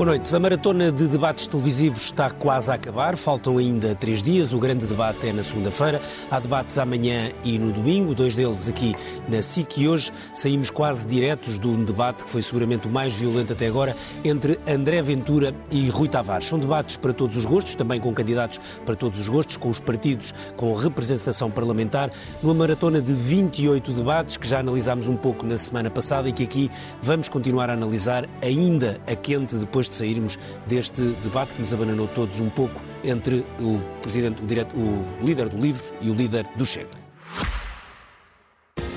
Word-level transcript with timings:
Boa 0.00 0.12
noite. 0.12 0.34
A 0.34 0.40
maratona 0.40 0.90
de 0.90 1.06
debates 1.06 1.46
televisivos 1.46 2.04
está 2.04 2.30
quase 2.30 2.70
a 2.70 2.74
acabar. 2.74 3.18
Faltam 3.18 3.58
ainda 3.58 3.94
três 3.94 4.22
dias. 4.22 4.54
O 4.54 4.58
grande 4.58 4.86
debate 4.86 5.28
é 5.28 5.32
na 5.34 5.42
segunda-feira. 5.42 6.00
Há 6.30 6.40
debates 6.40 6.78
amanhã 6.78 7.30
e 7.44 7.58
no 7.58 7.70
domingo, 7.70 8.14
dois 8.14 8.34
deles 8.34 8.66
aqui 8.66 8.96
na 9.28 9.42
SIC. 9.42 9.82
E 9.82 9.88
hoje 9.88 10.10
saímos 10.32 10.70
quase 10.70 11.06
diretos 11.06 11.58
de 11.58 11.68
um 11.68 11.84
debate 11.84 12.24
que 12.24 12.30
foi 12.30 12.40
seguramente 12.40 12.88
o 12.88 12.90
mais 12.90 13.14
violento 13.14 13.52
até 13.52 13.66
agora 13.66 13.94
entre 14.24 14.58
André 14.66 15.02
Ventura 15.02 15.54
e 15.70 15.90
Rui 15.90 16.08
Tavares. 16.08 16.46
São 16.46 16.58
debates 16.58 16.96
para 16.96 17.12
todos 17.12 17.36
os 17.36 17.44
gostos, 17.44 17.74
também 17.74 18.00
com 18.00 18.10
candidatos 18.14 18.58
para 18.86 18.96
todos 18.96 19.20
os 19.20 19.28
gostos, 19.28 19.58
com 19.58 19.68
os 19.68 19.80
partidos 19.80 20.32
com 20.56 20.72
representação 20.72 21.50
parlamentar, 21.50 22.10
numa 22.42 22.54
maratona 22.54 23.02
de 23.02 23.12
28 23.12 23.92
debates 23.92 24.38
que 24.38 24.48
já 24.48 24.60
analisámos 24.60 25.08
um 25.08 25.16
pouco 25.16 25.44
na 25.44 25.58
semana 25.58 25.90
passada 25.90 26.26
e 26.26 26.32
que 26.32 26.44
aqui 26.44 26.70
vamos 27.02 27.28
continuar 27.28 27.68
a 27.68 27.74
analisar 27.74 28.26
ainda 28.42 28.98
a 29.06 29.14
quente 29.14 29.56
depois 29.56 29.89
de 29.90 29.94
sairmos 29.94 30.38
deste 30.66 31.02
debate 31.22 31.54
que 31.54 31.60
nos 31.60 31.74
abananou 31.74 32.08
todos 32.08 32.40
um 32.40 32.48
pouco 32.48 32.80
entre 33.04 33.44
o 33.60 33.78
presidente, 34.00 34.42
o, 34.42 34.46
direto, 34.46 34.74
o 34.76 35.04
líder 35.22 35.48
do 35.48 35.58
LIVRE 35.58 35.82
e 36.00 36.10
o 36.10 36.14
líder 36.14 36.48
do 36.56 36.64
Chega. 36.64 36.88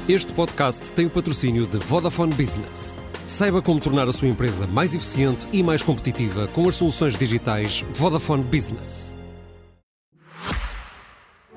Este 0.07 0.33
podcast 0.33 0.93
tem 0.93 1.05
o 1.05 1.09
patrocínio 1.09 1.65
de 1.65 1.77
Vodafone 1.77 2.33
Business. 2.33 3.01
Saiba 3.25 3.61
como 3.61 3.79
tornar 3.79 4.07
a 4.07 4.13
sua 4.13 4.27
empresa 4.27 4.67
mais 4.67 4.93
eficiente 4.93 5.47
e 5.53 5.63
mais 5.63 5.81
competitiva 5.81 6.47
com 6.49 6.67
as 6.67 6.75
soluções 6.75 7.15
digitais 7.15 7.85
Vodafone 7.93 8.43
Business. 8.43 9.15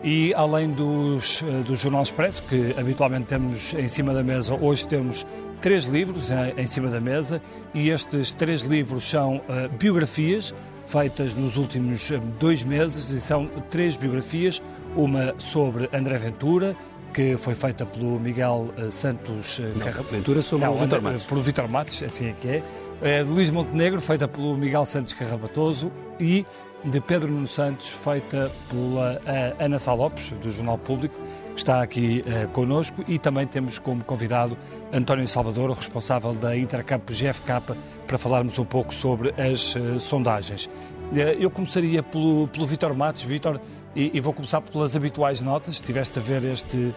E 0.05 0.35
além 0.35 0.71
dos, 0.71 1.43
eh, 1.43 1.63
do 1.63 1.75
Jornal 1.75 2.03
Expresso, 2.03 2.43
que 2.43 2.75
habitualmente 2.79 3.27
temos 3.27 3.75
em 3.75 3.89
cima 3.89 4.13
da 4.13 4.23
mesa, 4.23 4.55
hoje 4.55 4.87
temos 4.87 5.27
três 5.61 5.85
livros 5.87 6.31
eh, 6.31 6.55
em 6.59 6.67
cima 6.67 6.91
da 6.91 7.01
mesa 7.01 7.41
e 7.73 7.89
estes 7.89 8.33
três 8.33 8.63
livros 8.63 9.05
são 9.05 9.37
uh, 9.37 9.69
biografias 9.79 10.55
feitas 10.85 11.35
nos 11.35 11.57
últimos 11.57 12.13
dois 12.39 12.63
meses 12.63 13.11
e 13.11 13.21
são 13.21 13.49
três 13.71 13.97
biografias, 13.97 14.63
uma 14.95 15.35
sobre 15.39 15.89
André 15.93 16.17
Ventura, 16.19 16.77
que 17.13 17.37
foi 17.37 17.57
feita 17.57 17.85
pelo 17.85 18.21
Miguel 18.21 18.73
Santos 18.91 19.59
Não, 19.59 20.05
Ventura 20.05 20.43
sobre 20.43 20.67
Não, 20.67 20.75
o 20.75 20.79
Vitor 20.79 21.03
Matos. 21.03 21.25
Por 21.25 21.39
Vitor 21.41 21.69
Matos, 21.69 22.03
assim 22.05 22.27
é 22.27 22.33
que 22.35 22.49
é. 22.49 22.63
é 23.03 23.25
de 23.25 23.31
Luís 23.31 23.51
Montenegro, 23.51 24.01
feita 24.01 24.29
pelo 24.29 24.57
Miguel 24.57 24.85
Santos 24.85 25.13
Carrabatoso 25.13 25.91
e 26.21 26.47
de 26.85 27.01
Pedro 27.01 27.31
Nuno 27.31 27.47
Santos, 27.47 27.89
feita 27.89 28.51
pela 28.69 29.21
Ana 29.59 29.79
Salopes, 29.79 30.31
do 30.33 30.51
Jornal 30.51 30.79
Público, 30.79 31.19
que 31.53 31.59
está 31.59 31.81
aqui 31.83 32.23
uh, 32.27 32.49
connosco, 32.51 33.03
e 33.09 33.19
também 33.19 33.47
temos 33.47 33.79
como 33.79 34.05
convidado 34.05 34.57
António 34.93 35.27
Salvador, 35.27 35.71
responsável 35.71 36.33
da 36.33 36.57
Intercampo 36.57 37.13
GFK, 37.13 37.75
para 38.07 38.19
falarmos 38.19 38.59
um 38.59 38.65
pouco 38.65 38.93
sobre 38.93 39.31
as 39.41 39.75
uh, 39.75 39.99
sondagens. 39.99 40.67
Uh, 40.67 41.19
eu 41.41 41.51
começaria 41.51 42.03
pelo, 42.03 42.47
pelo 42.49 42.67
Vítor 42.67 42.95
Matos. 42.95 43.23
Vítor, 43.23 43.61
e, 43.95 44.11
e, 44.15 44.21
vou 44.21 44.35
começar 44.35 44.61
pelas 44.61 44.95
habituais 44.95 45.41
notas. 45.41 45.81
Tiveste 45.81 46.19
a 46.19 46.23
ver 46.23 46.45
este, 46.45 46.95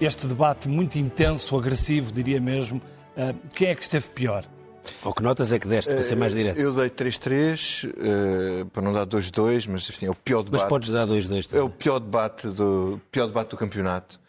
este 0.00 0.26
debate 0.28 0.68
muito 0.68 0.96
intenso, 0.96 1.58
agressivo, 1.58 2.12
diria 2.12 2.40
mesmo. 2.40 2.80
Quem 3.54 3.68
é 3.68 3.74
que 3.74 3.82
esteve 3.82 4.10
pior? 4.10 4.44
Ou 5.04 5.12
que 5.12 5.22
notas 5.22 5.52
é 5.52 5.58
que 5.58 5.66
deste, 5.66 5.92
para 5.92 6.02
ser 6.02 6.16
mais 6.16 6.32
eh, 6.32 6.36
direto? 6.36 6.58
Eu 6.58 6.72
dei 6.72 6.90
3-3, 6.90 7.84
uh, 7.84 7.92
eh, 7.96 8.64
para 8.72 8.82
não 8.82 8.92
dar 8.92 9.06
2-2, 9.06 9.68
mas 9.68 9.88
assim, 9.88 10.06
é 10.06 10.10
o 10.10 10.14
pior 10.14 10.42
debate. 10.42 10.62
Mas 10.62 10.68
podes 10.68 10.90
dar 10.90 11.06
2-2 11.06 11.56
É 11.56 11.62
o 11.62 11.70
pior 11.70 11.98
debate 11.98 12.48
do, 12.48 13.00
pior 13.10 13.26
debate 13.26 13.50
do 13.50 13.56
campeonato. 13.56 14.20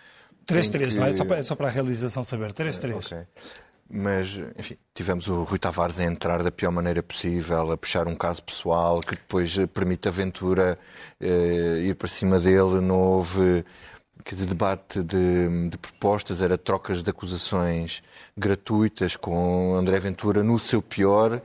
3-3, 0.47 0.89
que... 0.89 0.95
não 0.95 1.05
é? 1.05 1.11
Só 1.11 1.25
para, 1.25 1.37
é 1.37 1.43
só 1.43 1.55
para 1.55 1.67
a 1.67 1.71
realização 1.71 2.23
saber. 2.23 2.53
3-3. 2.53 2.93
Uh, 2.93 2.97
okay. 2.97 3.23
Mas, 3.89 4.37
enfim, 4.57 4.77
tivemos 4.93 5.27
o 5.27 5.43
Rui 5.43 5.57
Tavares 5.57 5.97
a 5.99 6.03
entrar 6.03 6.43
da 6.43 6.51
pior 6.51 6.71
maneira 6.71 7.01
possível, 7.01 7.71
a 7.71 7.77
puxar 7.77 8.05
um 8.05 8.15
caso 8.15 8.43
pessoal 8.43 8.99
que 8.99 9.15
depois 9.15 9.57
permite 9.73 10.09
a 10.09 10.11
aventura 10.11 10.77
uh, 11.21 11.77
ir 11.77 11.95
para 11.95 12.07
cima 12.07 12.37
dele. 12.37 12.81
Não 12.81 12.99
houve 12.99 13.63
quer 14.27 14.35
dizer, 14.35 14.45
debate 14.45 15.01
de, 15.01 15.69
de, 15.69 15.77
propostas, 15.77 16.41
era 16.41 16.57
trocas 16.57 17.01
de 17.01 17.09
acusações 17.09 18.03
gratuitas 18.35 19.15
com 19.15 19.73
André 19.73 19.99
Ventura 19.99 20.43
no 20.43 20.59
seu 20.59 20.81
pior, 20.81 21.41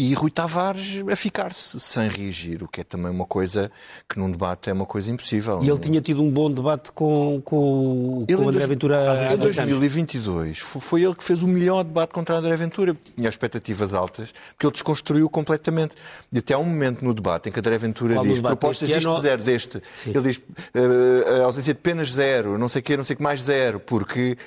e 0.00 0.14
Rui 0.14 0.30
Tavares 0.30 1.02
a 1.06 1.14
ficar-se 1.14 1.78
sem 1.78 2.08
reagir, 2.08 2.62
o 2.62 2.68
que 2.68 2.80
é 2.80 2.84
também 2.84 3.10
uma 3.10 3.26
coisa 3.26 3.70
que 4.08 4.18
num 4.18 4.30
debate 4.30 4.70
é 4.70 4.72
uma 4.72 4.86
coisa 4.86 5.10
impossível. 5.10 5.60
E 5.62 5.68
ele 5.68 5.78
tinha 5.78 6.00
tido 6.00 6.22
um 6.22 6.30
bom 6.30 6.50
debate 6.50 6.90
com, 6.92 7.42
com, 7.44 8.24
com 8.26 8.48
André 8.48 8.66
Ventura 8.66 9.28
Em 9.30 9.36
2022 9.36 10.58
foi 10.58 11.02
ele 11.02 11.14
que 11.14 11.22
fez 11.22 11.42
o 11.42 11.48
melhor 11.48 11.84
debate 11.84 12.14
contra 12.14 12.36
André 12.36 12.56
Ventura, 12.56 12.96
tinha 13.14 13.28
expectativas 13.28 13.92
altas, 13.92 14.32
porque 14.52 14.66
ele 14.66 14.72
desconstruiu 14.72 15.28
completamente. 15.28 15.94
E 16.32 16.38
até 16.38 16.54
há 16.54 16.58
um 16.58 16.64
momento 16.64 17.04
no 17.04 17.12
debate 17.12 17.50
em 17.50 17.52
que 17.52 17.58
André 17.58 17.76
Ventura 17.76 18.14
Qual 18.14 18.24
diz 18.24 18.40
propostas 18.40 18.88
disto 18.88 19.10
ano... 19.10 19.20
zero 19.20 19.42
deste. 19.42 19.82
Sim. 19.94 20.12
Ele 20.14 20.22
diz 20.22 20.38
uh, 20.38 21.42
a 21.42 21.44
ausência 21.44 21.74
de 21.74 21.80
penas 21.80 22.10
zero, 22.10 22.56
não 22.56 22.68
sei 22.68 22.80
o 22.80 22.82
que, 22.82 22.96
não 22.96 23.04
sei 23.04 23.12
o 23.12 23.16
que 23.18 23.22
mais 23.22 23.42
zero, 23.42 23.78
porque 23.80 24.38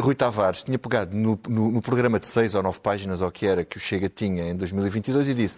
Rui 0.00 0.14
Tavares 0.14 0.62
tinha 0.62 0.78
pegado 0.78 1.16
no, 1.16 1.38
no, 1.48 1.72
no, 1.72 1.82
programa 1.82 2.20
de 2.20 2.28
seis 2.28 2.54
ou 2.54 2.62
nove 2.62 2.78
páginas, 2.78 3.20
ou 3.20 3.30
que 3.32 3.44
era, 3.44 3.64
que 3.64 3.78
o 3.78 3.80
Chega 3.80 4.08
tinha 4.08 4.48
em 4.48 4.54
2022, 4.54 5.28
e 5.28 5.34
disse: 5.34 5.56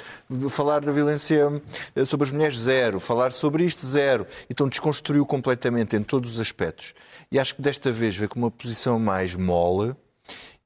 falar 0.49 0.81
da 0.81 0.91
violência 0.91 1.63
eh, 1.95 2.05
sobre 2.07 2.27
as 2.27 2.33
mulheres, 2.33 2.59
zero, 2.59 2.99
falar 2.99 3.33
sobre 3.33 3.65
isto, 3.65 3.85
zero. 3.85 4.27
Então 4.49 4.67
desconstruiu 4.67 5.27
completamente 5.27 5.95
em 5.95 6.03
todos 6.03 6.35
os 6.35 6.41
aspectos. 6.41 6.95
E 7.31 7.39
acho 7.39 7.55
que 7.55 7.61
desta 7.61 7.93
vez 7.93 8.17
veio 8.17 8.31
com 8.31 8.39
uma 8.39 8.51
posição 8.51 8.99
mais 8.99 9.35
mole. 9.35 9.95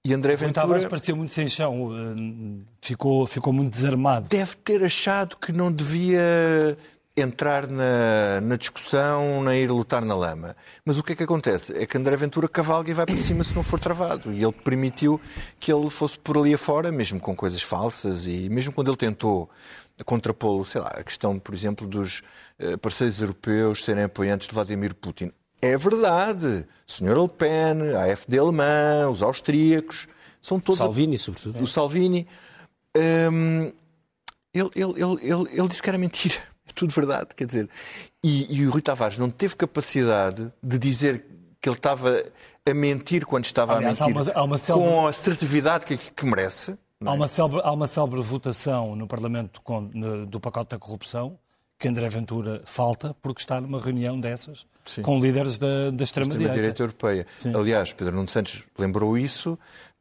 E 0.05 0.15
André 0.15 0.37
Ventura... 0.37 0.47
Rui 0.47 0.53
Tavares 0.53 0.87
parecia 0.87 1.17
muito 1.17 1.33
sem 1.33 1.49
chão, 1.49 1.91
eh, 1.93 2.65
ficou, 2.81 3.27
ficou 3.27 3.53
muito 3.53 3.73
desarmado. 3.73 4.29
Deve 4.29 4.55
ter 4.57 4.85
achado 4.85 5.37
que 5.37 5.51
não 5.51 5.73
devia 5.73 6.79
entrar 7.17 7.69
na, 7.69 8.41
na, 8.41 8.57
discussão, 8.57 9.43
nem 9.45 9.63
ir 9.63 9.71
lutar 9.71 10.05
na 10.05 10.15
lama. 10.15 10.57
Mas 10.85 10.99
o 10.99 11.03
que 11.03 11.13
é 11.13 11.17
que 11.17 11.23
acontece? 11.23 11.77
É 11.77 11.87
que 11.87 11.97
André 11.97 12.17
Ventura 12.17 12.49
cavalga 12.49 12.91
e 12.91 12.95
vai 12.95 13.07
para 13.07 13.17
cima 13.17 13.45
se 13.45 13.55
não 13.55 13.63
for 13.63 13.79
travado. 13.79 14.33
E 14.33 14.43
ele 14.43 14.53
permitiu 14.53 15.21
que 15.61 15.73
ele 15.73 15.89
fosse 15.91 16.19
por 16.19 16.37
ali 16.37 16.55
afora, 16.55 16.91
mesmo 16.91 17.21
com 17.21 17.35
coisas 17.37 17.63
falsas, 17.63 18.27
e 18.27 18.49
mesmo 18.49 18.73
quando 18.73 18.91
ele 18.91 18.97
tentou 18.97 19.49
contrapô-lo, 20.05 20.65
sei 20.65 20.81
lá, 20.81 20.89
a 20.89 21.05
questão, 21.05 21.39
por 21.39 21.55
exemplo, 21.55 21.87
dos 21.87 22.23
uh, 22.59 22.77
parceiros 22.79 23.21
europeus 23.21 23.85
serem 23.85 24.05
apoiantes 24.05 24.49
de 24.49 24.55
Vladimir 24.55 24.93
Putin. 24.93 25.31
É 25.63 25.77
verdade. 25.79 26.67
Sr. 26.85 27.17
Le 27.17 27.29
Pen, 27.29 27.95
a 27.97 28.13
AfD 28.13 28.39
alemã, 28.39 29.09
os 29.09 29.23
austríacos, 29.23 30.09
são 30.43 30.59
todos... 30.59 30.79
Salvini, 30.79 31.17
sobretudo. 31.17 31.63
O 31.63 31.67
Salvini. 31.67 32.27
Ele, 32.93 33.73
ele, 34.53 34.71
ele, 34.75 35.19
ele, 35.23 35.49
ele 35.53 35.69
disse 35.69 35.83
que 35.83 35.89
era 35.89 35.97
mentira 35.97 36.54
tudo 36.75 36.93
verdade, 36.93 37.29
quer 37.37 37.47
dizer. 37.47 37.69
E, 38.23 38.61
e 38.61 38.67
o 38.67 38.71
Rui 38.71 38.81
Tavares 38.83 39.19
não 39.19 39.31
teve 39.31 39.57
capacidade 39.57 40.53
de 40.63 40.79
dizer 40.79 41.25
que 41.61 41.69
ele 41.69 41.77
estava 41.77 42.25
a 42.67 42.75
mentir 42.75 43.27
quando 43.27 43.45
estava 43.45 43.77
Aliás, 43.77 44.01
a 44.01 44.07
mentir 44.07 44.21
há 44.21 44.23
uma, 44.23 44.41
há 44.41 44.45
uma 44.45 44.59
célebre... 44.59 44.89
com 44.89 45.07
a 45.07 45.11
assertividade 45.11 45.85
que, 45.85 45.97
que 45.97 46.25
merece. 46.25 46.73
É? 46.73 46.77
Há, 47.09 47.13
uma 47.13 47.29
célebre, 47.29 47.61
há 47.63 47.73
uma 47.73 47.87
célebre 47.87 48.23
votação 48.23 48.97
no 48.97 49.07
Parlamento 49.07 49.61
com, 49.63 49.83
no, 49.93 50.27
do 50.27 50.41
pacote 50.41 50.71
da 50.71 50.79
corrupção 50.79 51.39
que 51.79 51.89
André 51.89 52.09
Ventura 52.09 52.63
falta 52.65 53.15
porque 53.21 53.41
está 53.41 53.61
numa 53.61 53.81
reunião 53.81 54.19
dessas 54.19 54.67
Sim. 54.85 55.03
com 55.03 55.19
líderes 55.19 55.59
da, 55.59 55.91
da 55.91 56.05
extrema-direita. 56.05 56.53
Extrema-direita 56.53 56.83
europeia. 56.83 57.27
Sim. 57.37 57.55
Aliás, 57.55 57.93
Pedro 57.93 58.15
Nuno 58.15 58.29
Santos 58.29 58.65
lembrou 58.79 59.19
isso 59.19 59.59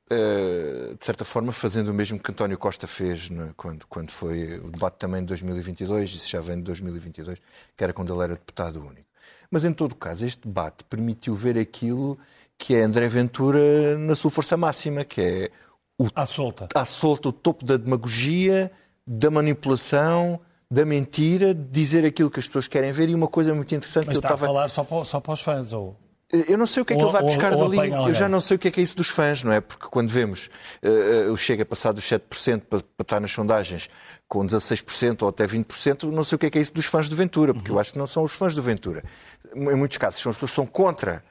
de 0.09 1.05
certa 1.05 1.25
forma, 1.25 1.51
fazendo 1.51 1.89
o 1.89 1.93
mesmo 1.93 2.19
que 2.19 2.31
António 2.31 2.57
Costa 2.57 2.85
fez 2.85 3.29
né, 3.29 3.51
quando, 3.55 3.87
quando 3.87 4.11
foi 4.11 4.59
o 4.59 4.69
debate 4.69 4.95
também 4.97 5.21
de 5.21 5.27
2022, 5.27 6.11
isso 6.11 6.29
já 6.29 6.41
vem 6.41 6.57
de 6.57 6.63
2022, 6.63 7.39
que 7.75 7.83
era 7.83 7.93
quando 7.93 8.13
ele 8.13 8.23
era 8.23 8.33
deputado 8.33 8.81
único. 8.81 9.07
Mas, 9.49 9.65
em 9.65 9.73
todo 9.73 9.95
caso, 9.95 10.25
este 10.25 10.47
debate 10.47 10.83
permitiu 10.83 11.35
ver 11.35 11.57
aquilo 11.57 12.17
que 12.57 12.75
é 12.75 12.83
André 12.83 13.07
Ventura 13.07 13.97
na 13.97 14.15
sua 14.15 14.31
força 14.31 14.57
máxima, 14.57 15.03
que 15.05 15.21
é 15.21 15.51
o, 15.97 16.07
à 16.15 16.25
solta. 16.25 16.67
À 16.73 16.85
solta, 16.85 17.29
o 17.29 17.33
topo 17.33 17.63
da 17.63 17.77
demagogia, 17.77 18.71
da 19.05 19.29
manipulação, 19.29 20.39
da 20.69 20.85
mentira, 20.85 21.53
de 21.53 21.65
dizer 21.65 22.03
aquilo 22.03 22.31
que 22.31 22.39
as 22.39 22.47
pessoas 22.47 22.67
querem 22.67 22.91
ver. 22.91 23.09
E 23.09 23.15
uma 23.15 23.27
coisa 23.27 23.53
muito 23.53 23.73
interessante 23.75 24.07
Mas 24.07 24.17
que 24.17 24.25
eu 24.25 24.27
estava. 24.27 24.43
a 24.43 24.47
falar 24.47 24.69
só 24.69 24.83
para, 24.83 25.05
só 25.05 25.19
para 25.19 25.33
os 25.33 25.41
fãs, 25.41 25.71
ou. 25.71 25.95
Eu 26.47 26.57
não 26.57 26.65
sei 26.65 26.81
o 26.81 26.85
que 26.85 26.93
é 26.93 26.95
que 26.95 27.01
ou, 27.03 27.09
ele 27.09 27.13
vai 27.13 27.21
buscar 27.21 27.53
ou, 27.53 27.69
dali. 27.69 27.91
Ou 27.91 28.07
eu 28.07 28.13
já 28.13 28.27
não 28.27 28.41
sei 28.41 28.55
o 28.55 28.59
que 28.59 28.67
é 28.67 28.71
que 28.71 28.79
é 28.79 28.83
isso 28.83 28.97
dos 28.97 29.07
fãs, 29.07 29.43
não 29.43 29.51
é? 29.51 29.61
Porque 29.61 29.85
quando 29.87 30.09
vemos 30.09 30.49
uh, 30.81 31.31
o 31.31 31.37
Chega 31.37 31.63
passar 31.63 31.91
dos 31.91 32.03
7% 32.03 32.61
para, 32.61 32.79
para 32.79 33.03
estar 33.03 33.19
nas 33.19 33.31
sondagens 33.31 33.87
com 34.27 34.43
16% 34.43 35.21
ou 35.21 35.29
até 35.29 35.45
20%, 35.45 36.11
não 36.11 36.23
sei 36.23 36.35
o 36.35 36.39
que 36.39 36.47
é 36.47 36.49
que 36.49 36.57
é 36.57 36.61
isso 36.61 36.73
dos 36.73 36.85
fãs 36.85 37.07
de 37.07 37.15
Ventura, 37.15 37.53
porque 37.53 37.69
uhum. 37.69 37.77
eu 37.77 37.79
acho 37.79 37.93
que 37.93 37.99
não 37.99 38.07
são 38.07 38.23
os 38.23 38.31
fãs 38.31 38.55
de 38.55 38.61
Ventura. 38.61 39.03
Em 39.55 39.75
muitos 39.75 39.99
casos, 39.99 40.19
são 40.19 40.31
as 40.31 40.35
pessoas 40.35 40.51
que 40.51 40.55
são 40.55 40.65
contra 40.65 41.23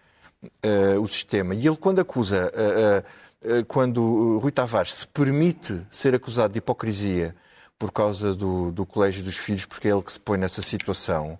uh, 0.45 1.01
o 1.01 1.09
sistema. 1.09 1.53
E 1.53 1.67
ele, 1.67 1.77
quando 1.77 2.01
acusa, 2.01 2.53
uh, 2.55 3.65
quando 3.67 4.39
Rui 4.39 4.53
Tavares 4.53 4.95
se 4.95 5.07
permite 5.09 5.83
ser 5.91 6.15
acusado 6.15 6.53
de 6.53 6.59
hipocrisia 6.59 7.35
por 7.77 7.91
causa 7.91 8.33
do, 8.37 8.71
do 8.71 8.87
colégio 8.87 9.25
dos 9.25 9.37
filhos, 9.37 9.65
porque 9.65 9.89
é 9.89 9.91
ele 9.91 10.03
que 10.03 10.13
se 10.13 10.21
põe 10.21 10.39
nessa 10.39 10.63
situação 10.63 11.37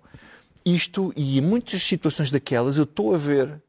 isto 0.65 1.13
e 1.15 1.37
em 1.37 1.41
muitas 1.41 1.83
situações 1.83 2.31
daquelas 2.31 2.77
eu 2.77 2.83
estou 2.83 3.13
a 3.13 3.17
ver 3.17 3.61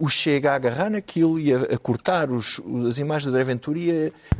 o 0.00 0.08
Chega 0.08 0.52
a 0.52 0.54
agarrar 0.54 0.88
naquilo 0.88 1.38
e 1.38 1.52
a, 1.52 1.58
a 1.58 1.78
cortar 1.78 2.30
os, 2.30 2.58
as 2.88 2.98
imagens 2.98 3.26
da 3.26 3.30
André 3.30 3.44
Ventura 3.44 3.78
e 3.78 3.90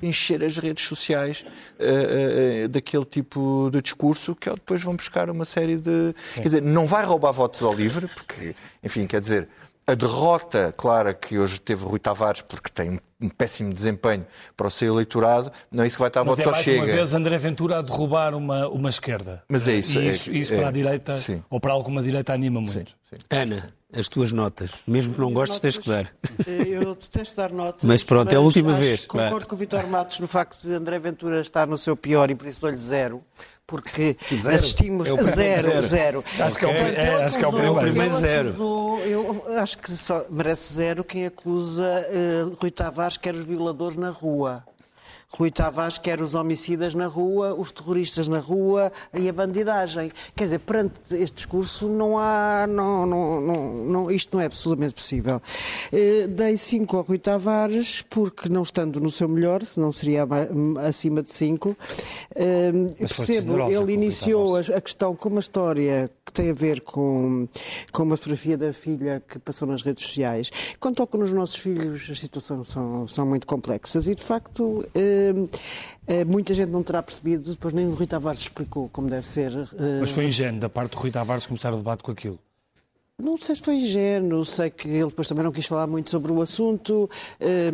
a 0.02 0.06
encher 0.06 0.42
as 0.42 0.56
redes 0.56 0.86
sociais 0.86 1.44
uh, 1.78 2.64
uh, 2.64 2.68
daquele 2.68 3.04
tipo 3.04 3.68
de 3.70 3.82
discurso 3.82 4.34
que 4.34 4.48
depois 4.48 4.82
vão 4.82 4.96
buscar 4.96 5.28
uma 5.28 5.44
série 5.44 5.76
de. 5.76 6.14
Sim. 6.30 6.40
Quer 6.40 6.42
dizer, 6.44 6.62
não 6.62 6.86
vai 6.86 7.04
roubar 7.04 7.32
votos 7.32 7.62
ao 7.62 7.74
livre, 7.74 8.08
porque, 8.08 8.54
enfim, 8.82 9.06
quer 9.06 9.20
dizer, 9.20 9.48
a 9.90 9.94
derrota 9.94 10.72
clara 10.76 11.12
que 11.12 11.36
hoje 11.38 11.60
teve 11.60 11.84
Rui 11.84 11.98
Tavares, 11.98 12.42
porque 12.42 12.70
tem 12.72 13.00
um 13.20 13.28
péssimo 13.28 13.74
desempenho 13.74 14.24
para 14.56 14.68
o 14.68 14.70
seu 14.70 14.94
eleitorado, 14.94 15.50
não 15.70 15.84
é 15.84 15.86
isso 15.86 15.96
que 15.96 16.00
vai 16.00 16.08
estar 16.08 16.20
a 16.20 16.22
votos 16.22 16.40
é 16.40 16.44
ao 16.44 16.54
Chega. 16.54 16.78
mais 16.78 16.90
uma 16.90 16.96
vez 16.96 17.14
André 17.14 17.38
Ventura 17.38 17.78
a 17.78 17.82
derrubar 17.82 18.34
uma, 18.34 18.68
uma 18.68 18.88
esquerda. 18.88 19.42
Mas 19.48 19.66
é 19.66 19.74
isso. 19.74 19.98
E 19.98 20.08
isso, 20.08 20.30
é, 20.30 20.32
isso 20.34 20.54
é, 20.54 20.56
para 20.58 20.68
a 20.68 20.70
direita, 20.70 21.16
sim. 21.18 21.42
ou 21.50 21.60
para 21.60 21.72
alguma 21.72 22.02
direita, 22.02 22.32
anima 22.32 22.60
muito. 22.60 22.72
Sim, 22.72 22.86
sim. 23.10 23.16
Ana, 23.28 23.74
as 23.92 24.08
tuas 24.08 24.30
notas. 24.30 24.74
Mesmo 24.86 25.14
que 25.14 25.20
não 25.20 25.32
gostes, 25.32 25.58
tens 25.58 25.76
que 25.76 25.88
dar. 25.88 26.10
Eu 26.46 26.94
detesto 26.94 27.36
dar 27.36 27.52
notas. 27.52 27.82
Mas 27.82 28.04
pronto, 28.04 28.26
mas 28.26 28.34
é 28.34 28.36
a 28.36 28.40
última 28.40 28.72
vez. 28.74 29.04
Concordo 29.04 29.30
claro. 29.30 29.46
com 29.48 29.54
o 29.54 29.58
Vitor 29.58 29.86
Matos 29.88 30.20
no 30.20 30.28
facto 30.28 30.62
de 30.62 30.72
André 30.72 30.98
Ventura 30.98 31.40
estar 31.40 31.66
no 31.66 31.76
seu 31.76 31.96
pior 31.96 32.30
e 32.30 32.34
por 32.34 32.46
isso 32.46 32.60
dou-lhe 32.60 32.78
zero 32.78 33.22
porque 33.70 34.16
zero. 34.34 34.56
assistimos 34.56 35.08
a 35.08 35.22
zero, 35.22 35.70
zero, 35.70 35.82
zero. 35.82 36.24
Acho 36.40 36.58
que 36.58 36.64
é 36.64 36.68
o, 36.68 36.72
é, 36.72 37.24
acho 37.24 37.38
que 37.38 37.44
é 37.44 37.48
o 37.48 37.78
primeiro 37.78 38.18
zero. 38.18 38.48
Acusou, 38.48 38.98
eu 39.00 39.44
acho 39.58 39.78
que 39.78 39.92
só 39.92 40.26
merece 40.28 40.74
zero 40.74 41.04
quem 41.04 41.24
acusa 41.24 42.04
uh, 42.10 42.56
Rui 42.60 42.72
Tavares 42.72 43.16
que 43.16 43.28
era 43.28 43.38
os 43.38 43.44
violadores 43.44 43.96
na 43.96 44.10
rua. 44.10 44.64
Rui 45.32 45.50
Tavares 45.50 45.96
quer 45.96 46.20
os 46.20 46.34
homicidas 46.34 46.92
na 46.92 47.06
rua, 47.06 47.54
os 47.54 47.70
terroristas 47.70 48.26
na 48.26 48.40
rua 48.40 48.90
e 49.14 49.28
a 49.28 49.32
bandidagem. 49.32 50.10
Quer 50.34 50.44
dizer, 50.44 50.58
perante 50.58 50.94
este 51.12 51.36
discurso 51.36 51.88
não 51.88 52.18
há. 52.18 52.66
Não, 52.68 53.06
não, 53.06 53.40
não, 53.40 53.74
não 53.84 54.10
isto 54.10 54.36
não 54.36 54.42
é 54.42 54.46
absolutamente 54.46 54.94
possível. 54.94 55.40
Eh, 55.92 56.26
dei 56.26 56.56
5 56.56 56.96
ao 56.96 57.02
Rui 57.04 57.18
Tavares, 57.18 58.02
porque 58.02 58.48
não 58.48 58.62
estando 58.62 59.00
no 59.00 59.10
seu 59.10 59.28
melhor, 59.28 59.62
senão 59.62 59.92
seria 59.92 60.26
acima 60.86 61.22
de 61.22 61.32
5. 61.32 61.76
Eh, 62.34 62.72
percebo, 62.98 63.70
ele 63.70 63.92
iniciou 63.92 64.56
a 64.56 64.80
questão 64.80 65.14
com 65.14 65.28
uma 65.28 65.40
história 65.40 66.10
que 66.26 66.32
tem 66.32 66.50
a 66.50 66.54
ver 66.54 66.80
com, 66.80 67.48
com 67.92 68.02
uma 68.02 68.16
fotografia 68.16 68.58
da 68.58 68.72
filha 68.72 69.22
que 69.26 69.38
passou 69.38 69.66
nas 69.68 69.82
redes 69.82 70.04
sociais. 70.04 70.50
Quando 70.80 70.96
tocam 70.96 71.20
nos 71.20 71.32
nossos 71.32 71.56
filhos, 71.56 72.08
as 72.10 72.18
situações 72.18 72.66
são, 72.68 73.06
são 73.06 73.24
muito 73.24 73.46
complexas 73.46 74.08
e, 74.08 74.14
de 74.14 74.22
facto. 74.22 74.84
Eh, 74.92 75.19
muita 76.26 76.54
gente 76.54 76.70
não 76.70 76.82
terá 76.82 77.02
percebido, 77.02 77.50
depois 77.50 77.72
nem 77.72 77.86
o 77.86 77.94
Rui 77.94 78.06
Tavares 78.06 78.40
explicou 78.40 78.88
como 78.88 79.08
deve 79.08 79.26
ser. 79.26 79.52
Uh... 79.52 80.00
Mas 80.00 80.10
foi 80.10 80.26
ingênuo 80.26 80.60
da 80.60 80.68
parte 80.68 80.92
do 80.92 80.98
Rui 80.98 81.10
Tavares 81.10 81.46
começar 81.46 81.72
o 81.72 81.76
debate 81.76 82.02
com 82.02 82.10
aquilo. 82.10 82.38
Não 83.20 83.36
sei 83.36 83.54
se 83.54 83.62
foi 83.62 83.76
ingênuo, 83.76 84.44
sei 84.44 84.70
que 84.70 84.88
ele 84.88 85.06
depois 85.06 85.28
também 85.28 85.44
não 85.44 85.52
quis 85.52 85.66
falar 85.66 85.86
muito 85.86 86.10
sobre 86.10 86.32
o 86.32 86.40
assunto, 86.40 87.08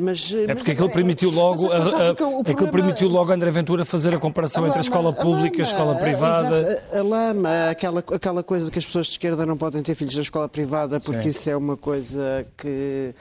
mas... 0.00 0.32
É 0.32 0.54
porque 0.54 0.72
aquilo 0.72 0.90
permitiu 0.90 1.30
logo, 1.30 1.70
a, 1.70 1.76
a, 2.10 2.14
problema... 2.14 2.40
aquilo 2.40 2.70
permitiu 2.70 3.08
logo 3.08 3.30
a 3.30 3.34
André 3.34 3.50
Ventura 3.50 3.84
fazer 3.84 4.14
a 4.14 4.18
comparação 4.18 4.64
a 4.64 4.68
entre 4.68 4.78
lama, 4.78 4.80
a 4.80 4.88
escola 4.88 5.12
pública 5.12 5.58
e 5.58 5.60
a, 5.60 5.64
escola 5.64 5.94
privada. 5.96 6.82
A, 6.92 6.98
a, 6.98 7.02
lama, 7.02 7.70
aquela, 7.70 8.00
aquela 8.00 8.42
coisa 8.42 8.70
que 8.70 8.78
as 8.78 8.84
pessoas 8.84 9.06
de 9.06 9.12
esquerda 9.12 9.46
não 9.46 9.56
podem 9.56 9.82
ter 9.82 9.94
filhos 9.94 10.14
na 10.14 10.22
escola 10.22 10.48
privada 10.48 11.00
porque 11.00 11.24
Sim. 11.24 11.28
isso 11.28 11.50
é 11.50 11.56
uma 11.56 11.76
coisa 11.76 12.46
que, 12.56 13.14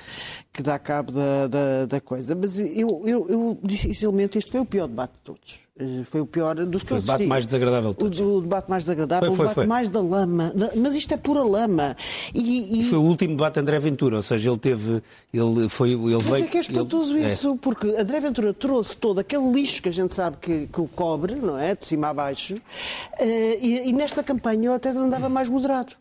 que 0.52 0.62
dá 0.62 0.80
cabo 0.80 1.12
da, 1.12 1.48
da, 1.48 1.86
da 1.86 2.02
coisa. 2.02 2.36
Mas 2.36 2.60
eu, 2.60 3.02
eu, 3.06 3.30
eu, 3.30 3.58
dificilmente, 3.64 4.38
este 4.38 4.52
foi 4.52 4.60
o 4.60 4.66
pior 4.66 4.88
debate 4.88 5.14
de 5.14 5.22
todos. 5.22 5.66
Eh, 5.78 6.06
foi 6.06 6.22
o 6.22 6.26
pior 6.26 6.56
dos 6.56 6.84
que 6.84 6.90
foi 6.90 6.98
eu 6.98 7.00
assisti. 7.00 7.12
o 7.12 7.18
debate 7.18 7.28
mais 7.28 7.46
desagradável 7.46 7.90
de 7.90 7.98
todos. 7.98 8.20
O, 8.22 8.38
o 8.38 8.42
debate 8.42 8.70
mais 8.70 8.84
desagradável, 8.84 9.28
foi, 9.28 9.36
foi, 9.36 9.46
o 9.46 9.50
debate 9.50 9.56
foi. 9.56 9.68
mais 9.68 9.90
da 9.90 10.02
lama. 10.02 10.54
Mas 10.74 10.96
isto 10.96 11.14
é 11.14 11.18
pura 11.18 11.44
lama. 11.44 11.98
E, 12.34 12.80
e... 12.80 12.84
foi 12.86 12.98
o 12.98 13.02
último 13.02 13.36
debate 13.36 13.56
de 13.56 13.60
André 13.60 13.80
Ventura, 13.80 14.16
ou 14.16 14.22
seja, 14.22 14.50
ele 14.50 14.58
teve. 14.58 15.04
Ele 15.34 15.68
foi, 15.68 15.92
ele 15.92 16.16
mas 16.16 16.26
veio, 16.26 16.46
é 16.46 16.48
que 16.48 16.58
é 16.58 16.62
espantoso 16.62 17.18
ele... 17.18 17.34
isso, 17.34 17.54
é. 17.54 17.58
porque 17.58 17.88
André 17.88 18.22
Ventura 18.22 18.54
trouxe 18.54 18.98
todo 18.98 19.20
aquele 19.20 19.52
lixo 19.52 19.82
que 19.82 19.90
a 19.90 19.92
gente 19.92 20.14
sabe 20.14 20.38
que, 20.40 20.68
que 20.68 20.80
o 20.80 20.88
cobre, 20.88 21.36
não 21.36 21.58
é? 21.58 21.76
De 21.76 21.84
cima 21.84 22.08
a 22.08 22.14
baixo, 22.14 22.56
uh, 22.56 23.24
e, 23.62 23.90
e 23.90 23.92
nesta 23.92 24.24
campanha 24.24 24.70
ele 24.70 24.76
até 24.76 24.92
andava 24.92 25.28
mais 25.28 25.50
moderado. 25.50 25.94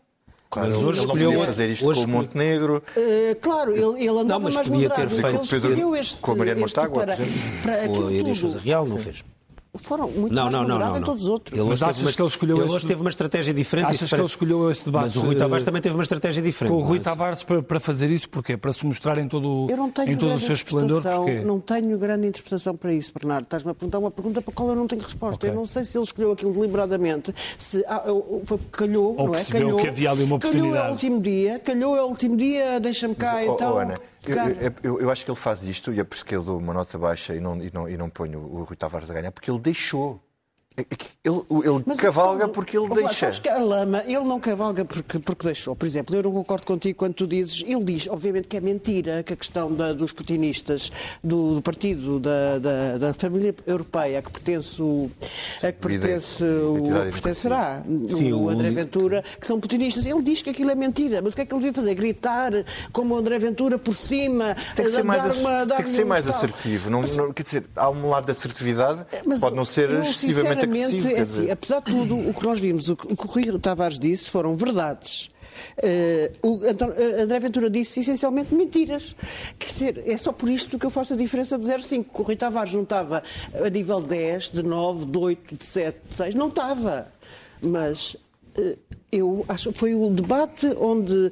Claro, 0.49 0.69
mas 0.69 0.83
hoje 0.83 0.99
ele 0.99 1.07
não 1.07 1.15
podia 1.15 1.45
fazer 1.45 1.69
isto 1.69 1.85
hoje, 1.85 2.01
com 2.01 2.05
o 2.05 2.09
Montenegro. 2.09 2.81
Uh, 2.95 3.35
claro, 3.41 3.71
ele, 3.71 4.05
ele 4.05 4.19
andava 4.19 4.25
não, 4.25 4.39
mas 4.39 4.55
mais 4.55 4.67
podia 4.69 4.87
moderado. 4.87 5.15
ter 5.15 5.21
feito 5.21 5.49
Pedro, 5.49 5.95
este, 5.97 6.17
com 6.17 6.31
a 6.31 6.35
Mariana 6.35 6.59
Mortágua, 6.61 7.03
para, 7.03 7.15
para 7.61 7.91
ou 7.91 8.07
a 8.07 8.13
Inês 8.13 8.41
Real 8.55 8.85
não 8.85 8.97
fez 8.97 9.21
foram 9.83 10.09
muito 10.09 10.33
não, 10.33 10.43
mais 10.43 10.53
não, 10.53 10.67
não, 10.67 10.79
não, 10.79 10.93
não. 10.95 11.01
todos 11.01 11.23
os 11.23 11.29
outros. 11.29 11.57
Ele 11.57 11.67
mas 11.67 11.81
achas 11.81 12.01
uma, 12.01 12.11
que 12.11 12.21
ele 12.21 12.27
escolheu 12.27 12.57
ele 12.57 12.71
hoje 12.71 12.85
teve 12.85 13.01
uma 13.01 13.09
estratégia 13.09 13.53
diferente? 13.53 13.91
Achas 13.91 14.09
que 14.09 14.15
ele 14.15 14.25
escolheu 14.25 14.71
esse 14.71 14.85
debate? 14.85 15.03
Mas 15.05 15.15
o 15.15 15.21
Rui 15.21 15.35
Tavares 15.35 15.63
também 15.63 15.81
teve 15.81 15.95
uma 15.95 16.03
estratégia 16.03 16.41
diferente. 16.41 16.73
Com 16.73 16.81
o 16.81 16.83
Rui 16.83 16.99
Tavares 16.99 17.43
para, 17.43 17.61
para 17.61 17.79
fazer 17.79 18.09
isso, 18.11 18.29
porquê? 18.29 18.57
Para 18.57 18.71
se 18.71 18.85
mostrar 18.85 19.17
em 19.17 19.27
todo, 19.27 19.67
em 20.07 20.17
todo 20.17 20.33
o 20.35 20.39
seu 20.39 20.53
esplendor, 20.53 21.01
porquê? 21.01 21.41
Não 21.41 21.59
tenho 21.59 21.97
grande 21.97 22.27
interpretação 22.27 22.75
para 22.75 22.93
isso, 22.93 23.11
Bernardo. 23.13 23.43
Estás-me 23.43 23.71
a 23.71 23.73
perguntar 23.73 23.99
uma 23.99 24.11
pergunta 24.11 24.41
para 24.41 24.51
a 24.51 24.55
qual 24.55 24.69
eu 24.69 24.75
não 24.75 24.87
tenho 24.87 25.01
resposta. 25.01 25.37
Okay. 25.37 25.49
Eu 25.49 25.55
não 25.55 25.65
sei 25.65 25.83
se 25.83 25.97
ele 25.97 26.05
escolheu 26.05 26.31
aquilo 26.31 26.53
deliberadamente, 26.53 27.33
se 27.57 27.83
ah, 27.87 28.03
foi 28.45 28.59
calhou, 28.71 29.15
Ou 29.17 29.27
não 29.27 29.35
é? 29.35 29.43
Calhou, 29.43 29.79
que 29.79 29.87
havia 29.87 30.11
ali 30.11 30.23
uma 30.23 30.35
oportunidade. 30.35 30.71
Calhou 30.71 30.85
é 30.85 30.89
o 30.89 30.91
último 30.91 31.21
dia, 31.21 31.59
calhou 31.59 31.95
é 31.95 32.01
o 32.03 32.07
último 32.07 32.37
dia, 32.37 32.79
deixa-me 32.79 33.15
cá, 33.15 33.33
mas, 33.33 33.47
então... 33.47 33.75
Oh, 33.75 33.79
Ana, 33.79 33.95
eu, 34.31 34.73
eu, 34.83 35.01
eu, 35.01 35.11
acho 35.11 35.23
que 35.23 35.31
ele 35.31 35.37
faz 35.37 35.63
isto, 35.63 35.93
e 35.93 35.99
é 35.99 36.03
por 36.03 36.15
isso 36.15 36.25
que 36.25 36.35
ele 36.35 36.43
deu 36.43 36.57
uma 36.57 36.73
nota 36.73 36.97
baixa 36.97 37.35
e 37.35 37.39
não, 37.39 37.61
e 37.61 37.71
não, 37.73 37.89
e 37.89 37.97
não 37.97 38.09
ponho 38.09 38.39
o 38.39 38.63
Rui 38.63 38.75
Tavares 38.75 39.09
a 39.09 39.13
ganhar, 39.13 39.31
porque 39.31 39.49
ele 39.49 39.59
deixou. 39.59 40.21
É 40.77 40.85
ele, 41.25 41.41
ele 41.87 41.97
cavalga 41.97 42.47
porque 42.47 42.77
ele 42.77 42.87
deixa. 42.93 43.13
Sabes 43.13 43.39
que 43.39 43.49
a 43.49 43.57
lama, 43.57 44.03
ele 44.05 44.23
não 44.23 44.39
cavalga 44.39 44.85
porque, 44.85 45.17
porque 45.17 45.45
deixou. 45.45 45.75
Por 45.75 45.85
exemplo, 45.85 46.15
eu 46.15 46.21
não 46.21 46.31
concordo 46.31 46.67
contigo 46.67 46.99
quando 46.99 47.15
tu 47.15 47.25
dizes, 47.25 47.63
ele 47.65 47.83
diz, 47.83 48.07
obviamente, 48.07 48.47
que 48.47 48.57
é 48.57 48.59
mentira 48.59 49.23
que 49.23 49.33
a 49.33 49.35
questão 49.35 49.73
da, 49.73 49.91
dos 49.91 50.11
putinistas, 50.11 50.91
do, 51.23 51.55
do 51.55 51.61
partido 51.61 52.19
da, 52.19 52.59
da, 52.59 52.97
da, 52.97 53.13
família 53.15 53.55
europeia, 53.65 54.19
a 54.19 54.21
que 54.21 54.29
pertence 54.29 54.79
o. 54.79 55.09
a 55.63 55.71
que 55.71 55.79
pertence 55.79 56.43
o. 56.43 56.83
pertencerá 57.11 57.83
Sim, 58.09 58.33
o, 58.33 58.43
o 58.43 58.49
André 58.49 58.69
Ventura, 58.69 59.23
que 59.39 59.47
são 59.47 59.59
putinistas. 59.59 60.05
Ele 60.05 60.21
diz 60.21 60.43
que 60.43 60.51
aquilo 60.51 60.69
é 60.69 60.75
mentira, 60.75 61.23
mas 61.23 61.33
o 61.33 61.35
que 61.35 61.41
é 61.41 61.45
que 61.45 61.53
ele 61.53 61.61
devia 61.61 61.73
fazer? 61.73 61.95
Gritar 61.95 62.51
como 62.91 63.15
o 63.15 63.17
André 63.17 63.39
Ventura 63.39 63.79
por 63.79 63.95
cima, 63.95 64.55
tem 64.75 64.85
que 64.85 64.91
ser 64.91 65.03
mais, 65.03 65.37
uma, 65.39 65.65
tem 65.65 65.85
que 65.85 65.89
ser 65.89 66.05
mais 66.05 66.27
assertivo. 66.27 66.91
Não, 66.91 67.01
não, 67.01 67.33
quer 67.33 67.43
dizer, 67.43 67.63
há 67.75 67.89
um 67.89 68.09
lado 68.09 68.25
de 68.25 68.31
assertividade, 68.31 69.03
mas 69.25 69.39
pode 69.39 69.55
não 69.55 69.65
ser 69.65 69.89
excessivamente 69.89 70.64
Sinceramente, 70.67 71.15
é 71.15 71.21
assim, 71.21 71.51
apesar 71.51 71.79
de 71.79 71.91
tudo, 71.91 72.29
o 72.29 72.33
que 72.33 72.43
nós 72.43 72.59
vimos, 72.59 72.89
o 72.89 72.95
que 72.95 73.25
o 73.25 73.27
Rui 73.27 73.59
Tavares 73.59 73.99
disse 73.99 74.29
foram 74.29 74.55
verdades. 74.55 75.29
O 76.41 76.57
uh, 76.57 77.21
André 77.21 77.39
Ventura 77.39 77.69
disse 77.69 77.99
essencialmente 77.99 78.53
mentiras. 78.53 79.15
Quer 79.57 79.67
dizer, 79.67 80.03
é 80.05 80.17
só 80.17 80.31
por 80.31 80.49
isto 80.49 80.77
que 80.77 80.85
eu 80.85 80.89
faço 80.89 81.13
a 81.13 81.17
diferença 81.17 81.57
de 81.57 81.65
0,5. 81.65 82.05
O 82.13 82.23
Rui 82.23 82.35
Tavares 82.35 82.73
não 82.73 82.83
estava 82.83 83.23
a 83.53 83.69
nível 83.69 84.01
10, 84.01 84.51
de 84.51 84.63
9, 84.63 85.05
de 85.05 85.17
8, 85.17 85.57
de 85.57 85.65
7, 85.65 85.97
de 86.07 86.15
6. 86.15 86.35
Não 86.35 86.49
estava. 86.49 87.11
Mas 87.61 88.15
uh, 88.57 88.77
eu 89.17 89.45
acho 89.47 89.71
foi 89.73 89.95
o 89.95 90.09
debate 90.09 90.67
onde 90.77 91.31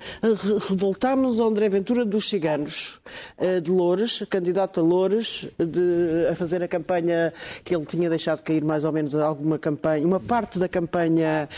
revoltámos 0.69 1.39
o 1.39 1.43
André 1.43 1.69
Ventura 1.69 2.05
dos 2.05 2.29
ciganos 2.29 2.99
eh, 3.37 3.59
de 3.59 3.71
Loures, 3.71 4.23
candidato 4.29 4.79
a 4.79 4.83
Loures, 4.83 5.47
de, 5.57 6.27
a 6.29 6.35
fazer 6.35 6.63
a 6.63 6.67
campanha 6.67 7.33
que 7.63 7.75
ele 7.75 7.85
tinha 7.85 8.09
deixado 8.09 8.41
cair 8.41 8.63
mais 8.63 8.83
ou 8.83 8.91
menos 8.91 9.15
alguma 9.15 9.59
campanha, 9.59 10.05
uma 10.05 10.19
parte 10.19 10.57
da 10.57 10.67
campanha, 10.67 11.49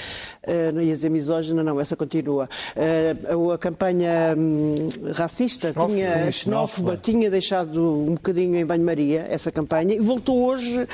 eh, 0.44 0.72
não 0.72 0.82
ia 0.82 0.94
dizer 0.94 1.10
misógina, 1.10 1.64
não, 1.64 1.80
essa 1.80 1.96
continua. 1.96 2.50
Eh, 2.76 3.16
a 3.54 3.58
campanha 3.58 4.36
hum, 4.38 4.90
racista, 5.14 5.74
tinha, 5.88 6.32
xenófoba, 6.32 6.98
tinha 6.98 7.30
deixado 7.30 7.82
um 7.82 8.16
bocadinho 8.16 8.56
em 8.56 8.66
banho-maria 8.66 9.28
essa 9.30 9.52
campanha 9.52 9.96
e 9.96 10.00
voltou 10.00 10.46
hoje 10.46 10.88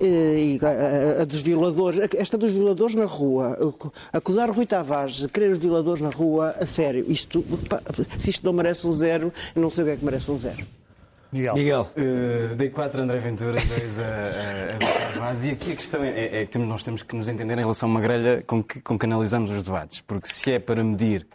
e, 0.00 0.58
a, 0.62 1.22
a 1.22 1.24
dos 1.24 1.42
violadores, 1.42 2.00
esta 2.16 2.36
dos 2.36 2.52
violadores 2.52 2.94
na 2.94 3.04
rua, 3.04 3.56
acusar 4.12 4.50
o 4.50 4.52
Rui 4.52 4.66
Tavares 4.72 5.16
de 5.16 5.28
querer 5.28 5.50
os 5.50 5.58
violadores 5.58 6.00
na 6.00 6.08
rua, 6.08 6.56
a 6.58 6.64
sério, 6.64 7.04
isto, 7.06 7.44
se 8.16 8.30
isto 8.30 8.42
não 8.42 8.54
merece 8.54 8.86
um 8.86 8.92
zero, 8.94 9.30
eu 9.54 9.60
não 9.60 9.68
sei 9.68 9.84
o 9.84 9.86
que 9.86 9.92
é 9.92 9.96
que 9.98 10.04
merece 10.04 10.30
um 10.30 10.38
zero. 10.38 10.66
Miguel. 11.30 11.54
Miguel. 11.54 11.90
Uh, 11.94 12.54
dei 12.54 12.70
4 12.70 12.98
a 12.98 13.04
André 13.04 13.18
Ventura, 13.18 13.60
2 13.60 13.98
a, 13.98 14.02
a, 14.02 15.12
Tavares. 15.12 15.44
E 15.44 15.50
aqui 15.50 15.72
a 15.72 15.76
questão 15.76 16.02
é, 16.02 16.08
é, 16.08 16.40
é, 16.40 16.46
que 16.46 16.56
nós 16.56 16.82
temos 16.84 17.02
que 17.02 17.14
nos 17.14 17.28
entender 17.28 17.52
em 17.52 17.60
relação 17.60 17.86
a 17.86 17.92
uma 17.92 18.00
grelha 18.00 18.42
com 18.46 18.64
que, 18.64 18.80
com 18.80 18.98
que 18.98 19.04
analisamos 19.04 19.50
os 19.50 19.62
debates. 19.62 20.00
Porque 20.00 20.26
se 20.26 20.52
é 20.52 20.58
para 20.58 20.82
medir 20.82 21.26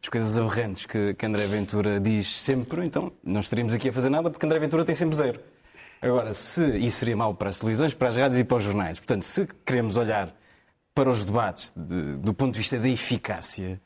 as 0.00 0.08
coisas 0.08 0.38
aberrantes 0.38 0.86
que, 0.86 1.14
que 1.14 1.26
André 1.26 1.46
Ventura 1.46 1.98
diz 1.98 2.32
sempre, 2.32 2.86
então 2.86 3.10
não 3.24 3.40
estaríamos 3.40 3.74
aqui 3.74 3.88
a 3.88 3.92
fazer 3.92 4.08
nada 4.08 4.30
porque 4.30 4.46
André 4.46 4.60
Ventura 4.60 4.84
tem 4.84 4.94
sempre 4.94 5.16
zero. 5.16 5.40
Agora, 6.00 6.32
se 6.32 6.78
isso 6.78 6.98
seria 6.98 7.16
mau 7.16 7.34
para 7.34 7.50
as 7.50 7.58
televisões, 7.58 7.92
para 7.92 8.08
as 8.10 8.16
rádios 8.16 8.38
e 8.38 8.44
para 8.44 8.56
os 8.58 8.62
jornais. 8.62 9.00
Portanto, 9.00 9.24
se 9.24 9.48
queremos 9.66 9.96
olhar 9.96 10.32
para 10.94 11.10
os 11.10 11.24
debates, 11.24 11.72
de, 11.76 12.16
do 12.16 12.32
ponto 12.32 12.52
de 12.52 12.58
vista 12.58 12.78
da 12.78 12.88
eficácia, 12.88 13.80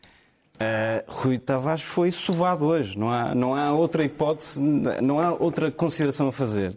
uh, 0.57 1.05
Rui 1.11 1.39
Tavares 1.39 1.83
foi 1.83 2.11
sovado 2.11 2.67
hoje. 2.67 2.99
Não 2.99 3.11
há, 3.11 3.35
não 3.35 3.55
há 3.55 3.73
outra 3.73 4.05
hipótese, 4.05 4.61
não 4.61 5.19
há 5.19 5.33
outra 5.33 5.71
consideração 5.71 6.29
a 6.29 6.33
fazer. 6.33 6.77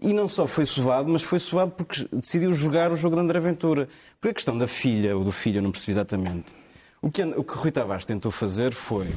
E 0.00 0.12
não 0.12 0.28
só 0.28 0.46
foi 0.46 0.64
sovado, 0.64 1.08
mas 1.08 1.22
foi 1.22 1.38
sovado 1.38 1.72
porque 1.72 2.08
decidiu 2.12 2.52
jogar 2.52 2.92
o 2.92 2.96
jogo 2.96 3.16
de 3.16 3.22
André 3.22 3.40
Ventura. 3.40 3.88
Por 4.20 4.30
a 4.30 4.34
questão 4.34 4.58
da 4.58 4.66
filha, 4.66 5.16
ou 5.16 5.22
do 5.22 5.32
filho, 5.32 5.58
eu 5.58 5.62
não 5.62 5.70
percebi 5.70 5.92
exatamente. 5.92 6.52
O 7.00 7.10
que, 7.10 7.22
o 7.22 7.44
que 7.44 7.54
Rui 7.54 7.70
Tavares 7.70 8.04
tentou 8.04 8.32
fazer 8.32 8.72
foi 8.74 9.08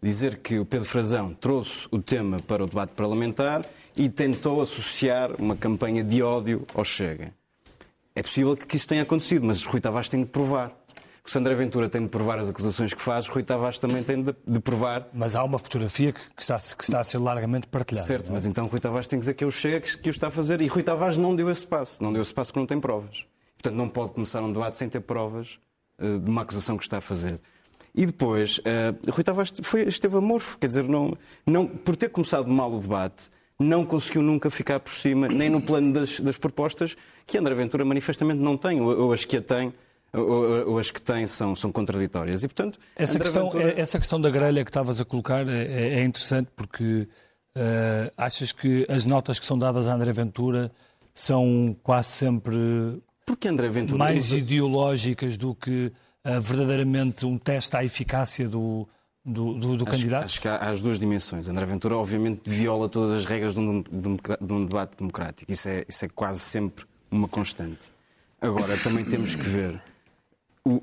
dizer 0.00 0.36
que 0.38 0.58
o 0.58 0.64
Pedro 0.64 0.88
Frazão 0.88 1.34
trouxe 1.34 1.88
o 1.90 2.00
tema 2.00 2.38
para 2.38 2.62
o 2.62 2.66
debate 2.66 2.92
parlamentar 2.92 3.64
e 3.96 4.08
tentou 4.08 4.60
associar 4.62 5.32
uma 5.40 5.56
campanha 5.56 6.04
de 6.04 6.22
ódio 6.22 6.64
ao 6.74 6.84
Chega. 6.84 7.32
É 8.16 8.22
possível 8.22 8.56
que 8.56 8.78
isso 8.78 8.88
tenha 8.88 9.02
acontecido, 9.02 9.46
mas 9.46 9.62
Rui 9.62 9.78
Tavares 9.78 10.08
tem 10.08 10.22
de 10.22 10.26
provar. 10.26 10.72
O 11.22 11.30
Sandra 11.30 11.54
Ventura 11.54 11.86
tem 11.86 12.00
de 12.00 12.08
provar 12.08 12.38
as 12.38 12.48
acusações 12.48 12.94
que 12.94 13.02
faz, 13.02 13.28
Rui 13.28 13.42
Tavares 13.42 13.78
também 13.78 14.02
tem 14.02 14.22
de, 14.22 14.34
de 14.46 14.58
provar. 14.58 15.06
Mas 15.12 15.36
há 15.36 15.44
uma 15.44 15.58
fotografia 15.58 16.14
que, 16.14 16.20
que, 16.34 16.40
está, 16.40 16.56
que 16.56 16.82
está 16.82 17.00
a 17.00 17.04
ser 17.04 17.18
largamente 17.18 17.66
partilhada. 17.66 18.06
Certo, 18.06 18.30
é? 18.30 18.32
mas 18.32 18.46
então 18.46 18.68
Rui 18.68 18.80
Tavares 18.80 19.06
tem 19.06 19.18
que 19.18 19.20
dizer 19.20 19.34
que 19.34 19.44
é 19.44 19.46
o 19.46 19.50
Chega 19.50 19.80
que, 19.80 19.98
que 19.98 20.08
o 20.08 20.10
está 20.10 20.28
a 20.28 20.30
fazer. 20.30 20.62
E 20.62 20.66
Rui 20.66 20.82
Tavares 20.82 21.18
não 21.18 21.36
deu 21.36 21.50
esse 21.50 21.66
passo. 21.66 22.02
Não 22.02 22.10
deu 22.10 22.22
esse 22.22 22.32
passo 22.32 22.52
porque 22.52 22.60
não 22.60 22.66
tem 22.66 22.80
provas. 22.80 23.26
Portanto, 23.58 23.74
não 23.74 23.86
pode 23.86 24.12
começar 24.12 24.40
um 24.40 24.50
debate 24.50 24.78
sem 24.78 24.88
ter 24.88 25.00
provas 25.00 25.58
uh, 25.98 26.18
de 26.18 26.30
uma 26.30 26.40
acusação 26.40 26.78
que 26.78 26.84
está 26.84 26.98
a 26.98 27.02
fazer. 27.02 27.38
E 27.94 28.06
depois, 28.06 28.56
uh, 28.58 29.10
Rui 29.10 29.24
Tavares 29.24 29.52
foi, 29.62 29.82
esteve 29.82 30.16
amorfo, 30.16 30.56
quer 30.58 30.68
dizer, 30.68 30.84
não, 30.84 31.12
não, 31.46 31.66
por 31.66 31.96
ter 31.96 32.08
começado 32.08 32.48
mal 32.48 32.72
o 32.72 32.78
debate, 32.78 33.28
não 33.58 33.84
conseguiu 33.84 34.22
nunca 34.22 34.50
ficar 34.50 34.80
por 34.80 34.92
cima, 34.92 35.28
nem 35.28 35.48
no 35.48 35.60
plano 35.60 35.92
das, 35.92 36.20
das 36.20 36.36
propostas, 36.36 36.96
que 37.26 37.36
André 37.36 37.54
Ventura 37.54 37.84
manifestamente 37.84 38.40
não 38.40 38.56
tem, 38.56 38.80
ou, 38.80 39.06
ou 39.06 39.12
as 39.12 39.24
que 39.24 39.36
a 39.36 39.42
tem 39.42 39.72
ou, 40.12 40.70
ou, 40.70 40.78
as 40.78 40.90
que 40.90 41.02
têm 41.02 41.26
são, 41.26 41.54
são 41.54 41.70
contraditórias. 41.70 42.42
E, 42.42 42.48
portanto, 42.48 42.78
essa, 42.94 43.18
questão, 43.18 43.44
Ventura... 43.44 43.64
É, 43.64 43.80
essa 43.80 43.98
questão 43.98 44.20
da 44.20 44.30
grelha 44.30 44.64
que 44.64 44.70
estavas 44.70 45.00
a 45.00 45.04
colocar 45.04 45.46
é, 45.48 45.64
é, 45.64 46.00
é 46.00 46.04
interessante 46.04 46.48
porque 46.56 47.08
uh, 47.56 48.12
achas 48.16 48.52
que 48.52 48.86
as 48.88 49.04
notas 49.04 49.38
que 49.38 49.44
são 49.44 49.58
dadas 49.58 49.88
a 49.88 49.94
André 49.94 50.12
Ventura 50.12 50.72
são 51.14 51.76
quase 51.82 52.08
sempre 52.08 52.56
porque 53.26 53.48
André 53.48 53.68
Ventura 53.68 53.98
mais 53.98 54.32
ideológicas 54.32 55.36
do 55.36 55.54
que 55.54 55.92
uh, 56.24 56.40
verdadeiramente 56.40 57.26
um 57.26 57.36
teste 57.36 57.76
à 57.76 57.84
eficácia 57.84 58.48
do, 58.48 58.88
do, 59.24 59.54
do, 59.54 59.76
do 59.78 59.84
acho, 59.84 59.92
candidato? 59.92 60.24
Acho 60.24 60.40
que 60.40 60.46
há, 60.46 60.56
há, 60.56 60.70
as 60.70 60.80
duas 60.80 61.00
dimensões. 61.00 61.48
André 61.48 61.66
Ventura, 61.66 61.96
obviamente, 61.96 62.48
viola 62.48 62.88
todas 62.88 63.16
as 63.16 63.24
regras 63.24 63.54
de 63.54 63.60
um, 63.60 63.82
de 63.82 64.08
um, 64.08 64.16
de 64.16 64.52
um 64.52 64.64
debate 64.64 64.96
democrático. 64.96 65.50
Isso 65.50 65.68
é, 65.68 65.84
isso 65.88 66.04
é 66.04 66.08
quase 66.08 66.38
sempre 66.38 66.86
uma 67.16 67.28
constante. 67.28 67.90
Agora, 68.40 68.76
também 68.78 69.04
temos 69.04 69.34
que 69.34 69.42
ver 69.42 69.80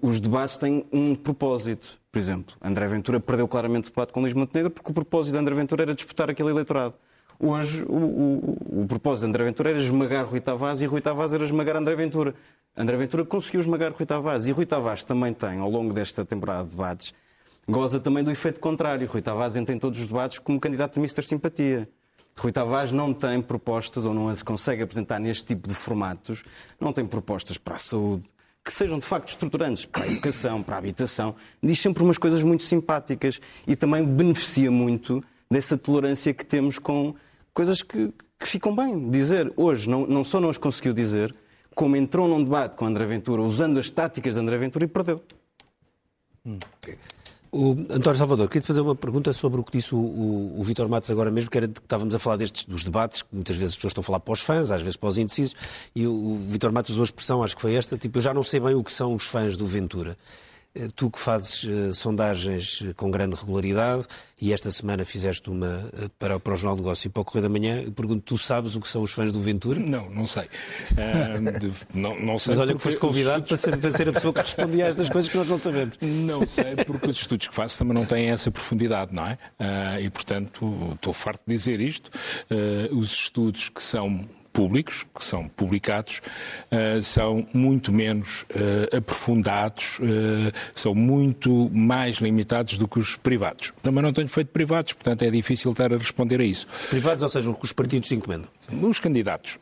os 0.01 0.19
debates 0.19 0.57
têm 0.57 0.85
um 0.91 1.13
propósito. 1.13 1.99
Por 2.11 2.17
exemplo, 2.17 2.55
André 2.61 2.87
Ventura 2.87 3.19
perdeu 3.19 3.47
claramente 3.47 3.89
o 3.89 3.89
debate 3.89 4.13
com 4.13 4.21
Luís 4.21 4.33
Montenegro 4.33 4.71
porque 4.71 4.89
o 4.89 4.93
propósito 4.93 5.33
de 5.33 5.39
André 5.39 5.55
Ventura 5.55 5.83
era 5.83 5.93
disputar 5.93 6.29
aquele 6.29 6.49
eleitorado. 6.49 6.93
Hoje, 7.39 7.83
o, 7.83 7.95
o, 7.95 8.81
o 8.83 8.87
propósito 8.87 9.25
de 9.25 9.29
André 9.29 9.43
Ventura 9.43 9.71
era 9.71 9.79
esmagar 9.79 10.25
Rui 10.25 10.39
Tavares 10.39 10.81
e 10.81 10.85
Rui 10.85 11.01
Tavares 11.01 11.33
era 11.33 11.43
esmagar 11.43 11.75
André 11.75 11.95
Ventura. 11.95 12.33
André 12.77 12.95
Ventura 12.95 13.25
conseguiu 13.25 13.59
esmagar 13.59 13.91
Rui 13.91 14.05
Tavares 14.05 14.45
e 14.45 14.51
Rui 14.51 14.65
Tavares 14.65 15.03
também 15.03 15.33
tem, 15.33 15.59
ao 15.59 15.69
longo 15.69 15.93
desta 15.93 16.23
temporada 16.23 16.63
de 16.63 16.69
debates, 16.69 17.13
goza 17.67 17.99
também 17.99 18.23
do 18.23 18.31
efeito 18.31 18.61
contrário. 18.61 19.05
Rui 19.07 19.21
Tavares 19.21 19.55
entra 19.55 19.75
em 19.75 19.79
todos 19.79 19.99
os 19.99 20.07
debates 20.07 20.39
como 20.39 20.59
candidato 20.59 20.93
de 20.93 20.99
Mr. 20.99 21.23
Simpatia. 21.23 21.89
Rui 22.37 22.51
Tavares 22.51 22.91
não 22.91 23.13
tem 23.13 23.41
propostas 23.41 24.05
ou 24.05 24.13
não 24.13 24.29
as 24.29 24.41
consegue 24.41 24.83
apresentar 24.83 25.19
neste 25.19 25.45
tipo 25.45 25.67
de 25.67 25.73
formatos, 25.73 26.43
não 26.79 26.91
tem 26.91 27.05
propostas 27.05 27.57
para 27.57 27.75
a 27.75 27.79
saúde, 27.79 28.23
que 28.63 28.71
sejam 28.71 28.97
de 28.97 29.05
facto 29.05 29.29
estruturantes 29.29 29.85
para 29.85 30.03
a 30.03 30.07
educação, 30.07 30.63
para 30.63 30.75
a 30.75 30.79
habitação, 30.79 31.35
diz 31.61 31.79
sempre 31.79 32.01
umas 32.01 32.17
coisas 32.17 32.41
muito 32.43 32.63
simpáticas 32.63 33.39
e 33.67 33.75
também 33.75 34.05
beneficia 34.05 34.71
muito 34.71 35.23
dessa 35.49 35.77
tolerância 35.77 36.33
que 36.33 36.45
temos 36.45 36.79
com 36.79 37.13
coisas 37.53 37.81
que, 37.81 38.11
que 38.39 38.47
ficam 38.47 38.75
bem 38.75 39.09
dizer. 39.09 39.51
Hoje 39.55 39.89
não, 39.89 40.07
não 40.07 40.23
só 40.23 40.39
não 40.39 40.49
as 40.49 40.57
conseguiu 40.57 40.93
dizer, 40.93 41.35
como 41.75 41.95
entrou 41.95 42.27
num 42.27 42.43
debate 42.43 42.75
com 42.75 42.85
André 42.85 43.05
Ventura 43.05 43.41
usando 43.41 43.79
as 43.79 43.89
táticas 43.89 44.33
de 44.33 44.39
André 44.39 44.57
Ventura 44.57 44.85
e 44.85 44.87
perdeu. 44.87 45.21
Hum. 46.45 46.59
O 47.55 47.73
António 47.91 48.15
Salvador, 48.15 48.47
queria 48.47 48.63
te 48.63 48.67
fazer 48.67 48.81
uma 48.81 48.95
pergunta 48.95 49.31
sobre 49.31 49.61
o 49.61 49.63
que 49.63 49.77
disse 49.77 49.93
o, 49.93 49.99
o, 49.99 50.59
o 50.59 50.63
Vitor 50.63 50.89
Matos 50.89 51.11
agora 51.11 51.29
mesmo, 51.29 51.51
que 51.51 51.57
era 51.59 51.67
de 51.67 51.75
que 51.75 51.81
estávamos 51.81 52.15
a 52.15 52.17
falar 52.17 52.37
destes 52.37 52.65
dos 52.65 52.83
debates, 52.83 53.21
que 53.21 53.27
muitas 53.31 53.55
vezes 53.55 53.73
as 53.73 53.75
pessoas 53.75 53.91
estão 53.91 54.01
a 54.01 54.03
falar 54.03 54.19
para 54.21 54.33
os 54.33 54.41
fãs, 54.41 54.71
às 54.71 54.81
vezes 54.81 54.97
para 54.97 55.09
os 55.09 55.19
indecisos, 55.19 55.55
e 55.95 56.07
o, 56.07 56.11
o 56.11 56.37
Vitor 56.47 56.71
Matos 56.71 56.89
usou 56.89 57.03
a 57.03 57.05
expressão, 57.05 57.43
acho 57.43 57.55
que 57.55 57.61
foi 57.61 57.75
esta, 57.75 57.95
tipo, 57.95 58.17
eu 58.17 58.23
já 58.23 58.33
não 58.33 58.41
sei 58.41 58.59
bem 58.59 58.73
o 58.73 58.83
que 58.83 58.91
são 58.91 59.13
os 59.13 59.27
fãs 59.27 59.55
do 59.55 59.67
Ventura. 59.67 60.17
Eh, 60.75 60.87
tu 60.95 61.11
que 61.11 61.19
fazes 61.19 61.63
uh, 61.65 61.93
sondagens 61.93 62.83
eh, 62.83 62.93
com 62.93 63.11
grande 63.11 63.35
regularidade 63.35 64.05
e 64.41 64.51
esta 64.51 64.71
semana 64.71 65.05
fizeste 65.05 65.47
uma 65.47 65.67
uh, 65.67 66.09
para, 66.17 66.39
para 66.39 66.53
o 66.53 66.55
Jornal 66.55 66.75
de 66.77 66.81
Negócio 66.81 67.07
e 67.07 67.09
para 67.11 67.21
o 67.21 67.25
Correio 67.25 67.43
da 67.43 67.49
Manhã, 67.49 67.83
eu 67.83 67.91
pergunto, 67.91 68.21
tu 68.21 68.39
sabes 68.39 68.75
o 68.75 68.81
que 68.81 68.87
são 68.87 69.03
os 69.03 69.11
fãs 69.11 69.31
do 69.31 69.39
Ventura? 69.39 69.79
Não, 69.79 70.09
não 70.09 70.25
sei. 70.25 70.49
Uh, 70.93 71.59
de, 71.59 71.71
não, 71.93 72.19
não 72.19 72.39
sei 72.39 72.53
Mas 72.53 72.59
olha 72.59 72.73
que 72.73 72.81
foste 72.81 72.99
convidado 72.99 73.45
para 73.45 73.55
ser, 73.55 73.77
para 73.77 73.91
ser, 73.91 74.09
a 74.09 74.13
pessoa 74.13 74.33
que 74.33 74.39
respondia 74.39 74.85
a 74.85 74.87
estas 74.89 75.09
coisas 75.09 75.29
que 75.29 75.37
nós 75.37 75.47
não 75.47 75.57
sabemos. 75.57 75.95
Não 76.01 76.47
sei, 76.47 76.75
porque 76.87 77.07
os 77.07 77.17
estudos 77.17 77.47
que 77.47 77.53
faço 77.53 77.77
também 77.77 77.93
não 77.93 78.05
têm 78.05 78.31
essa 78.31 78.49
profundidade, 78.49 79.13
não 79.13 79.27
é? 79.27 79.37
e, 80.01 80.09
portanto, 80.09 80.93
estou 80.95 81.13
farto 81.13 81.41
de 81.45 81.55
dizer 81.55 81.79
isto. 81.79 82.09
os 82.91 83.11
estudos 83.11 83.69
que 83.69 83.81
são 83.81 84.27
públicos, 84.53 85.05
que 85.13 85.25
são 85.25 85.47
publicados, 85.49 86.21
uh, 86.71 87.01
são 87.01 87.45
muito 87.51 87.91
menos 87.91 88.43
uh, 88.43 88.97
aprofundados, 88.97 89.99
uh, 89.99 90.53
são 90.75 90.93
muito 90.93 91.69
mais 91.73 92.17
limitados 92.17 92.77
do 92.77 92.87
que 92.87 92.99
os 92.99 93.15
privados. 93.15 93.73
Também 93.81 94.03
não 94.03 94.13
tenho 94.13 94.27
feito 94.27 94.49
privados, 94.49 94.93
portanto 94.93 95.23
é 95.23 95.31
difícil 95.31 95.71
estar 95.71 95.91
a 95.91 95.97
responder 95.97 96.39
a 96.39 96.43
isso. 96.43 96.67
Os 96.79 96.85
privados, 96.85 97.23
ou 97.23 97.29
seja, 97.29 97.49
os 97.49 97.57
que 97.57 97.65
os 97.65 97.73
partidos 97.73 98.07
se 98.07 98.15
encomendam? 98.15 98.47
Os 98.81 98.99
candidatos, 98.99 99.57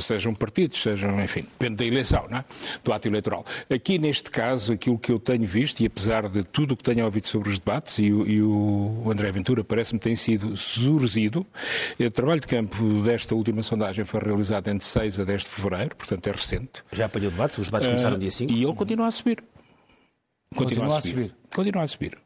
sejam 0.00 0.34
partidos, 0.34 0.80
sejam, 0.80 1.22
enfim, 1.22 1.42
depende 1.42 1.76
da 1.76 1.84
eleição, 1.84 2.26
não 2.28 2.38
é? 2.38 2.44
do 2.82 2.92
ato 2.92 3.06
eleitoral. 3.06 3.44
Aqui, 3.70 3.98
neste 3.98 4.30
caso, 4.30 4.72
aquilo 4.72 4.98
que 4.98 5.12
eu 5.12 5.20
tenho 5.20 5.46
visto, 5.46 5.80
e 5.80 5.86
apesar 5.86 6.28
de 6.28 6.42
tudo 6.42 6.72
o 6.72 6.76
que 6.76 6.82
tenho 6.82 7.04
ouvido 7.04 7.28
sobre 7.28 7.50
os 7.50 7.58
debates, 7.58 7.98
e, 7.98 8.12
o, 8.12 8.26
e 8.26 8.42
o 8.42 9.04
André 9.10 9.30
Ventura 9.30 9.62
parece-me 9.62 10.00
tem 10.00 10.16
sido 10.16 10.56
surzido, 10.56 11.46
o 12.00 12.10
trabalho 12.10 12.40
de 12.40 12.46
campo 12.46 13.02
desta 13.02 13.34
última 13.34 13.62
sondagem 13.62 14.04
foi 14.04 14.21
realizado 14.22 14.68
entre 14.68 14.84
6 14.84 15.20
a 15.20 15.24
10 15.24 15.42
de 15.42 15.48
fevereiro, 15.48 15.96
portanto 15.96 16.26
é 16.26 16.32
recente. 16.32 16.82
Já 16.92 17.06
apanhou 17.06 17.30
debates? 17.30 17.58
Os 17.58 17.66
debates 17.66 17.88
começaram 17.88 18.18
dia 18.18 18.30
5? 18.30 18.52
E 18.52 18.64
ele 18.64 18.74
continua 18.74 19.06
a 19.06 19.10
subir. 19.10 19.42
Continua, 20.54 20.86
continua 20.86 20.98
a, 20.98 21.00
subir. 21.00 21.10
a 21.10 21.12
subir. 21.12 21.34
Continua 21.54 21.82
a 21.82 21.86
subir. 21.86 22.18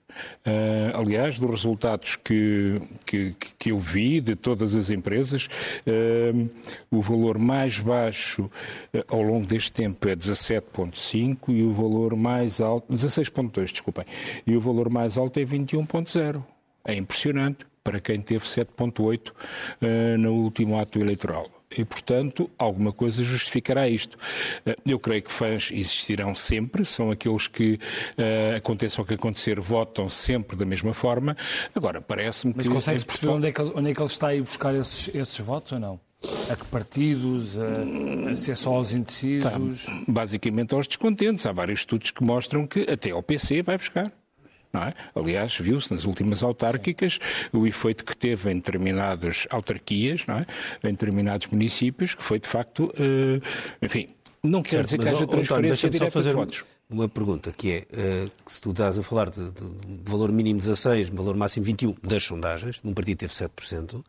Uh, 0.46 0.96
aliás, 0.96 1.38
dos 1.38 1.50
resultados 1.50 2.16
que, 2.16 2.80
que, 3.04 3.34
que, 3.58 3.70
eu 3.70 3.78
vi 3.78 4.20
de 4.20 4.34
todas 4.34 4.74
as 4.74 4.90
empresas, 4.90 5.48
uh, 5.86 6.50
o 6.90 7.02
valor 7.02 7.38
mais 7.38 7.78
baixo 7.78 8.44
uh, 8.44 9.04
ao 9.08 9.22
longo 9.22 9.46
deste 9.46 9.72
tempo 9.72 10.08
é 10.08 10.16
17,5 10.16 11.36
e 11.48 11.62
o 11.62 11.72
valor 11.72 12.16
mais 12.16 12.60
alto, 12.60 12.92
16,2, 12.92 13.72
desculpem, 13.72 14.04
e 14.46 14.56
o 14.56 14.60
valor 14.60 14.88
mais 14.88 15.18
alto 15.18 15.38
é 15.38 15.44
21,0. 15.44 16.42
É 16.84 16.94
impressionante 16.94 17.66
para 17.82 18.00
quem 18.00 18.20
teve 18.20 18.44
7,8 18.44 19.32
no 20.18 20.34
último 20.34 20.78
ato 20.78 20.98
eleitoral 20.98 21.55
e, 21.70 21.84
portanto, 21.84 22.50
alguma 22.58 22.92
coisa 22.92 23.24
justificará 23.24 23.88
isto. 23.88 24.16
Eh, 24.64 24.76
eu 24.86 24.98
creio 24.98 25.22
que 25.22 25.32
fãs 25.32 25.70
existirão 25.72 26.34
sempre, 26.34 26.84
são 26.84 27.10
aqueles 27.10 27.48
que, 27.48 27.74
uh, 27.74 28.56
aconteça 28.56 29.02
o 29.02 29.04
que 29.04 29.14
acontecer, 29.14 29.58
votam 29.60 30.08
sempre 30.08 30.56
da 30.56 30.64
mesma 30.64 30.94
forma. 30.94 31.36
Agora, 31.74 32.00
parece-me 32.00 32.52
que. 32.52 32.58
Mas 32.58 32.68
consegue-se 32.68 33.04
perceber 33.04 33.32
onde 33.32 33.48
é, 33.48 33.52
que, 33.52 33.62
onde 33.62 33.90
é 33.90 33.94
que 33.94 34.00
ele 34.00 34.06
está 34.06 34.28
a 34.28 34.34
ir 34.34 34.42
buscar 34.42 34.74
esses, 34.74 35.14
esses 35.14 35.38
votos 35.38 35.72
ou 35.72 35.80
não? 35.80 36.00
A 36.50 36.56
que 36.56 36.64
partidos? 36.66 37.58
A, 37.58 38.30
a 38.30 38.36
ser 38.36 38.56
só 38.56 38.74
aos 38.74 38.92
indecisos? 38.92 39.44
Tá, 39.84 39.92
basicamente 40.08 40.74
aos 40.74 40.86
descontentes. 40.86 41.44
Há 41.46 41.52
vários 41.52 41.80
estudos 41.80 42.10
que 42.10 42.24
mostram 42.24 42.66
que 42.66 42.90
até 42.90 43.10
ao 43.10 43.22
PC 43.22 43.62
vai 43.62 43.76
buscar. 43.76 44.06
É? 44.76 44.94
Aliás, 45.14 45.56
viu-se 45.56 45.92
nas 45.92 46.04
últimas 46.04 46.42
autárquicas 46.42 47.18
o 47.52 47.66
efeito 47.66 48.04
que 48.04 48.16
teve 48.16 48.50
em 48.50 48.56
determinadas 48.56 49.46
autarquias, 49.50 50.24
é? 50.28 50.88
em 50.88 50.92
determinados 50.92 51.46
municípios, 51.46 52.14
que 52.14 52.22
foi 52.22 52.38
de 52.38 52.48
facto, 52.48 52.84
uh, 52.84 53.42
enfim, 53.82 54.08
não 54.42 54.62
quer 54.62 54.84
dizer 54.84 54.98
que 54.98 55.08
haja 55.08 55.26
transferência 55.26 55.90
direta 55.90 56.10
fazer 56.10 56.30
de 56.30 56.34
votos. 56.34 56.64
Uma 56.88 57.08
pergunta 57.08 57.50
que 57.50 57.72
é, 57.72 58.24
uh, 58.24 58.30
que 58.44 58.52
se 58.52 58.60
tu 58.60 58.70
estás 58.70 58.96
a 58.96 59.02
falar 59.02 59.28
de, 59.28 59.50
de, 59.50 59.60
de, 59.60 60.10
valor 60.10 60.30
mínimo 60.30 60.60
16, 60.60 61.08
valor 61.08 61.36
máximo 61.36 61.66
21 61.66 61.96
das 62.02 62.22
sondagens, 62.22 62.80
num 62.82 62.94
partido 62.94 63.18
teve 63.18 63.32
7%, 63.32 64.04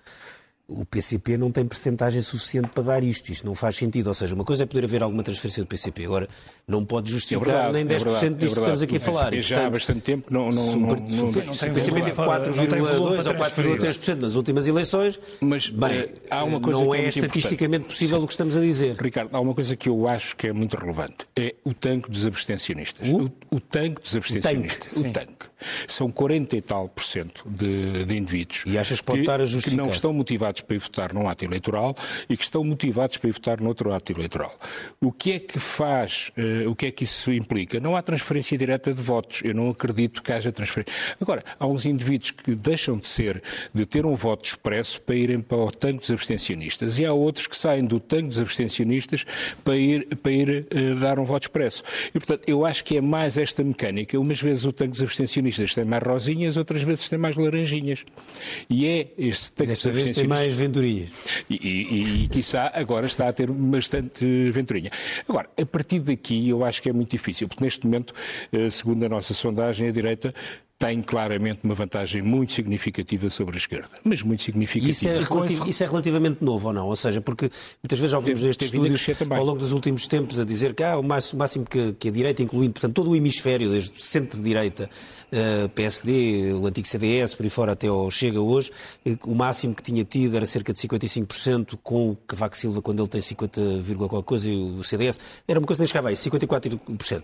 o 0.67 0.85
PCP 0.85 1.37
não 1.37 1.49
tem 1.49 1.65
percentagem 1.65 2.21
suficiente 2.21 2.69
para 2.69 2.83
dar 2.83 3.03
isto. 3.03 3.31
Isto 3.31 3.45
não 3.45 3.55
faz 3.55 3.77
sentido. 3.77 4.07
Ou 4.07 4.13
seja, 4.13 4.35
uma 4.35 4.43
coisa 4.43 4.63
é 4.63 4.65
poder 4.65 4.83
haver 4.83 5.01
alguma 5.01 5.23
transferência 5.23 5.63
do 5.63 5.67
PCP. 5.67 6.05
Agora, 6.05 6.27
não 6.67 6.85
pode 6.85 7.09
justificar 7.09 7.47
é 7.47 7.71
verdade, 7.71 7.73
nem 7.73 7.85
10% 7.85 7.89
é 7.89 8.03
verdade, 8.03 8.35
disto 8.35 8.43
é 8.43 8.53
que 8.53 8.59
estamos 8.59 8.81
aqui 8.81 8.97
a 8.97 8.99
falar. 8.99 9.33
O 9.33 9.41
já 9.41 9.65
há 9.65 9.69
bastante 9.69 10.01
tempo 10.01 10.27
não, 10.29 10.49
não, 10.49 10.65
não, 10.65 10.79
não, 10.79 10.95
não, 10.97 11.29
o 11.29 11.33
PCP 11.33 12.01
teve 12.01 12.11
4,2% 12.11 12.99
ou 12.99 13.33
4,3% 13.33 14.15
nas 14.15 14.35
últimas 14.35 14.67
eleições. 14.67 15.19
Mas, 15.39 15.69
bem, 15.69 15.99
eh, 15.99 16.13
há 16.29 16.43
uma 16.43 16.59
coisa 16.59 16.83
não 16.83 16.93
é, 16.93 17.05
é 17.05 17.09
estatisticamente 17.09 17.85
possível 17.85 18.17
Sim. 18.17 18.23
o 18.25 18.27
que 18.27 18.33
estamos 18.33 18.57
a 18.57 18.59
dizer. 18.59 18.97
Ricardo, 19.01 19.29
há 19.33 19.39
uma 19.39 19.53
coisa 19.53 19.75
que 19.75 19.87
eu 19.87 20.05
acho 20.05 20.35
que 20.35 20.47
é 20.47 20.53
muito 20.53 20.75
relevante. 20.75 21.27
É 21.33 21.55
o 21.63 21.73
tanque 21.73 22.11
dos 22.11 22.25
abstencionistas. 22.25 23.07
O, 23.07 23.31
o 23.49 23.59
tanque 23.61 24.01
dos 24.01 24.15
abstencionistas. 24.17 24.97
O 24.97 25.03
tanque. 25.03 25.09
O 25.09 25.13
tanque. 25.13 25.45
São 25.87 26.09
40 26.09 26.55
e 26.55 26.61
tal 26.61 26.89
por 26.89 27.03
cento 27.03 27.43
de, 27.47 28.05
de 28.05 28.17
indivíduos 28.17 28.63
e 28.65 28.77
achas 28.77 28.99
que, 28.99 29.05
pode 29.05 29.21
estar 29.21 29.41
a 29.41 29.45
que 29.45 29.75
não 29.75 29.89
estão 29.89 30.13
motivados 30.13 30.61
para 30.61 30.75
ir 30.75 30.79
votar 30.79 31.13
num 31.13 31.27
ato 31.27 31.45
eleitoral 31.45 31.95
e 32.29 32.37
que 32.37 32.43
estão 32.43 32.63
motivados 32.63 33.17
para 33.17 33.29
ir 33.29 33.33
votar 33.33 33.59
noutro 33.59 33.93
ato 33.93 34.11
eleitoral. 34.11 34.53
O 35.01 35.11
que 35.11 35.33
é 35.33 35.39
que 35.39 35.59
faz, 35.59 36.31
uh, 36.37 36.69
o 36.69 36.75
que 36.75 36.87
é 36.87 36.91
que 36.91 37.03
isso 37.03 37.31
implica? 37.31 37.79
Não 37.79 37.95
há 37.95 38.01
transferência 38.01 38.57
direta 38.57 38.93
de 38.93 39.01
votos. 39.01 39.41
Eu 39.43 39.53
não 39.53 39.69
acredito 39.69 40.21
que 40.21 40.31
haja 40.31 40.51
transferência. 40.51 40.93
Agora, 41.19 41.43
há 41.59 41.67
uns 41.67 41.85
indivíduos 41.85 42.31
que 42.31 42.55
deixam 42.55 42.97
de 42.97 43.07
ser, 43.07 43.41
de 43.73 43.85
ter 43.85 44.05
um 44.05 44.15
voto 44.15 44.45
expresso 44.45 45.01
para 45.01 45.15
irem 45.15 45.39
para 45.39 45.57
o 45.57 45.71
tanque 45.71 45.99
dos 45.99 46.11
abstencionistas 46.11 46.99
e 46.99 47.05
há 47.05 47.13
outros 47.13 47.47
que 47.47 47.55
saem 47.55 47.85
do 47.85 47.99
tanque 47.99 48.27
dos 48.27 48.39
abstencionistas 48.39 49.25
para 49.63 49.77
ir, 49.77 50.05
para 50.17 50.31
ir 50.31 50.67
uh, 50.71 50.99
dar 50.99 51.19
um 51.19 51.25
voto 51.25 51.43
expresso. 51.43 51.83
E, 52.09 52.19
portanto, 52.19 52.43
eu 52.47 52.65
acho 52.65 52.83
que 52.83 52.97
é 52.97 53.01
mais 53.01 53.37
esta 53.37 53.63
mecânica. 53.63 54.19
Umas 54.19 54.41
vezes 54.41 54.65
o 54.65 54.71
tanque 54.71 54.91
dos 54.91 55.01
abstencionistas 55.01 55.46
tem 55.55 55.85
mais 55.85 56.03
rosinhas, 56.03 56.57
outras 56.57 56.81
vezes 56.83 57.07
tem 57.09 57.17
mais 57.17 57.35
laranjinhas. 57.35 58.03
E 58.69 58.85
é 58.87 59.07
este 59.17 59.51
tanque 59.51 59.69
Desta 59.69 59.91
vez 59.91 60.11
tem 60.11 60.27
mais 60.27 60.53
venturinhas. 60.53 61.11
E, 61.49 61.55
e, 61.55 62.23
e, 62.23 62.27
quiçá, 62.27 62.71
agora 62.73 63.05
está 63.05 63.27
a 63.29 63.33
ter 63.33 63.49
bastante 63.49 64.51
venturinha. 64.51 64.91
Agora, 65.27 65.49
a 65.59 65.65
partir 65.65 65.99
daqui, 65.99 66.49
eu 66.49 66.63
acho 66.63 66.81
que 66.81 66.89
é 66.89 66.93
muito 66.93 67.11
difícil, 67.11 67.47
porque 67.47 67.63
neste 67.63 67.85
momento, 67.85 68.13
eh, 68.51 68.69
segundo 68.69 69.03
a 69.03 69.09
nossa 69.09 69.33
sondagem, 69.33 69.87
a 69.87 69.91
direita 69.91 70.33
tem 70.79 71.01
claramente 71.01 71.61
uma 71.63 71.73
vantagem 71.73 72.21
muito 72.21 72.53
significativa 72.53 73.29
sobre 73.29 73.55
a 73.55 73.57
esquerda. 73.57 73.89
Mas 74.03 74.21
muito 74.21 74.43
significativa. 74.43 74.91
Isso 74.91 75.07
é, 75.07 75.19
relativo, 75.19 75.69
isso 75.69 75.83
é 75.83 75.87
relativamente 75.87 76.43
novo 76.43 76.67
ou 76.67 76.73
não? 76.73 76.85
Ou 76.85 76.95
seja, 76.95 77.19
porque 77.19 77.49
muitas 77.81 77.97
vezes 77.97 78.11
já 78.11 78.17
ouvimos 78.17 78.41
nestes 78.43 78.67
estúdios 78.67 79.07
ao 79.31 79.43
longo 79.43 79.59
dos 79.59 79.73
últimos 79.73 80.07
tempos 80.07 80.39
a 80.39 80.45
dizer 80.45 80.75
que 80.75 80.83
ah, 80.83 80.99
o 80.99 81.03
máximo, 81.03 81.65
que, 81.65 81.93
que, 81.93 82.09
a 82.09 82.11
direita, 82.11 82.43
incluindo 82.43 82.73
portanto, 82.73 82.93
todo 82.93 83.09
o 83.09 83.15
hemisfério, 83.15 83.71
desde 83.71 83.97
o 83.97 84.03
centro-direita, 84.03 84.87
PSD, 85.73 86.53
o 86.53 86.65
antigo 86.65 86.87
CDS, 86.87 87.33
por 87.33 87.43
aí 87.43 87.49
fora 87.49 87.71
até 87.73 87.87
ao 87.87 88.09
Chega 88.09 88.39
hoje, 88.39 88.71
o 89.25 89.35
máximo 89.35 89.75
que 89.75 89.83
tinha 89.83 90.03
tido 90.03 90.35
era 90.37 90.45
cerca 90.45 90.71
de 90.73 90.79
55%, 90.79 91.77
com 91.83 92.11
o 92.11 92.17
Cavaco 92.27 92.55
Silva, 92.55 92.81
quando 92.81 93.01
ele 93.01 93.09
tem 93.09 93.21
50, 93.21 93.61
qualquer 93.97 94.23
coisa, 94.23 94.49
e 94.49 94.55
o 94.55 94.83
CDS, 94.83 95.19
era 95.47 95.59
uma 95.59 95.65
coisa 95.67 95.79
que 95.79 95.81
nem 95.83 95.87
chegava 95.87 96.09
aí, 96.09 96.15
54%. 96.15 97.23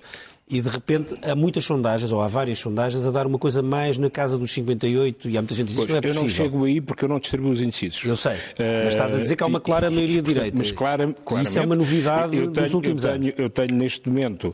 E 0.50 0.60
de 0.60 0.68
repente 0.68 1.16
há 1.22 1.34
muitas 1.34 1.64
sondagens, 1.64 2.12
ou 2.12 2.22
há 2.22 2.28
várias 2.28 2.60
sondagens, 2.60 3.06
a 3.06 3.12
dar 3.12 3.26
uma 3.26 3.40
coisa 3.40 3.62
mais 3.62 3.98
na 3.98 4.10
casa 4.10 4.38
dos 4.38 4.52
58 4.52 5.30
e 5.30 5.38
há 5.38 5.42
muita 5.42 5.56
gente 5.56 5.70
que 5.70 5.76
diz 5.76 5.86
que 5.86 5.92
não 5.92 5.98
é 5.98 6.02
possível. 6.02 6.22
Eu 6.22 6.28
não 6.28 6.36
chego 6.36 6.66
aí 6.66 6.82
porque 6.82 7.06
eu 7.06 7.10
não 7.10 7.18
distribuo 7.18 7.50
os 7.52 7.62
indecisos. 7.62 8.04
Eu 8.04 8.18
sei, 8.18 8.36
mas 8.84 8.90
estás 8.90 9.16
a 9.16 9.22
dizer 9.22 9.38
que 9.38 9.44
há 9.44 9.48
uma 9.48 9.62
clara 9.62 9.90
maioria 9.90 10.22
direita. 10.22 10.58
Mas 10.58 10.70
clara, 10.70 11.16
Isso 11.42 11.58
é 11.58 11.62
uma 11.62 11.78
novidade 11.78 12.32
tenho, 12.32 12.52
dos 12.52 12.74
últimos 12.74 13.06
eu 13.06 13.12
tenho, 13.12 13.24
anos. 13.24 13.40
Eu 13.40 13.50
tenho 13.50 13.74
neste 13.74 14.10
momento 14.10 14.54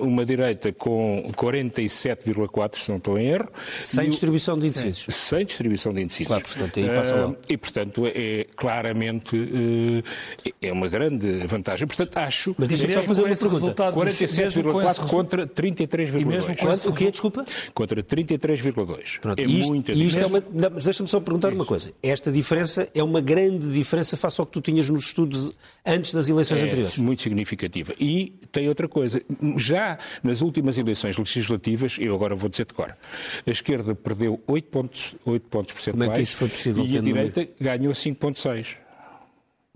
uma 0.00 0.26
direita 0.26 0.72
com 0.72 1.30
47,4, 2.24 2.78
se 2.78 2.88
não 2.90 2.96
estou 2.96 3.18
em 3.18 3.26
erro. 3.26 3.48
Sem 3.82 4.08
distribuição 4.08 4.58
de 4.58 4.68
indecisos. 4.68 5.14
Sem 5.14 5.44
distribuição 5.44 5.92
de 5.92 6.02
indecisos. 6.02 6.28
Claro, 6.28 6.44
portanto, 6.44 6.78
aí 6.78 6.94
passa 6.94 7.14
lá. 7.14 7.28
Uh, 7.28 7.36
e, 7.48 7.56
portanto, 7.56 8.02
é 8.06 8.46
claramente 8.56 9.36
uh, 9.36 10.02
é 10.60 10.72
uma 10.72 10.88
grande 10.88 11.46
vantagem. 11.46 11.86
Portanto, 11.86 12.16
acho... 12.16 12.54
Mas 12.58 12.68
deixa-me 12.68 12.92
só 12.92 13.02
fazer 13.02 13.22
uma 13.22 13.36
pergunta. 13.36 13.74
47,4 13.92 15.08
contra 15.08 15.46
33,2. 15.46 16.88
O 16.88 16.92
quê, 16.92 17.10
desculpa? 17.10 17.44
Contra 17.72 18.02
33,2. 18.02 19.20
Pronto, 19.20 19.38
é 19.38 19.42
isto, 19.42 19.68
muita 19.68 19.92
isto 19.92 20.18
é 20.18 20.26
uma, 20.26 20.42
Mas 20.72 20.84
deixa-me 20.84 21.08
só 21.08 21.20
perguntar 21.20 21.48
isso. 21.48 21.56
uma 21.56 21.64
coisa. 21.64 21.92
Esta 22.02 22.30
diferença 22.30 22.88
é 22.94 23.02
uma 23.02 23.20
grande 23.20 23.72
diferença 23.72 24.16
face 24.16 24.40
ao 24.40 24.46
que 24.46 24.52
tu 24.52 24.60
tinhas 24.60 24.88
nos 24.88 25.06
estudos 25.06 25.52
antes 25.84 26.12
das 26.12 26.28
eleições 26.28 26.60
é 26.60 26.64
anteriores? 26.64 26.96
muito 26.96 27.22
significativa. 27.22 27.94
E 27.98 28.34
tem 28.50 28.68
outra 28.68 28.88
coisa. 28.88 29.22
Já 29.56 29.98
nas 30.22 30.40
últimas 30.40 30.78
eleições 30.78 31.16
legislativas, 31.16 31.96
eu 32.00 32.13
agora 32.14 32.34
vou 32.34 32.48
dizer 32.48 32.66
de 32.66 32.74
cor, 32.74 32.96
a 33.46 33.50
esquerda 33.50 33.94
perdeu 33.94 34.40
8 34.46 34.68
pontos, 34.68 35.14
8 35.24 35.48
pontos 35.48 35.72
percentuais 35.72 36.06
Como 36.06 36.12
é 36.12 36.16
que 36.16 36.22
isso 36.22 36.36
foi 36.36 36.48
possível, 36.48 36.84
e 36.84 36.98
a 36.98 37.00
direita 37.00 37.40
número? 37.40 37.56
ganhou 37.60 37.92
5,6. 37.92 38.76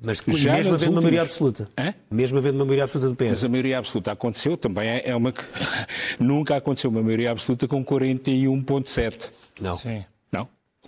Mas 0.00 0.22
já 0.34 0.52
mesmo 0.52 0.74
havendo 0.74 0.92
uma 0.92 1.00
maioria 1.00 1.22
absoluta. 1.22 1.68
Hã? 1.76 1.92
Mesmo 2.08 2.38
havendo 2.38 2.54
uma 2.54 2.64
maioria 2.64 2.84
absoluta 2.84 3.10
do 3.10 3.16
PS. 3.16 3.30
Mas 3.30 3.44
a 3.44 3.48
maioria 3.48 3.78
absoluta 3.78 4.12
aconteceu, 4.12 4.56
também 4.56 4.88
é, 4.88 5.10
é 5.10 5.16
uma. 5.16 5.34
Nunca 6.20 6.56
aconteceu 6.56 6.88
uma 6.88 7.02
maioria 7.02 7.32
absoluta 7.32 7.66
com 7.66 7.84
41,7. 7.84 9.30
Não. 9.60 9.76
Sim. 9.76 10.04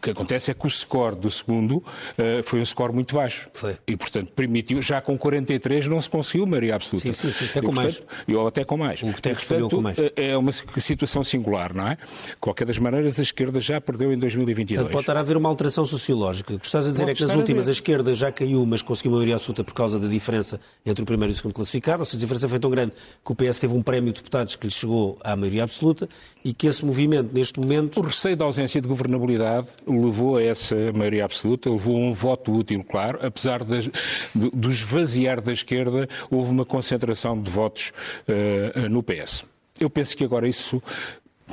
O 0.00 0.02
que 0.02 0.10
acontece 0.12 0.50
é 0.50 0.54
que 0.54 0.66
o 0.66 0.70
score 0.70 1.14
do 1.14 1.30
segundo 1.30 1.76
uh, 1.76 2.42
foi 2.42 2.58
um 2.58 2.64
score 2.64 2.90
muito 2.90 3.14
baixo. 3.14 3.50
Foi. 3.52 3.76
E, 3.86 3.94
portanto, 3.98 4.32
permitiu, 4.32 4.80
já 4.80 4.98
com 4.98 5.18
43 5.18 5.86
não 5.88 6.00
se 6.00 6.08
conseguiu 6.08 6.46
maioria 6.46 6.74
absoluta. 6.74 7.12
Sim, 7.12 7.12
sim, 7.12 7.30
sim 7.30 7.44
até 7.44 7.60
com 7.60 7.70
e, 7.70 7.74
mais. 7.74 8.02
Ou 8.26 8.46
até 8.46 8.64
com 8.64 8.78
mais. 8.78 9.02
O 9.02 9.06
Guterres 9.08 9.42
falhou 9.42 9.68
com 9.68 9.82
mais. 9.82 9.98
Eh, 9.98 10.12
é 10.16 10.36
uma 10.38 10.52
situação 10.52 11.22
singular, 11.22 11.74
não 11.74 11.86
é? 11.86 11.96
De 11.96 12.36
qualquer 12.40 12.64
das 12.64 12.78
maneiras, 12.78 13.18
a 13.18 13.22
esquerda 13.22 13.60
já 13.60 13.78
perdeu 13.78 14.10
em 14.10 14.18
2022. 14.18 14.78
Portanto, 14.78 14.92
pode 14.92 15.02
estar 15.02 15.16
a 15.18 15.20
haver 15.20 15.36
uma 15.36 15.50
alteração 15.50 15.84
sociológica. 15.84 16.54
O 16.54 16.58
que 16.58 16.64
estás 16.64 16.86
a 16.86 16.90
dizer 16.90 17.04
pode 17.04 17.12
é 17.12 17.14
que 17.16 17.26
nas 17.26 17.36
últimas 17.36 17.66
a, 17.66 17.70
a, 17.70 17.72
esquerda 17.72 18.14
já 18.14 18.32
caiu, 18.32 18.64
mas 18.64 18.80
conseguiu 18.80 19.12
maioria 19.12 19.34
absoluta 19.34 19.62
por 19.62 19.74
causa 19.74 19.98
da 19.98 20.08
diferença 20.08 20.58
entre 20.86 21.02
o 21.02 21.06
primeiro 21.06 21.30
e 21.30 21.34
o 21.34 21.36
segundo 21.36 21.52
classificado. 21.52 22.00
Ou 22.00 22.06
seja, 22.06 22.16
a 22.16 22.20
diferença 22.20 22.48
foi 22.48 22.58
tão 22.58 22.70
grande 22.70 22.92
que 23.22 23.32
o 23.32 23.34
PS 23.34 23.58
teve 23.58 23.74
um 23.74 23.82
prémio 23.82 24.14
de 24.14 24.20
deputados 24.20 24.56
que 24.56 24.66
lhe 24.66 24.72
chegou 24.72 25.18
à 25.22 25.36
maioria 25.36 25.64
absoluta 25.64 26.08
e 26.42 26.54
que 26.54 26.66
esse 26.66 26.82
movimento, 26.86 27.34
neste 27.34 27.60
momento... 27.60 28.00
O 28.00 28.02
receio 28.02 28.34
da 28.34 28.46
ausência 28.46 28.80
de 28.80 28.88
governabilidade 28.88 29.68
levou 29.98 30.37
a 30.37 30.42
essa 30.42 30.76
maioria 30.92 31.24
absoluta, 31.24 31.70
levou 31.70 31.96
um 31.96 32.12
voto 32.12 32.53
útil, 32.53 32.85
claro, 32.85 33.18
apesar 33.22 33.64
das, 33.64 33.88
do 34.35 34.70
esvaziar 34.70 35.40
da 35.40 35.53
esquerda, 35.53 36.09
houve 36.31 36.50
uma 36.50 36.64
concentração 36.64 37.40
de 37.40 37.50
votos 37.50 37.92
uh, 38.29 38.88
no 38.88 39.03
PS. 39.03 39.48
Eu 39.79 39.88
penso 39.88 40.16
que 40.16 40.24
agora 40.24 40.48
isso 40.48 40.83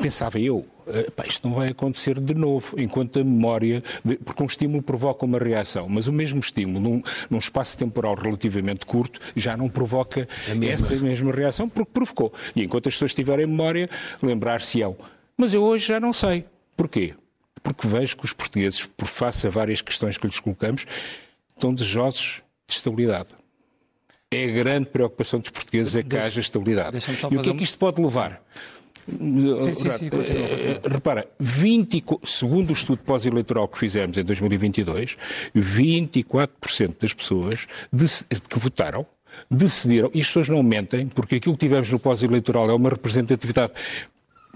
pensava 0.01 0.39
eu, 0.39 0.57
uh, 0.57 1.11
pá, 1.15 1.25
isto 1.25 1.47
não 1.47 1.55
vai 1.55 1.69
acontecer 1.69 2.19
de 2.19 2.33
novo, 2.33 2.79
enquanto 2.79 3.19
a 3.19 3.23
memória, 3.23 3.83
de, 4.03 4.15
porque 4.17 4.43
um 4.43 4.45
estímulo 4.45 4.83
provoca 4.83 5.25
uma 5.25 5.39
reação, 5.39 5.87
mas 5.89 6.07
o 6.07 6.13
mesmo 6.13 6.39
estímulo, 6.39 6.79
num, 6.79 7.01
num 7.29 7.37
espaço 7.37 7.77
temporal 7.77 8.15
relativamente 8.15 8.85
curto, 8.85 9.19
já 9.35 9.57
não 9.57 9.69
provoca 9.69 10.27
essa 10.61 10.95
mesma 10.95 11.31
reação, 11.31 11.67
porque 11.67 11.91
provocou. 11.91 12.33
E 12.55 12.63
enquanto 12.63 12.87
as 12.87 12.95
pessoas 12.95 13.13
tiverem 13.13 13.47
memória, 13.47 13.89
lembrar-se-ão. 14.21 14.95
Mas 15.35 15.53
eu 15.53 15.63
hoje 15.63 15.87
já 15.87 15.99
não 15.99 16.13
sei. 16.13 16.45
Porquê? 16.75 17.13
Porque 17.67 17.85
vejo 17.85 18.15
que 18.15 18.23
os 18.23 18.31
portugueses, 18.31 18.85
por 18.85 19.07
face 19.09 19.45
a 19.45 19.49
várias 19.49 19.81
questões 19.81 20.17
que 20.17 20.25
lhes 20.25 20.39
colocamos, 20.39 20.85
estão 21.53 21.73
desejosos 21.73 22.41
de 22.65 22.73
estabilidade. 22.73 23.29
É 24.31 24.45
a 24.45 24.47
grande 24.47 24.87
preocupação 24.87 25.41
dos 25.41 25.49
portugueses 25.49 25.93
é 25.93 26.01
que 26.01 26.15
haja 26.15 26.39
estabilidade. 26.39 26.97
E 27.29 27.37
o 27.37 27.41
que 27.41 27.49
é 27.49 27.53
que 27.53 27.63
isto 27.65 27.77
pode 27.77 28.01
levar? 28.01 28.41
Sim, 29.05 29.73
sim, 29.73 29.91
sim, 29.91 30.09
eh, 30.09 30.81
Repara, 30.85 31.29
20, 31.39 32.03
segundo 32.23 32.69
o 32.69 32.73
estudo 32.73 33.01
pós-eleitoral 33.03 33.67
que 33.67 33.77
fizemos 33.77 34.17
em 34.17 34.23
2022, 34.23 35.15
24% 35.55 37.01
das 37.01 37.13
pessoas 37.13 37.67
que 38.49 38.59
votaram 38.59 39.05
decidiram, 39.51 40.09
e 40.13 40.21
as 40.21 40.27
pessoas 40.27 40.49
não 40.49 40.63
mentem, 40.63 41.07
porque 41.07 41.35
aquilo 41.35 41.55
que 41.55 41.65
tivemos 41.65 41.91
no 41.91 41.99
pós-eleitoral 41.99 42.69
é 42.69 42.73
uma 42.73 42.89
representatividade 42.89 43.71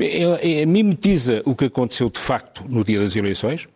é, 0.01 0.61
é, 0.61 0.65
mimetiza 0.65 1.41
o 1.45 1.55
que 1.55 1.65
aconteceu 1.65 2.09
de 2.09 2.19
facto 2.19 2.63
no 2.67 2.83
dia 2.83 2.99
das 2.99 3.15
eleições 3.15 3.67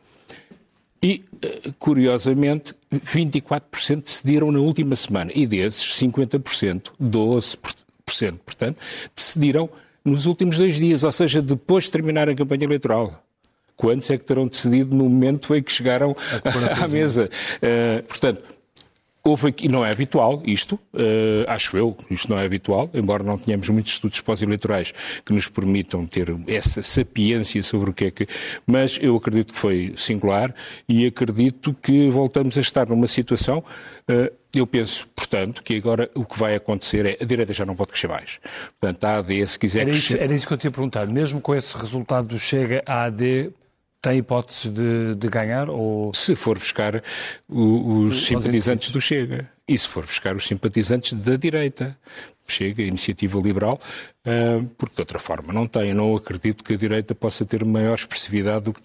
e, 1.01 1.23
eh, 1.41 1.71
curiosamente, 1.77 2.73
24% 2.91 4.03
decidiram 4.03 4.51
na 4.51 4.59
última 4.59 4.95
semana 4.95 5.31
e 5.35 5.45
desses 5.45 5.95
50%, 5.99 6.91
12%, 6.99 8.39
portanto, 8.39 8.77
decidiram 9.15 9.69
nos 10.03 10.25
últimos 10.25 10.57
dois 10.57 10.75
dias, 10.75 11.03
ou 11.03 11.11
seja, 11.11 11.41
depois 11.41 11.85
de 11.85 11.91
terminar 11.91 12.27
a 12.29 12.35
campanha 12.35 12.63
eleitoral. 12.63 13.23
Quantos 13.75 14.09
é 14.09 14.17
que 14.17 14.23
terão 14.23 14.47
decidido 14.47 14.95
no 14.95 15.03
momento 15.03 15.53
em 15.53 15.61
que 15.61 15.71
chegaram 15.71 16.15
à 16.81 16.87
mesa? 16.87 17.29
Uh, 17.57 18.03
portanto, 18.07 18.41
Houve 19.27 19.47
aqui, 19.47 19.67
não 19.67 19.83
é 19.83 19.89
habitual 19.89 20.43
isto, 20.45 20.75
uh, 20.93 21.45
acho 21.47 21.75
eu, 21.75 21.97
isto 22.11 22.29
não 22.29 22.37
é 22.37 22.45
habitual, 22.45 22.87
embora 22.93 23.23
não 23.23 23.39
tenhamos 23.39 23.67
muitos 23.69 23.93
estudos 23.93 24.21
pós-eleitorais 24.21 24.93
que 25.25 25.33
nos 25.33 25.47
permitam 25.47 26.05
ter 26.05 26.27
essa 26.45 26.83
sapiência 26.83 27.63
sobre 27.63 27.89
o 27.89 27.93
que 27.93 28.05
é 28.05 28.11
que. 28.11 28.27
Mas 28.67 28.99
eu 29.01 29.15
acredito 29.15 29.51
que 29.51 29.59
foi 29.59 29.93
singular 29.97 30.53
e 30.87 31.07
acredito 31.07 31.75
que 31.81 32.07
voltamos 32.11 32.55
a 32.55 32.61
estar 32.61 32.87
numa 32.87 33.07
situação. 33.07 33.63
Uh, 34.07 34.31
eu 34.53 34.67
penso, 34.67 35.07
portanto, 35.15 35.63
que 35.63 35.75
agora 35.75 36.07
o 36.13 36.23
que 36.23 36.37
vai 36.37 36.53
acontecer 36.53 37.07
é 37.07 37.17
a 37.19 37.25
direita 37.25 37.51
já 37.51 37.65
não 37.65 37.75
pode 37.75 37.93
crescer 37.93 38.07
mais. 38.07 38.39
Portanto, 38.79 39.03
a 39.05 39.17
AD, 39.17 39.47
se 39.47 39.57
quiser 39.57 39.81
era 39.81 39.89
crescer... 39.89 40.13
Isso, 40.13 40.23
era 40.23 40.33
isso 40.35 40.47
que 40.47 40.53
eu 40.53 40.57
tinha 40.57 40.69
perguntado. 40.69 41.11
Mesmo 41.11 41.41
com 41.41 41.55
esse 41.55 41.75
resultado 41.75 42.27
do 42.27 42.39
Chega, 42.39 42.83
a 42.85 43.05
AD 43.05 43.51
tem 44.05 44.19
hipóteses 44.19 44.69
de, 44.69 45.15
de 45.15 45.27
ganhar? 45.27 45.67
Ou... 45.67 46.13
Se 46.13 46.35
for 46.35 46.59
buscar 46.59 47.01
o, 47.49 48.05
os 48.05 48.25
simpatizantes 48.25 48.91
do 48.91 49.01
Chega 49.01 49.49
e 49.67 49.75
se 49.75 49.87
for 49.87 50.05
buscar 50.05 50.35
os 50.35 50.45
simpatizantes 50.47 51.13
da 51.13 51.35
direita, 51.35 51.97
Chega, 52.47 52.83
Iniciativa 52.83 53.39
Liberal, 53.39 53.79
uh, 54.27 54.63
porque 54.77 54.95
de 54.95 55.01
outra 55.01 55.17
forma 55.17 55.51
não 55.51 55.65
tem. 55.65 55.89
Eu 55.89 55.95
não 55.95 56.15
acredito 56.15 56.63
que 56.63 56.73
a 56.73 56.77
direita 56.77 57.15
possa 57.15 57.43
ter 57.43 57.65
maior 57.65 57.95
expressividade 57.95 58.65
do 58.65 58.73
que 58.73 58.79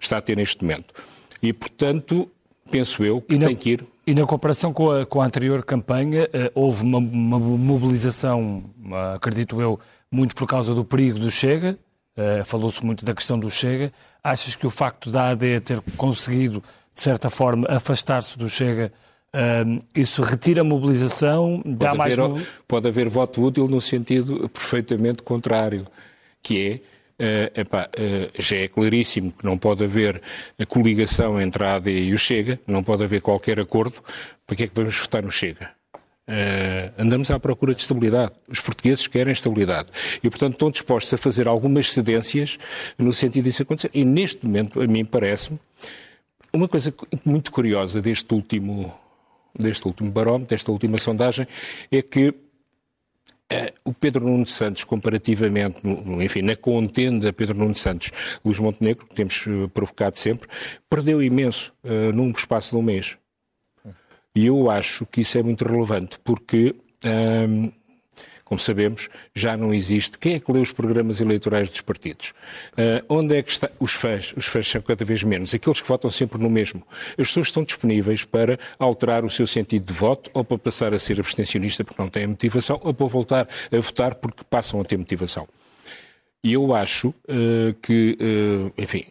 está, 0.00 0.16
a 0.16 0.22
ter 0.22 0.36
neste 0.38 0.64
momento. 0.64 0.94
E, 1.42 1.52
portanto, 1.52 2.30
penso 2.70 3.04
eu 3.04 3.20
que 3.20 3.36
na, 3.36 3.48
tem 3.48 3.56
que 3.56 3.70
ir. 3.72 3.84
E 4.06 4.14
na 4.14 4.24
comparação 4.24 4.72
com 4.72 4.90
a, 4.90 5.04
com 5.04 5.20
a 5.20 5.26
anterior 5.26 5.62
campanha, 5.62 6.24
uh, 6.24 6.50
houve 6.54 6.82
uma, 6.84 6.96
uma 6.96 7.38
mobilização, 7.38 8.64
uh, 8.86 9.14
acredito 9.14 9.60
eu, 9.60 9.78
muito 10.10 10.34
por 10.34 10.46
causa 10.46 10.74
do 10.74 10.86
perigo 10.86 11.18
do 11.18 11.30
Chega, 11.30 11.78
Uh, 12.16 12.44
Falou-se 12.44 12.84
muito 12.84 13.04
da 13.04 13.14
questão 13.14 13.38
do 13.38 13.50
Chega. 13.50 13.92
Achas 14.22 14.54
que 14.54 14.66
o 14.66 14.70
facto 14.70 15.10
da 15.10 15.30
AD 15.30 15.60
ter 15.60 15.80
conseguido, 15.96 16.62
de 16.92 17.00
certa 17.00 17.30
forma, 17.30 17.66
afastar-se 17.68 18.38
do 18.38 18.48
Chega, 18.48 18.92
uh, 19.34 19.84
isso 19.94 20.22
retira 20.22 20.60
a 20.60 20.64
mobilização? 20.64 21.62
Dá 21.64 21.88
pode, 21.88 21.98
mais 21.98 22.18
haver, 22.18 22.48
pode 22.68 22.88
haver 22.88 23.08
voto 23.08 23.42
útil 23.42 23.68
no 23.68 23.80
sentido 23.80 24.48
perfeitamente 24.48 25.22
contrário, 25.22 25.86
que 26.42 26.82
é 26.86 26.92
Uh, 27.22 27.60
epá, 27.60 27.88
uh, 27.88 28.42
já 28.42 28.56
é 28.56 28.66
claríssimo 28.66 29.30
que 29.30 29.44
não 29.44 29.56
pode 29.56 29.84
haver 29.84 30.20
a 30.58 30.66
coligação 30.66 31.40
entre 31.40 31.62
a 31.62 31.76
AD 31.76 31.88
e 31.88 32.12
o 32.12 32.18
Chega, 32.18 32.58
não 32.66 32.82
pode 32.82 33.04
haver 33.04 33.20
qualquer 33.20 33.60
acordo. 33.60 34.02
Para 34.44 34.56
que 34.56 34.64
é 34.64 34.66
que 34.66 34.74
vamos 34.74 34.96
votar 34.96 35.22
no 35.22 35.30
Chega? 35.30 35.70
Uh, 36.28 36.92
andamos 36.96 37.30
à 37.30 37.40
procura 37.40 37.74
de 37.74 37.80
estabilidade. 37.80 38.32
Os 38.48 38.60
portugueses 38.60 39.06
querem 39.06 39.32
estabilidade. 39.32 39.88
E, 40.22 40.30
portanto, 40.30 40.52
estão 40.52 40.70
dispostos 40.70 41.12
a 41.12 41.18
fazer 41.18 41.48
algumas 41.48 41.92
cedências 41.92 42.58
no 42.96 43.12
sentido 43.12 43.44
disso 43.44 43.62
acontecer. 43.62 43.90
E, 43.92 44.04
neste 44.04 44.46
momento, 44.46 44.80
a 44.80 44.86
mim 44.86 45.04
parece-me, 45.04 45.58
uma 46.52 46.68
coisa 46.68 46.94
muito 47.24 47.50
curiosa 47.50 48.00
deste 48.00 48.32
último, 48.32 48.94
deste 49.58 49.86
último 49.86 50.10
barómetro, 50.10 50.48
desta 50.48 50.70
última 50.70 50.98
sondagem, 50.98 51.46
é 51.90 52.02
que 52.02 52.34
Uh, 53.52 53.68
o 53.84 53.92
Pedro 53.92 54.24
Nuno 54.24 54.46
Santos, 54.46 54.82
comparativamente, 54.82 55.86
no, 55.86 56.22
enfim, 56.22 56.40
na 56.40 56.56
contenda 56.56 57.34
Pedro 57.34 57.58
Nuno 57.58 57.74
Santos, 57.74 58.10
Luís 58.42 58.58
Montenegro, 58.58 59.06
que 59.06 59.14
temos 59.14 59.46
uh, 59.46 59.68
provocado 59.68 60.18
sempre, 60.18 60.48
perdeu 60.88 61.22
imenso 61.22 61.70
uh, 61.84 62.10
num 62.14 62.30
espaço 62.30 62.70
de 62.70 62.76
um 62.76 62.82
mês. 62.82 63.18
E 64.34 64.46
eu 64.46 64.70
acho 64.70 65.04
que 65.06 65.20
isso 65.20 65.36
é 65.38 65.42
muito 65.42 65.64
relevante, 65.64 66.18
porque 66.24 66.74
ehm, 67.04 67.70
como 68.52 68.60
sabemos, 68.60 69.08
já 69.34 69.56
não 69.56 69.72
existe. 69.72 70.18
Quem 70.18 70.34
é 70.34 70.38
que 70.38 70.52
lê 70.52 70.60
os 70.60 70.72
programas 70.72 71.22
eleitorais 71.22 71.70
dos 71.70 71.80
partidos? 71.80 72.34
Uh, 72.72 73.02
onde 73.08 73.34
é 73.34 73.42
que 73.42 73.50
está? 73.50 73.70
Os 73.80 73.94
fãs. 73.94 74.34
Os 74.36 74.44
fãs 74.44 74.68
são 74.68 74.82
cada 74.82 75.06
vez 75.06 75.22
menos. 75.22 75.54
Aqueles 75.54 75.80
que 75.80 75.88
votam 75.88 76.10
sempre 76.10 76.36
no 76.38 76.50
mesmo. 76.50 76.86
As 77.12 77.28
pessoas 77.28 77.46
estão 77.46 77.64
disponíveis 77.64 78.26
para 78.26 78.58
alterar 78.78 79.24
o 79.24 79.30
seu 79.30 79.46
sentido 79.46 79.86
de 79.86 79.94
voto 79.94 80.30
ou 80.34 80.44
para 80.44 80.58
passar 80.58 80.92
a 80.92 80.98
ser 80.98 81.18
abstencionista 81.18 81.82
porque 81.82 82.02
não 82.02 82.10
têm 82.10 82.26
motivação 82.26 82.78
ou 82.84 82.92
para 82.92 83.06
voltar 83.06 83.48
a 83.72 83.80
votar 83.80 84.16
porque 84.16 84.44
passam 84.44 84.82
a 84.82 84.84
ter 84.84 84.98
motivação. 84.98 85.48
E 86.44 86.52
eu 86.52 86.74
acho 86.74 87.08
uh, 87.08 87.72
que, 87.80 88.18
uh, 88.20 88.70
enfim, 88.76 89.06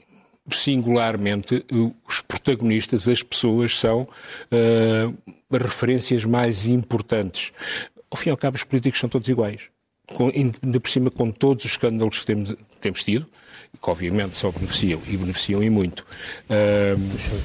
singularmente, 0.56 1.66
os 2.08 2.22
protagonistas, 2.22 3.08
as 3.08 3.24
pessoas, 3.24 3.80
são 3.80 4.08
uh, 4.52 5.58
referências 5.58 6.24
mais 6.24 6.66
importantes 6.66 7.52
ao 8.12 8.18
fim 8.18 8.30
e 8.30 8.32
ao 8.32 8.38
cabo, 8.38 8.58
os 8.58 8.64
políticos 8.66 9.00
são 9.00 9.10
todos 9.10 9.30
iguais. 9.30 9.62
Com, 10.14 10.28
ainda 10.28 10.80
por 10.80 10.90
cima, 10.90 11.10
com 11.10 11.32
todos 11.32 11.64
os 11.64 11.72
escândalos 11.72 12.20
que 12.20 12.26
temos, 12.26 12.56
temos 12.82 13.04
tido, 13.04 13.26
que 13.82 13.90
obviamente 13.90 14.36
só 14.36 14.52
beneficiam 14.52 15.02
e 15.08 15.16
beneficiam 15.16 15.64
e 15.64 15.70
muito. 15.70 16.06
Uh, 16.50 17.42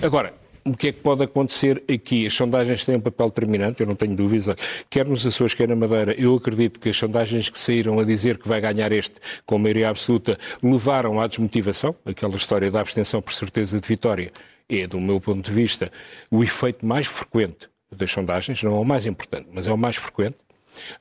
agora, 0.00 0.32
o 0.64 0.76
que 0.76 0.88
é 0.88 0.92
que 0.92 1.00
pode 1.00 1.22
acontecer 1.22 1.82
aqui? 1.92 2.26
As 2.26 2.34
sondagens 2.34 2.84
têm 2.84 2.96
um 2.96 3.00
papel 3.00 3.26
determinante, 3.26 3.82
eu 3.82 3.86
não 3.86 3.94
tenho 3.94 4.16
dúvidas. 4.16 4.56
Quer 4.88 5.06
nos 5.06 5.26
Açores, 5.26 5.52
quer 5.52 5.68
na 5.68 5.76
Madeira, 5.76 6.14
eu 6.18 6.34
acredito 6.34 6.80
que 6.80 6.88
as 6.88 6.96
sondagens 6.96 7.50
que 7.50 7.58
saíram 7.58 7.98
a 7.98 8.04
dizer 8.04 8.38
que 8.38 8.48
vai 8.48 8.60
ganhar 8.60 8.90
este 8.90 9.16
com 9.44 9.58
maioria 9.58 9.90
absoluta 9.90 10.38
levaram 10.62 11.20
à 11.20 11.26
desmotivação, 11.26 11.94
aquela 12.04 12.36
história 12.36 12.70
da 12.70 12.80
abstenção 12.80 13.20
por 13.20 13.34
certeza 13.34 13.78
de 13.78 13.86
vitória. 13.86 14.32
É, 14.66 14.86
do 14.86 14.98
meu 14.98 15.20
ponto 15.20 15.42
de 15.42 15.52
vista, 15.52 15.92
o 16.30 16.42
efeito 16.42 16.86
mais 16.86 17.06
frequente 17.06 17.68
das 17.92 18.10
sondagens, 18.10 18.62
não 18.62 18.76
é 18.76 18.80
o 18.80 18.84
mais 18.84 19.04
importante, 19.04 19.48
mas 19.52 19.66
é 19.66 19.72
o 19.72 19.76
mais 19.76 19.96
frequente, 19.96 20.36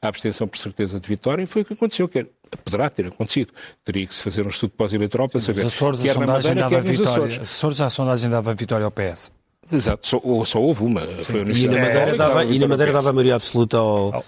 a 0.02 0.10
abstenção 0.10 0.48
por 0.48 0.58
certeza 0.58 1.00
de 1.00 1.08
vitória, 1.08 1.48
foi 1.48 1.62
o 1.62 1.66
que 1.66 1.74
aconteceu, 1.74 2.08
que 2.08 2.28
poderá 2.64 2.90
ter 2.90 3.08
acontecido. 3.08 3.52
Teria 3.84 4.06
que 4.06 4.14
se 4.14 4.22
fazer 4.22 4.46
um 4.46 4.50
estudo 4.50 4.72
pós-eleitoral 4.72 5.30
para 5.30 5.40
saber. 5.40 5.62
Os 5.62 5.74
Açores, 5.74 6.02
a 6.02 6.14
sondagem 6.14 6.56
Madeira, 6.56 6.70
dava 6.70 6.82
vitória. 6.82 7.12
Açores. 7.12 7.40
Açores, 7.40 7.82
a 7.82 7.90
sondagem 7.90 8.30
dava 8.30 8.54
vitória 8.54 8.86
ao 8.86 8.92
PS. 8.92 9.32
Exato, 9.72 10.08
só, 10.08 10.20
só 10.46 10.62
houve 10.62 10.84
uma. 10.84 11.02
e, 11.02 11.68
na 11.68 11.80
Madeira, 11.80 12.18
dava, 12.18 12.44
e 12.46 12.60
na 12.60 12.68
Madeira 12.68 12.92
dava 12.92 13.10
a 13.10 13.14
maioria 13.14 13.36
absoluta 13.36 13.78
ao. 13.78 14.24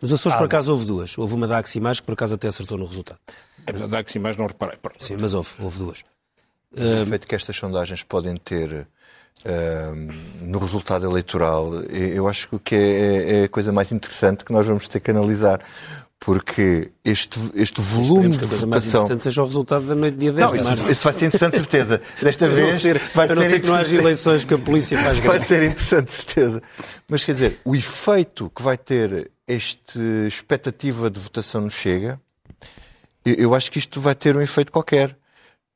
Nos 0.00 0.12
Açores, 0.12 0.34
ah, 0.34 0.38
por 0.38 0.46
acaso, 0.46 0.72
houve 0.72 0.84
duas. 0.84 1.16
Houve 1.16 1.34
uma 1.34 1.46
da 1.46 1.58
Aximais 1.58 2.00
que, 2.00 2.06
por 2.06 2.12
acaso, 2.14 2.34
até 2.34 2.48
acertou 2.48 2.76
no 2.76 2.86
resultado. 2.86 3.20
A 3.66 3.86
da 3.86 4.00
Aximais 4.00 4.36
não 4.36 4.46
reparei. 4.46 4.76
Pronto. 4.76 5.02
Sim, 5.04 5.16
mas 5.18 5.32
houve, 5.32 5.50
houve 5.60 5.78
duas. 5.78 6.04
O 6.76 7.02
efeito 7.02 7.26
que 7.26 7.34
estas 7.34 7.54
sondagens 7.54 8.02
podem 8.02 8.36
ter 8.36 8.88
no 10.40 10.58
resultado 10.58 11.04
eleitoral, 11.04 11.74
eu 11.84 12.28
acho 12.28 12.58
que 12.60 12.74
é, 12.74 13.40
é, 13.40 13.44
a 13.44 13.48
coisa 13.48 13.72
mais 13.72 13.90
interessante 13.90 14.44
que 14.44 14.52
nós 14.52 14.66
vamos 14.66 14.86
ter 14.86 15.00
que 15.00 15.10
analisar. 15.10 15.60
Porque 16.24 16.92
este, 17.04 17.36
este 17.52 17.80
volume 17.80 18.28
de 18.28 18.38
que 18.38 18.44
votação... 18.44 18.68
mais 18.68 18.86
interessante 18.86 19.22
seja 19.24 19.42
o 19.42 19.44
resultado 19.44 19.86
da 19.86 19.94
noite 19.96 20.16
dia 20.16 20.32
10 20.32 20.52
não, 20.52 20.56
isso, 20.56 20.92
isso 20.92 21.02
vai 21.04 21.12
ser 21.12 21.26
interessante, 21.26 21.56
certeza. 21.56 22.00
Desta 22.22 22.48
vez 22.48 22.80
ser, 22.80 23.00
vai 23.12 23.26
ser... 23.26 23.32
A 23.32 23.36
não 23.36 23.44
ser 23.44 23.60
que 23.60 23.66
não 23.66 23.74
haja 23.74 23.96
eleições, 23.96 24.44
porque 24.44 24.54
a 24.54 24.64
polícia 24.64 25.02
faz 25.02 25.18
Vai 25.18 25.40
ser 25.40 25.64
interessante, 25.64 26.12
certeza. 26.12 26.62
Mas 27.10 27.24
quer 27.24 27.32
dizer, 27.32 27.60
o 27.64 27.74
efeito 27.74 28.48
que 28.54 28.62
vai 28.62 28.78
ter 28.78 29.32
esta 29.48 30.00
expectativa 30.24 31.10
de 31.10 31.18
votação 31.18 31.62
no 31.62 31.70
Chega, 31.70 32.20
eu, 33.24 33.34
eu 33.34 33.54
acho 33.54 33.72
que 33.72 33.80
isto 33.80 34.00
vai 34.00 34.14
ter 34.14 34.36
um 34.36 34.40
efeito 34.40 34.70
qualquer. 34.70 35.16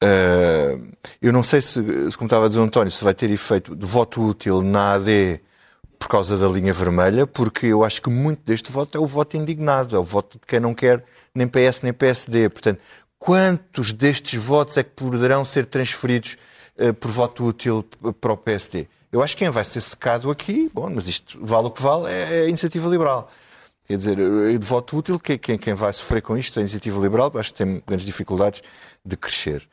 Uh, 0.00 0.92
eu 1.20 1.32
não 1.32 1.42
sei 1.42 1.60
se, 1.60 1.82
como 2.16 2.26
estava 2.26 2.44
a 2.44 2.48
dizer 2.48 2.60
o 2.60 2.62
António, 2.62 2.92
se 2.92 3.02
vai 3.02 3.14
ter 3.14 3.30
efeito 3.30 3.74
de 3.74 3.84
voto 3.84 4.22
útil 4.22 4.62
na 4.62 4.92
AD 4.94 5.40
por 6.06 6.10
causa 6.10 6.36
da 6.36 6.46
linha 6.46 6.72
vermelha, 6.72 7.26
porque 7.26 7.66
eu 7.66 7.82
acho 7.82 8.00
que 8.00 8.08
muito 8.08 8.40
deste 8.44 8.70
voto 8.70 8.96
é 8.96 9.00
o 9.00 9.06
voto 9.06 9.36
indignado, 9.36 9.96
é 9.96 9.98
o 9.98 10.04
voto 10.04 10.38
de 10.38 10.46
quem 10.46 10.60
não 10.60 10.72
quer 10.72 11.04
nem 11.34 11.48
PS 11.48 11.82
nem 11.82 11.92
PSD. 11.92 12.48
Portanto, 12.48 12.80
quantos 13.18 13.92
destes 13.92 14.40
votos 14.40 14.76
é 14.76 14.84
que 14.84 14.90
poderão 14.90 15.44
ser 15.44 15.66
transferidos 15.66 16.36
uh, 16.78 16.94
por 16.94 17.10
voto 17.10 17.44
útil 17.44 17.84
para 18.20 18.32
o 18.32 18.36
PSD? 18.36 18.86
Eu 19.10 19.20
acho 19.20 19.36
que 19.36 19.42
quem 19.44 19.50
vai 19.50 19.64
ser 19.64 19.80
secado 19.80 20.30
aqui, 20.30 20.70
bom, 20.72 20.88
mas 20.94 21.08
isto 21.08 21.44
vale 21.44 21.66
o 21.66 21.70
que 21.72 21.82
vale, 21.82 22.08
é 22.08 22.42
a 22.42 22.48
iniciativa 22.48 22.88
liberal. 22.88 23.28
Quer 23.84 23.96
dizer, 23.96 24.16
de 24.16 24.66
voto 24.66 24.98
útil, 24.98 25.18
quem, 25.18 25.58
quem 25.58 25.74
vai 25.74 25.92
sofrer 25.92 26.22
com 26.22 26.38
isto 26.38 26.56
é 26.56 26.60
a 26.60 26.62
iniciativa 26.62 27.00
liberal, 27.00 27.32
acho 27.34 27.52
que 27.52 27.64
tem 27.64 27.82
grandes 27.84 28.06
dificuldades 28.06 28.62
de 29.04 29.16
crescer. 29.16 29.68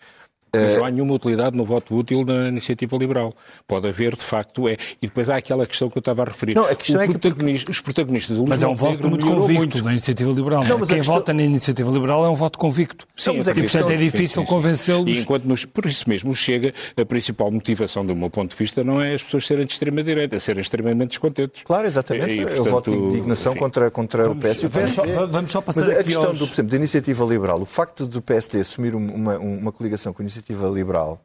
Mas 0.56 0.78
não 0.78 0.86
há 0.86 0.92
nenhuma 0.92 1.16
utilidade 1.16 1.58
no 1.58 1.66
voto 1.66 1.96
útil 1.96 2.24
da 2.24 2.48
iniciativa 2.48 2.96
liberal. 2.96 3.34
Pode 3.68 3.88
haver, 3.88 4.16
de 4.16 4.24
facto, 4.24 4.68
é. 4.68 4.78
E 5.02 5.08
depois 5.08 5.28
há 5.28 5.38
aquela 5.38 5.66
questão 5.66 5.90
que 5.90 5.98
eu 5.98 6.00
estava 6.00 6.22
a 6.22 6.26
referir. 6.26 6.54
Não, 6.54 6.66
a 6.66 6.76
questão 6.76 7.02
é 7.02 7.08
protagonista, 7.08 7.66
que... 7.66 7.72
Os 7.72 7.82
protagonistas 7.82 8.38
Mas 8.38 8.62
é 8.62 8.68
um 8.68 8.76
voto 8.76 9.10
muito 9.10 9.26
convicto 9.26 9.54
muito. 9.54 9.84
na 9.84 9.92
iniciativa 9.92 10.32
liberal. 10.32 10.64
Não, 10.64 10.78
mas 10.78 10.90
Quem 10.90 10.98
questão... 10.98 11.16
vota 11.16 11.34
na 11.34 11.42
iniciativa 11.42 11.90
liberal 11.90 12.24
é 12.24 12.30
um 12.30 12.36
voto 12.36 12.60
convicto. 12.60 13.08
Sim, 13.16 13.38
mas 13.38 13.48
é 13.48 13.52
e, 13.52 13.56
portanto, 13.56 13.90
é 13.90 13.98
difícil 13.98 14.46
convencê-los. 14.46 15.18
Enquanto 15.18 15.46
nos... 15.46 15.66
Por 15.66 15.88
isso 15.88 16.08
mesmo, 16.08 16.36
chega, 16.36 16.74
a 16.96 17.04
principal 17.04 17.52
motivação, 17.52 18.06
do 18.06 18.16
meu 18.16 18.30
ponto 18.30 18.52
de 18.52 18.56
vista, 18.56 18.84
não 18.84 19.02
é 19.02 19.16
as 19.16 19.24
pessoas 19.24 19.48
serem 19.48 19.66
de 19.66 19.72
extrema-direita, 19.72 20.36
é 20.36 20.40
serem 20.40 20.62
extremamente 20.62 21.10
descontentes. 21.10 21.64
Claro, 21.64 21.88
exatamente. 21.88 22.32
E, 22.32 22.42
portanto, 22.42 22.58
é 22.58 22.62
o 22.62 22.66
voto 22.66 22.92
de 22.92 22.98
indignação 22.98 23.52
enfim, 23.54 23.60
contra, 23.60 23.90
contra 23.90 24.24
vamos, 24.26 24.38
o 24.38 24.42
PSD. 24.42 24.68
Vamos 24.68 24.92
só, 24.92 25.28
vamos 25.28 25.52
só 25.52 25.62
passar 25.62 25.88
mas 25.88 25.98
a 25.98 26.04
questão, 26.04 26.26
aos... 26.26 26.38
do, 26.38 26.48
por 26.48 26.54
exemplo, 26.54 26.72
da 26.72 26.78
iniciativa 26.78 27.26
liberal, 27.26 27.60
o 27.60 27.66
facto 27.66 28.06
do 28.06 28.22
PSD 28.22 28.60
assumir 28.60 28.94
uma, 28.94 29.38
uma 29.40 29.72
coligação 29.72 30.14
com 30.14 30.22
a 30.22 30.24
iniciativa 30.24 30.43
liberal 30.52 31.24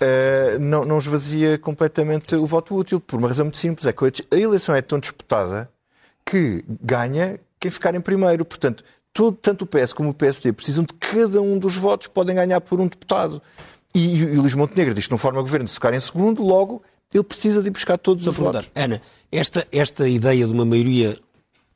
Uh, 0.00 0.58
não, 0.58 0.82
não 0.82 0.98
esvazia 0.98 1.58
completamente 1.58 2.34
o 2.34 2.46
voto 2.46 2.74
útil, 2.74 2.98
por 2.98 3.18
uma 3.18 3.28
razão 3.28 3.44
muito 3.44 3.58
simples. 3.58 3.86
É 3.86 3.92
que 3.92 4.24
a 4.30 4.36
eleição 4.36 4.74
é 4.74 4.80
tão 4.80 4.98
disputada 4.98 5.70
que 6.24 6.64
ganha 6.82 7.38
quem 7.58 7.70
ficar 7.70 7.94
em 7.94 8.00
primeiro. 8.00 8.44
Portanto, 8.44 8.82
todo, 9.12 9.36
tanto 9.36 9.64
o 9.64 9.66
PS 9.66 9.92
como 9.92 10.10
o 10.10 10.14
PSD 10.14 10.52
precisam 10.52 10.84
de 10.84 10.94
cada 10.94 11.42
um 11.42 11.58
dos 11.58 11.76
votos, 11.76 12.06
podem 12.06 12.34
ganhar 12.34 12.60
por 12.62 12.80
um 12.80 12.88
deputado. 12.88 13.42
E, 13.94 14.16
e 14.16 14.38
o 14.38 14.40
Luís 14.40 14.54
Montenegro 14.54 14.94
diz 14.94 15.06
que 15.06 15.10
não 15.10 15.18
forma 15.18 15.40
governo 15.42 15.68
se 15.68 15.74
ficar 15.74 15.92
em 15.92 16.00
segundo, 16.00 16.42
logo 16.42 16.82
ele 17.12 17.24
precisa 17.24 17.60
de 17.60 17.68
ir 17.68 17.72
buscar 17.72 17.98
todos 17.98 18.26
os 18.26 18.36
votos. 18.36 18.70
Ana, 18.74 19.02
esta, 19.32 19.66
esta 19.72 20.08
ideia 20.08 20.46
de 20.46 20.52
uma 20.52 20.64
maioria 20.64 21.18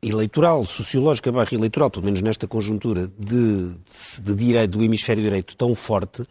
eleitoral, 0.07 0.65
sociológica 0.67 1.33
barra 1.33 1.49
eleitoral, 1.53 1.91
pelo 1.91 2.05
menos 2.05 2.21
nesta 2.23 2.47
conjuntura 2.47 3.09
de, 3.19 3.71
de, 4.23 4.35
direito, 4.35 4.79
do 4.79 4.85
hemisfério 4.85 5.23
direito 5.23 5.57
tão 5.57 5.75
forte, 5.75 6.27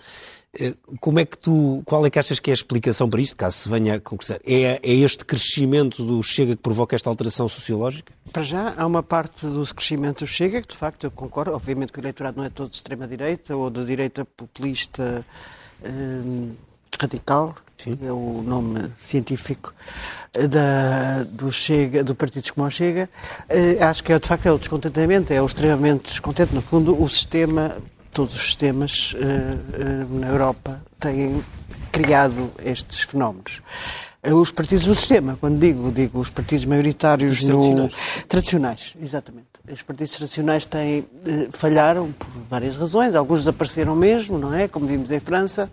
eh, 0.59 0.75
como 0.99 1.19
é 1.19 1.25
que 1.25 1.37
tu, 1.37 1.81
qual 1.85 2.05
é 2.05 2.09
que 2.09 2.19
achas 2.19 2.39
que 2.39 2.51
é 2.51 2.53
a 2.53 2.55
explicação 2.55 3.09
para 3.09 3.19
isto, 3.19 3.35
caso 3.35 3.57
se 3.57 3.69
venha 3.69 3.95
a 3.95 3.99
concretizar? 3.99 4.39
É, 4.45 4.79
é 4.83 4.93
este 4.93 5.25
crescimento 5.25 6.03
do 6.03 6.21
Chega 6.21 6.55
que 6.55 6.61
provoca 6.61 6.95
esta 6.95 7.09
alteração 7.09 7.49
sociológica? 7.49 8.13
Para 8.31 8.43
já, 8.43 8.73
há 8.77 8.85
uma 8.85 9.01
parte 9.01 9.47
do 9.47 9.63
crescimento 9.73 10.19
do 10.19 10.27
Chega 10.27 10.61
que, 10.61 10.67
de 10.67 10.77
facto, 10.77 11.05
eu 11.05 11.11
concordo. 11.11 11.53
Obviamente 11.53 11.91
que 11.91 11.99
o 11.99 12.01
eleitorado 12.01 12.37
não 12.37 12.43
é 12.43 12.49
todo 12.49 12.69
de 12.69 12.75
extrema-direita 12.75 13.55
ou 13.55 13.69
de 13.69 13.83
direita 13.83 14.23
populista 14.25 15.25
hum, 15.83 16.51
radical, 16.99 17.55
Sim. 17.77 17.97
é 18.01 18.11
o 18.11 18.41
nome 18.43 18.91
científico 18.97 19.73
eh, 20.33 20.47
da, 20.47 21.23
do, 21.23 21.51
Chega, 21.51 22.03
do 22.03 22.15
Partido 22.15 22.53
como 22.53 22.69
Chega. 22.69 23.09
acho 23.81 24.03
que, 24.03 24.13
é, 24.13 24.19
de 24.19 24.27
facto, 24.27 24.45
é 24.45 24.51
o 24.51 24.57
descontentamento, 24.57 25.33
é 25.33 25.41
o 25.41 25.45
extremamente 25.45 26.03
descontente. 26.03 26.53
No 26.53 26.61
fundo, 26.61 27.01
o 27.01 27.09
sistema 27.09 27.75
todos 28.13 28.35
os 28.35 28.43
sistemas 28.43 29.13
uh, 29.13 30.19
na 30.19 30.27
Europa 30.27 30.81
têm 30.99 31.43
criado 31.91 32.51
estes 32.63 33.01
fenómenos. 33.01 33.61
Os 34.23 34.51
partidos 34.51 34.85
do 34.85 34.95
sistema, 34.95 35.37
quando 35.39 35.59
digo, 35.59 35.91
digo 35.91 36.19
os 36.19 36.29
partidos 36.29 36.63
maioritários 36.63 37.43
tradicionais. 37.43 37.93
No... 37.93 38.23
tradicionais, 38.27 38.95
exatamente. 39.01 39.52
Os 39.71 39.81
partidos 39.81 40.19
nacionais 40.19 40.65
têm, 40.65 41.05
eh, 41.25 41.47
falharam 41.51 42.11
por 42.11 42.27
várias 42.49 42.75
razões, 42.75 43.15
alguns 43.15 43.39
desapareceram 43.39 43.95
mesmo, 43.95 44.37
não 44.37 44.53
é? 44.53 44.67
Como 44.67 44.85
vimos 44.85 45.09
em 45.09 45.21
França, 45.21 45.71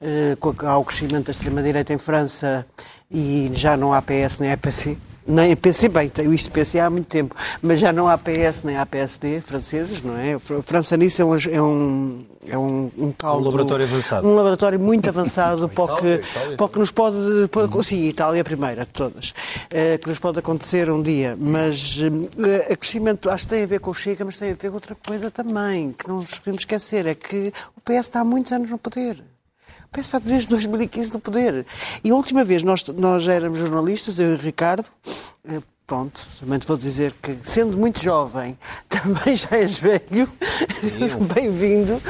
eh, 0.00 0.36
há 0.64 0.78
o 0.78 0.84
crescimento 0.84 1.26
da 1.26 1.32
extrema-direita 1.32 1.92
em 1.92 1.98
França 1.98 2.66
e 3.10 3.50
já 3.52 3.76
não 3.76 3.92
há 3.92 4.00
PS 4.00 4.40
nem 4.40 4.50
EPC. 4.52 4.96
Nem 5.26 5.56
PC, 5.56 5.88
bem, 5.88 6.10
isso 6.32 6.50
PC 6.50 6.78
há 6.78 6.88
muito 6.88 7.06
tempo, 7.06 7.34
mas 7.60 7.80
já 7.80 7.92
não 7.92 8.06
há 8.06 8.16
PS 8.16 8.62
nem 8.62 8.76
há 8.76 8.86
PSD 8.86 9.40
franceses, 9.40 10.00
não 10.00 10.16
é? 10.16 10.34
A 10.34 10.62
França 10.62 10.96
nisso 10.96 11.20
é 11.20 11.24
um, 11.24 11.34
é 11.34 11.62
um, 11.62 12.24
é 12.48 12.56
um, 12.56 12.90
um 12.96 13.12
caldo, 13.12 13.42
Um 13.42 13.44
laboratório 13.44 13.86
avançado. 13.86 14.26
Um 14.28 14.34
laboratório 14.36 14.78
muito 14.78 15.08
avançado 15.08 15.68
para, 15.70 15.84
o 15.84 15.96
que, 15.96 16.20
para 16.56 16.68
que 16.68 16.78
nos 16.78 16.90
pode. 16.92 17.16
Para, 17.50 17.64
uhum. 17.64 17.82
Sim, 17.82 18.06
Itália 18.08 18.38
é 18.38 18.40
a 18.40 18.44
primeira 18.44 18.84
de 18.84 18.90
todas. 18.90 19.30
Uh, 19.30 19.98
que 20.00 20.08
nos 20.08 20.18
pode 20.18 20.38
acontecer 20.38 20.90
um 20.90 21.02
dia. 21.02 21.36
Mas 21.38 21.98
uh, 21.98 22.72
a 22.72 22.76
crescimento 22.76 23.28
acho 23.28 23.44
que 23.44 23.54
tem 23.54 23.62
a 23.64 23.66
ver 23.66 23.80
com 23.80 23.90
o 23.90 23.94
Chega, 23.94 24.24
mas 24.24 24.36
tem 24.36 24.52
a 24.52 24.54
ver 24.54 24.68
com 24.68 24.74
outra 24.74 24.94
coisa 24.94 25.30
também, 25.30 25.92
que 25.92 26.08
não 26.08 26.16
nos 26.16 26.38
podemos 26.38 26.62
esquecer: 26.62 27.06
é 27.06 27.14
que 27.14 27.52
o 27.76 27.80
PS 27.80 28.06
está 28.06 28.20
há 28.20 28.24
muitos 28.24 28.52
anos 28.52 28.70
no 28.70 28.78
poder. 28.78 29.22
Pensa 29.92 30.20
desde 30.20 30.48
2015 30.48 31.12
no 31.12 31.20
poder. 31.20 31.66
E 32.02 32.10
a 32.10 32.14
última 32.14 32.44
vez 32.44 32.62
nós, 32.62 32.84
nós 32.88 33.26
éramos 33.26 33.58
jornalistas, 33.58 34.18
eu 34.18 34.32
e 34.32 34.34
o 34.34 34.38
Ricardo, 34.38 34.88
eh, 35.48 35.60
Pronto, 35.86 36.20
também 36.40 36.58
te 36.58 36.66
vou 36.66 36.76
dizer 36.76 37.14
que, 37.22 37.38
sendo 37.44 37.78
muito 37.78 38.02
jovem, 38.02 38.58
também 38.90 39.36
já 39.36 39.50
és 39.52 39.78
velho, 39.78 40.28
bem-vindo. 41.32 42.02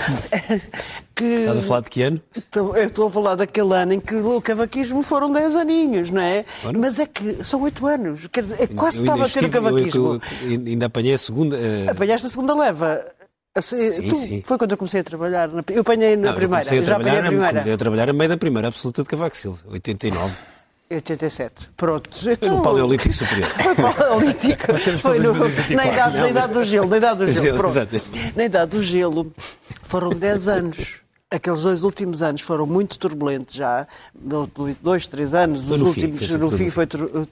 Estás 1.14 1.58
a 1.58 1.62
falar 1.62 1.80
de 1.80 1.90
que 1.90 2.02
ano? 2.02 2.20
Estou, 2.34 2.74
eu 2.74 2.86
estou 2.86 3.06
a 3.06 3.10
falar 3.10 3.34
daquele 3.34 3.74
ano 3.74 3.92
em 3.92 4.00
que 4.00 4.14
o 4.14 4.40
cavaquismo 4.40 5.02
foram 5.02 5.30
10 5.30 5.56
aninhos, 5.56 6.08
não 6.08 6.22
é? 6.22 6.46
Bueno. 6.62 6.80
Mas 6.80 6.98
é 6.98 7.04
que 7.04 7.44
são 7.44 7.60
8 7.60 7.86
anos, 7.86 8.20
é 8.58 8.66
quase 8.66 9.02
estava 9.02 9.26
a 9.26 9.28
ter 9.28 9.44
o 9.44 9.50
cavaquismo. 9.50 10.20
Eu, 10.42 10.52
eu, 10.52 10.66
ainda 10.66 10.86
apanhei 10.86 11.12
a 11.12 11.18
segunda. 11.18 11.54
Uh... 11.58 11.90
Apanhaste 11.90 12.28
a 12.28 12.30
segunda 12.30 12.54
leva. 12.54 13.04
Assim, 13.56 13.90
sim, 13.90 14.08
tu, 14.08 14.16
sim. 14.16 14.42
Foi 14.44 14.58
quando 14.58 14.72
eu 14.72 14.76
comecei 14.76 15.00
a 15.00 15.04
trabalhar. 15.04 15.48
Na, 15.48 15.64
eu 15.70 15.80
apanhei 15.80 16.14
na 16.14 16.28
não, 16.28 16.36
primeira. 16.36 16.74
Eu, 16.74 16.78
eu 16.78 16.84
já 16.84 16.96
apanhei 16.96 17.18
a 17.18 17.22
primeira. 17.22 17.48
Comecei 17.48 17.72
a 17.72 17.76
trabalhar 17.76 18.10
a 18.10 18.12
meio 18.12 18.28
da 18.28 18.36
primeira 18.36 18.68
absoluta 18.68 19.02
de 19.02 19.08
Cavaco 19.08 19.36
Silva, 19.36 19.58
89. 19.70 20.34
87. 20.90 21.70
Pronto. 21.76 22.10
Então, 22.20 22.36
foi 22.36 22.48
no 22.50 22.62
Paleolítico 22.62 23.14
Superior. 23.14 23.48
Foi 23.48 23.74
Paleolítico. 23.74 24.78
foi 24.98 25.18
no, 25.18 25.32
na, 25.34 25.86
idade, 25.86 26.18
na 26.18 26.28
idade 26.28 26.52
do 26.52 26.64
gelo. 26.64 26.86
Na 26.86 26.96
idade 26.98 27.24
do 27.24 27.32
gelo. 27.32 27.58
Pronto. 27.58 27.88
Na 28.36 28.44
idade 28.44 28.70
do 28.70 28.82
gelo 28.82 29.32
foram 29.82 30.10
10 30.10 30.48
anos 30.48 31.05
aqueles 31.28 31.62
dois 31.62 31.82
últimos 31.82 32.22
anos 32.22 32.40
foram 32.40 32.66
muito 32.66 32.96
turbulentos 33.00 33.56
já, 33.56 33.84
dois, 34.80 35.08
três 35.08 35.34
anos, 35.34 35.68
os 35.68 35.80
últimos, 35.80 36.24
fim, 36.24 36.36
no 36.36 36.50
fim. 36.52 36.70
foi, 36.70 36.86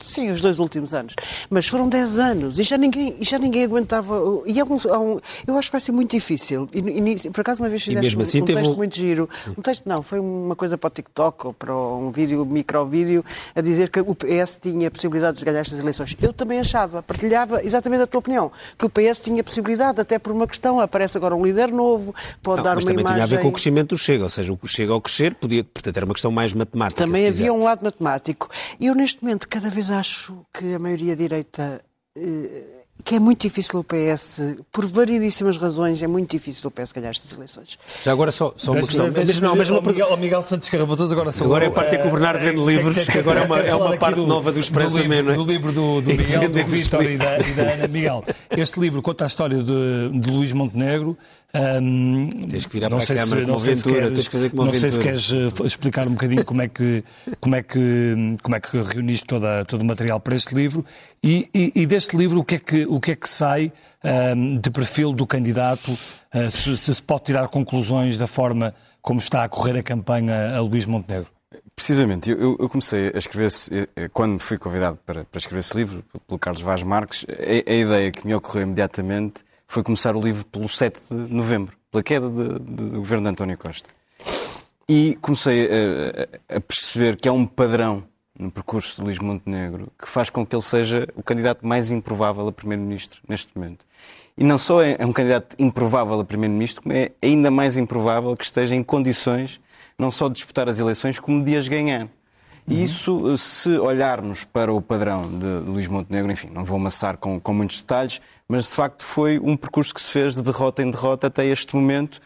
sim, 0.05 0.33
os 0.33 0.41
dois 0.41 0.59
últimos 0.59 0.93
anos, 0.93 1.15
mas 1.49 1.69
foram 1.69 1.89
dez 1.89 2.19
anos 2.19 2.59
e 2.59 2.65
já 2.65 2.77
ninguém, 2.77 3.19
já 3.21 3.39
ninguém 3.39 3.63
aguentava, 3.63 4.21
e 4.47 4.59
é 4.59 4.65
um, 4.65 4.77
é 4.89 4.99
um, 4.99 5.21
eu 5.47 5.57
acho 5.57 5.69
que 5.69 5.73
vai 5.73 5.81
ser 5.81 5.93
muito 5.93 6.11
difícil, 6.11 6.69
e, 6.75 6.81
e 6.81 7.31
por 7.31 7.43
acaso 7.43 7.63
uma 7.63 7.69
vez 7.69 7.85
fizeste 7.85 8.17
um, 8.17 8.21
assim, 8.21 8.43
um 8.43 8.45
texto 8.45 8.77
muito 8.77 8.97
giro, 8.97 9.31
um 9.57 9.63
texto 9.63 9.89
não, 9.89 10.03
foi 10.03 10.19
uma 10.19 10.57
coisa 10.57 10.77
para 10.77 10.89
o 10.89 10.91
TikTok 10.91 11.47
ou 11.47 11.53
para 11.53 11.77
um 11.77 12.11
vídeo, 12.11 12.45
micro-vídeo, 12.45 13.25
a 13.55 13.61
dizer 13.61 13.91
que 13.91 14.01
o 14.01 14.15
PS 14.15 14.59
tinha 14.61 14.91
possibilidade 14.91 15.39
de 15.39 15.45
ganhar 15.45 15.61
estas 15.61 15.79
eleições. 15.79 16.17
Eu 16.21 16.33
também 16.33 16.59
achava, 16.59 17.01
partilhava 17.01 17.63
exatamente 17.63 18.03
a 18.03 18.07
tua 18.09 18.19
opinião, 18.19 18.51
que 18.77 18.85
o 18.85 18.91
PS 18.91 19.21
tinha 19.21 19.45
possibilidade, 19.45 20.01
até 20.01 20.19
por 20.19 20.33
uma 20.33 20.49
questão, 20.49 20.81
aparece 20.81 21.17
agora 21.17 21.37
um 21.37 21.45
líder 21.45 21.71
novo, 21.71 22.13
pode 22.43 22.57
não, 22.57 22.65
dar 22.65 22.79
uma 22.79 22.91
imagem... 22.91 23.84
Também 23.85 23.91
o 23.91 23.91
crescimento 23.91 23.91
do 23.91 23.99
Chega, 23.99 24.25
ou 24.25 24.31
seja, 24.31 24.53
o 24.53 24.67
Chega 24.67 24.93
ao 24.93 25.01
crescer 25.01 25.35
podia, 25.35 25.65
portanto, 25.65 25.97
era 25.97 26.07
uma 26.07 26.15
questão 26.15 26.31
mais 26.31 26.53
matemática. 26.53 27.05
Também 27.05 27.27
havia 27.27 27.53
um 27.53 27.63
lado 27.63 27.85
matemático. 27.85 28.49
E 28.81 28.87
eu, 28.87 28.95
neste 28.95 29.23
momento, 29.23 29.49
cada 29.49 29.69
vez 29.69 29.91
acho 29.91 30.45
que 30.53 30.75
a 30.75 30.79
maioria 30.79 31.15
direita. 31.15 31.83
Eh, 32.17 32.85
que 33.03 33.17
é 33.17 33.21
muito 33.21 33.43
difícil 33.43 33.81
o 33.81 33.85
PS, 33.85 34.41
por 34.73 34.87
variedíssimas 34.87 35.59
razões, 35.59 36.03
é 36.03 36.07
muito 36.07 36.31
difícil 36.31 36.69
o 36.69 36.71
PS 36.71 36.93
ganhar 36.93 37.11
estas 37.11 37.33
eleições. 37.33 37.79
Já 38.03 38.13
agora 38.13 38.31
só, 38.31 38.55
só 38.57 38.73
uma 38.73 38.81
questão. 38.81 39.11
Deixa, 39.11 39.41
não, 39.43 39.55
mas 39.55 39.69
uma... 39.69 39.83
Miguel, 39.83 40.17
Miguel 40.17 40.43
Santos 40.43 40.69
Carrabatoso 40.71 41.13
agora 41.13 41.31
sou 41.31 41.47
Agora 41.47 41.65
é 41.65 41.69
a 41.69 41.71
parte 41.71 41.97
é 41.97 41.99
que 41.99 42.09
o 42.09 42.11
Bernardo 42.11 42.41
vende 42.41 42.63
é, 42.63 42.65
livros, 42.65 43.05
que 43.05 43.19
agora 43.19 43.41
é 43.41 43.45
uma, 43.45 43.61
é 43.61 43.75
uma 43.75 43.97
parte 43.99 44.17
do, 44.17 44.27
nova 44.27 44.51
do 44.51 44.59
Expresso 44.59 44.97
do 44.97 45.03
livro, 45.03 45.35
Do 45.35 45.45
livro 45.45 45.73
do, 45.73 46.01
do 46.01 46.09
Miguel, 46.09 46.49
do 46.49 46.65
Vítor 46.65 47.05
e 47.05 47.19
da, 47.19 47.39
e 47.39 47.53
da 47.53 47.63
Ana 47.73 47.89
Miguel. 47.89 48.25
Este 48.51 48.81
livro 48.81 49.03
conta 49.03 49.25
a 49.25 49.27
história 49.27 49.63
de, 49.63 50.19
de 50.19 50.31
Luís 50.31 50.53
Montenegro, 50.53 51.19
um, 51.55 52.29
tens 52.49 52.67
que 52.67 52.73
virar 52.73 52.91
para 52.91 52.99
a 52.99 53.07
Câmara 53.07 53.41
se, 53.41 53.47
como 53.47 53.59
Ventura, 53.61 53.95
queres, 53.95 54.13
tens 54.13 54.27
que 54.27 54.33
fazer 54.33 54.51
como 54.51 54.65
Não 54.65 54.75
sei 54.75 54.91
se 54.91 54.99
queres 54.99 55.31
uh, 55.31 55.65
explicar 55.65 56.09
um 56.09 56.15
bocadinho 56.15 56.45
como 56.45 56.61
é 56.63 56.67
que, 56.67 57.05
como 57.41 57.55
é 57.55 57.63
que, 57.63 58.37
como 58.43 58.57
é 58.57 58.61
que 58.61 58.83
reuniste 58.83 59.25
toda, 59.25 59.65
todo 59.65 59.83
o 59.83 59.85
material 59.85 60.19
para 60.19 60.35
este 60.35 60.53
livro 60.53 60.85
e, 61.23 61.49
e, 61.55 61.73
e, 61.77 61.87
deste 61.87 62.17
livro 62.17 62.41
o 62.41 62.45
que 62.45 62.57
é 62.57 62.59
que, 62.59 62.85
o 62.87 62.99
que, 62.99 63.13
é 63.13 63.15
que 63.15 63.29
sai 63.29 63.73
um, 64.03 64.57
de 64.57 64.69
perfil 64.69 65.13
do 65.13 65.25
candidato, 65.25 65.93
uh, 65.93 66.51
se, 66.51 66.77
se 66.77 66.93
se 66.93 67.03
pode 67.03 67.23
tirar 67.23 67.47
conclusões 67.47 68.17
da 68.17 68.27
forma 68.27 68.75
como 69.01 69.21
está 69.21 69.45
a 69.45 69.49
correr 69.49 69.79
a 69.79 69.83
campanha 69.83 70.57
a 70.57 70.61
Luís 70.61 70.87
Montenegro. 70.87 71.29
Precisamente, 71.77 72.31
eu, 72.31 72.57
eu, 72.59 72.69
comecei 72.69 73.13
a 73.15 73.19
escrever, 73.19 73.51
quando 74.13 74.41
fui 74.41 74.59
convidado 74.59 74.99
para, 75.05 75.25
para 75.25 75.39
escrever 75.39 75.61
esse 75.61 75.77
livro, 75.77 76.05
pelo 76.27 76.39
Carlos 76.39 76.63
Vaz 76.63 76.83
Marques, 76.83 77.27
a, 77.29 77.71
a 77.71 77.75
ideia 77.75 78.11
que 78.11 78.27
me 78.27 78.35
ocorreu 78.35 78.63
imediatamente 78.63 79.45
foi 79.67 79.83
começar 79.83 80.17
o 80.17 80.21
livro 80.21 80.45
pelo 80.47 80.69
7 80.69 81.01
de 81.11 81.35
novembro, 81.35 81.77
pela 81.91 82.03
queda 82.03 82.29
de, 82.29 82.59
de, 82.59 82.91
do 82.91 82.99
governo 82.99 83.25
de 83.25 83.31
António 83.31 83.59
Costa. 83.59 83.91
E 84.89 85.17
comecei 85.21 85.69
a, 86.51 86.57
a, 86.57 86.61
perceber 86.61 87.17
que 87.17 87.29
há 87.29 87.33
um 87.33 87.47
padrão 87.47 88.05
no 88.39 88.51
percurso 88.51 88.97
de 88.97 89.03
Luís 89.03 89.19
Montenegro 89.19 89.89
que 89.99 90.09
faz 90.09 90.29
com 90.29 90.45
que 90.45 90.55
ele 90.55 90.63
seja 90.63 91.09
o 91.15 91.23
candidato 91.23 91.67
mais 91.67 91.91
improvável 91.91 92.47
a 92.47 92.53
primeiro-ministro 92.53 93.21
neste 93.29 93.57
momento. 93.57 93.87
E 94.37 94.45
não 94.45 94.59
só 94.59 94.83
é, 94.83 94.97
é 94.99 95.07
um 95.07 95.13
candidato 95.13 95.57
improvável 95.59 96.19
a 96.19 96.25
primeiro-ministro, 96.25 96.83
como 96.83 96.95
é 96.95 97.13
ainda 97.23 97.51
mais 97.51 97.79
improvável 97.79 98.37
que 98.37 98.45
esteja 98.45 98.75
em 98.75 98.83
condições 98.83 99.61
não 99.99 100.11
só 100.11 100.29
de 100.29 100.35
disputar 100.35 100.69
as 100.69 100.79
eleições, 100.79 101.19
como 101.19 101.43
de 101.45 101.57
as 101.57 101.69
ganhar. 101.69 102.09
E 102.67 102.83
isso, 102.83 103.37
se 103.37 103.77
olharmos 103.77 104.45
para 104.45 104.73
o 104.73 104.81
padrão 104.81 105.23
de 105.23 105.71
Luís 105.71 105.87
Montenegro, 105.87 106.33
enfim, 106.33 106.49
não 106.49 106.65
vou 106.65 106.77
amassar 106.77 107.19
com, 107.19 107.39
com 107.39 107.53
muitos 107.53 107.81
detalhes, 107.81 108.23
mas 108.49 108.69
de 108.69 108.75
facto 108.75 109.05
foi 109.05 109.39
um 109.39 109.55
percurso 109.55 109.93
que 109.93 110.01
se 110.01 110.11
fez 110.11 110.35
de 110.35 110.43
derrota 110.43 110.83
em 110.83 110.91
derrota 110.91 111.27
até 111.27 111.45
este 111.45 111.77
momento. 111.77 112.21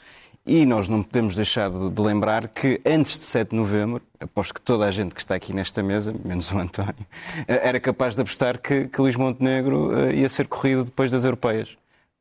E 0.46 0.64
nós 0.64 0.88
não 0.88 1.02
podemos 1.02 1.34
deixar 1.36 1.68
de, 1.68 2.00
lembrar 2.00 2.48
que 2.48 2.80
antes 2.86 3.18
de 3.18 3.24
7 3.24 3.50
de 3.50 3.56
novembro, 3.56 4.00
aposto 4.18 4.54
que 4.54 4.60
toda 4.62 4.86
a 4.86 4.90
gente 4.90 5.14
que 5.14 5.20
está 5.20 5.34
aqui 5.34 5.52
nesta 5.52 5.82
mesa, 5.82 6.14
menos 6.24 6.50
o 6.52 6.58
António, 6.58 7.06
era 7.46 7.78
capaz 7.78 8.14
de 8.14 8.22
apostar 8.22 8.58
que, 8.58 8.86
que 8.86 9.00
Luís 9.00 9.16
Montenegro 9.16 9.92
eh, 9.98 10.14
ia 10.14 10.28
ser 10.28 10.46
corrido 10.46 10.84
depois 10.84 11.10
das 11.10 11.24
europeias. 11.24 11.76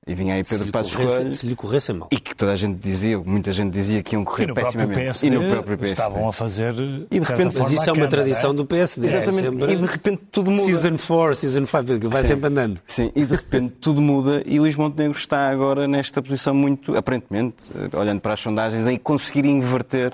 E 0.07 0.15
vinha 0.15 0.35
aí 0.35 0.43
Pedro 0.43 0.71
Passos 0.71 0.95
Coelho. 0.95 1.33
Se 1.33 1.45
lhe 1.45 1.55
corresse 1.55 1.91
mal. 1.91 2.07
E 2.09 2.19
que 2.19 2.33
toda 2.33 2.53
a 2.53 2.55
gente 2.55 2.79
dizia, 2.79 3.19
muita 3.19 3.51
gente 3.51 3.71
dizia 3.73 4.01
que 4.01 4.15
iam 4.15 4.23
correr 4.23 4.49
e 4.49 4.53
pessimamente. 4.53 4.99
PSD, 5.01 5.27
e 5.27 5.29
no 5.31 5.49
próprio 5.49 5.77
PSD. 5.77 6.01
Estavam 6.01 6.29
a 6.29 6.31
fazer. 6.31 6.73
E 7.11 7.19
de 7.19 7.27
repente, 7.27 7.57
mas 7.59 7.71
isso 7.71 7.89
é 7.89 7.93
uma 7.93 8.07
tradição 8.07 8.51
é? 8.51 8.53
do 8.53 8.65
PSD. 8.65 9.07
Exatamente. 9.07 9.39
É 9.39 9.49
sempre... 9.49 9.73
E 9.73 9.75
de 9.75 9.85
repente 9.85 10.21
tudo 10.31 10.49
muda. 10.49 10.65
Season 10.65 10.97
4, 10.97 11.35
Season 11.35 11.65
5, 11.65 12.09
vai 12.09 12.21
Sim. 12.21 12.27
sempre 12.29 12.47
andando. 12.47 12.81
Sim, 12.87 13.11
e 13.13 13.25
de 13.25 13.35
repente 13.35 13.75
tudo 13.81 14.01
muda 14.01 14.41
e 14.45 14.59
Luís 14.59 14.75
Montenegro 14.77 15.17
está 15.17 15.49
agora 15.49 15.87
nesta 15.87 16.21
posição 16.21 16.53
muito, 16.53 16.95
aparentemente, 16.95 17.55
olhando 17.93 18.21
para 18.21 18.33
as 18.33 18.39
sondagens, 18.39 18.87
em 18.87 18.97
conseguir 18.97 19.45
inverter 19.45 20.13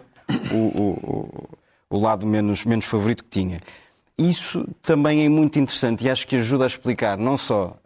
o, 0.52 0.56
o, 0.56 1.48
o, 1.90 1.98
o 1.98 2.00
lado 2.00 2.26
menos, 2.26 2.66
menos 2.66 2.86
favorito 2.86 3.24
que 3.24 3.30
tinha. 3.30 3.60
Isso 4.18 4.68
também 4.82 5.26
é 5.26 5.30
muito 5.30 5.60
interessante 5.60 6.06
e 6.06 6.10
acho 6.10 6.28
que 6.28 6.36
ajuda 6.36 6.64
a 6.64 6.68
explicar 6.68 7.18
não 7.18 7.38
só 7.38 7.78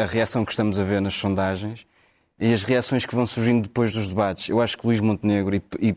a 0.00 0.06
reação 0.06 0.44
que 0.44 0.52
estamos 0.52 0.78
a 0.78 0.84
ver 0.84 1.00
nas 1.00 1.14
sondagens 1.14 1.86
e 2.38 2.52
as 2.52 2.62
reações 2.62 3.06
que 3.06 3.14
vão 3.14 3.24
surgindo 3.24 3.62
depois 3.62 3.92
dos 3.92 4.08
debates. 4.08 4.48
Eu 4.48 4.60
acho 4.60 4.76
que 4.76 4.86
Luís 4.86 5.00
Montenegro, 5.00 5.56
e, 5.56 5.62
e, 5.80 5.96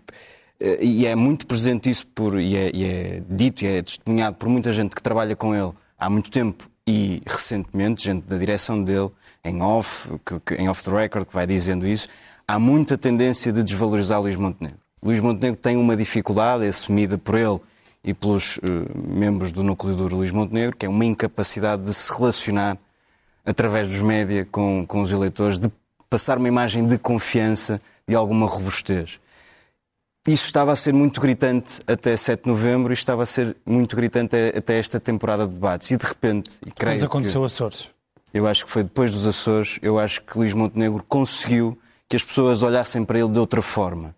e 0.82 1.06
é 1.06 1.16
muito 1.16 1.46
presente 1.46 1.90
isso, 1.90 2.08
por, 2.08 2.40
e, 2.40 2.56
é, 2.56 2.72
e 2.74 2.86
é 2.86 3.24
dito 3.28 3.66
e 3.66 3.68
é 3.68 3.82
testemunhado 3.82 4.38
por 4.38 4.48
muita 4.48 4.72
gente 4.72 4.96
que 4.96 5.02
trabalha 5.02 5.36
com 5.36 5.56
ele 5.56 5.74
há 5.98 6.10
muito 6.10 6.32
tempo 6.32 6.70
e 6.88 7.22
recentemente, 7.26 8.06
gente 8.06 8.26
da 8.26 8.38
direção 8.38 8.84
dele, 8.84 9.10
em 9.44 9.62
off, 9.62 10.10
que, 10.26 10.40
que, 10.40 10.56
em 10.56 10.70
off 10.70 10.84
the 10.84 10.92
record, 10.92 11.26
que 11.26 11.34
vai 11.34 11.48
dizendo 11.48 11.88
isso, 11.88 12.08
há 12.48 12.60
muita 12.60 12.98
tendência 12.98 13.52
de 13.52 13.64
desvalorizar 13.64 14.22
Luís 14.22 14.36
Montenegro. 14.36 14.80
Luís 15.02 15.20
Montenegro 15.20 15.60
tem 15.60 15.78
uma 15.78 15.96
dificuldade 15.96 16.66
assumida 16.66 17.18
por 17.18 17.36
ele 17.36 17.60
e 18.04 18.14
pelos 18.14 18.58
uh, 18.58 18.62
membros 18.96 19.52
do 19.52 19.64
núcleo 19.64 19.96
duro 19.96 20.18
Luís 20.18 20.32
Montenegro, 20.32 20.78
que 20.78 20.86
é 20.86 20.90
uma 20.90 21.06
incapacidade 21.06 21.84
de 21.84 21.94
se 21.94 22.12
relacionar 22.16 22.78
através 23.46 23.88
dos 23.88 24.02
média 24.02 24.48
com, 24.52 24.86
com 24.88 25.02
os 25.02 25.12
eleitores, 25.12 25.60
de 25.60 25.72
passar 26.10 26.38
uma 26.38 26.48
imagem 26.48 26.86
de 26.88 26.98
confiança, 26.98 27.82
de 28.08 28.16
alguma 28.16 28.48
robustez. 28.48 29.20
Isso 30.28 30.46
estava 30.46 30.72
a 30.72 30.76
ser 30.76 30.92
muito 30.92 31.22
gritante 31.22 31.80
até 31.86 32.18
7 32.18 32.44
de 32.44 32.50
novembro 32.50 32.92
e 32.92 32.96
estava 32.96 33.22
a 33.22 33.26
ser 33.28 33.56
muito 33.64 33.96
gritante 33.96 34.36
até 34.58 34.80
esta 34.80 35.00
temporada 35.00 35.46
de 35.46 35.54
debates. 35.54 35.92
E 35.92 35.98
de 35.98 36.06
repente, 36.06 36.50
e 36.66 36.72
creio 36.72 36.96
Mas 36.96 37.04
aconteceu 37.04 37.42
que, 37.42 37.46
Açores. 37.46 37.90
Eu 38.34 38.48
acho 38.48 38.66
que 38.66 38.72
foi 38.72 38.84
depois 38.84 39.12
dos 39.12 39.28
Açores, 39.28 39.78
eu 39.84 40.00
acho 40.00 40.24
que 40.24 40.36
Luís 40.38 40.52
Montenegro 40.54 41.04
conseguiu 41.08 41.78
que 42.10 42.16
as 42.16 42.24
pessoas 42.24 42.64
olhassem 42.64 43.06
para 43.06 43.20
ele 43.20 43.30
de 43.30 43.38
outra 43.38 43.62
forma. 43.62 44.16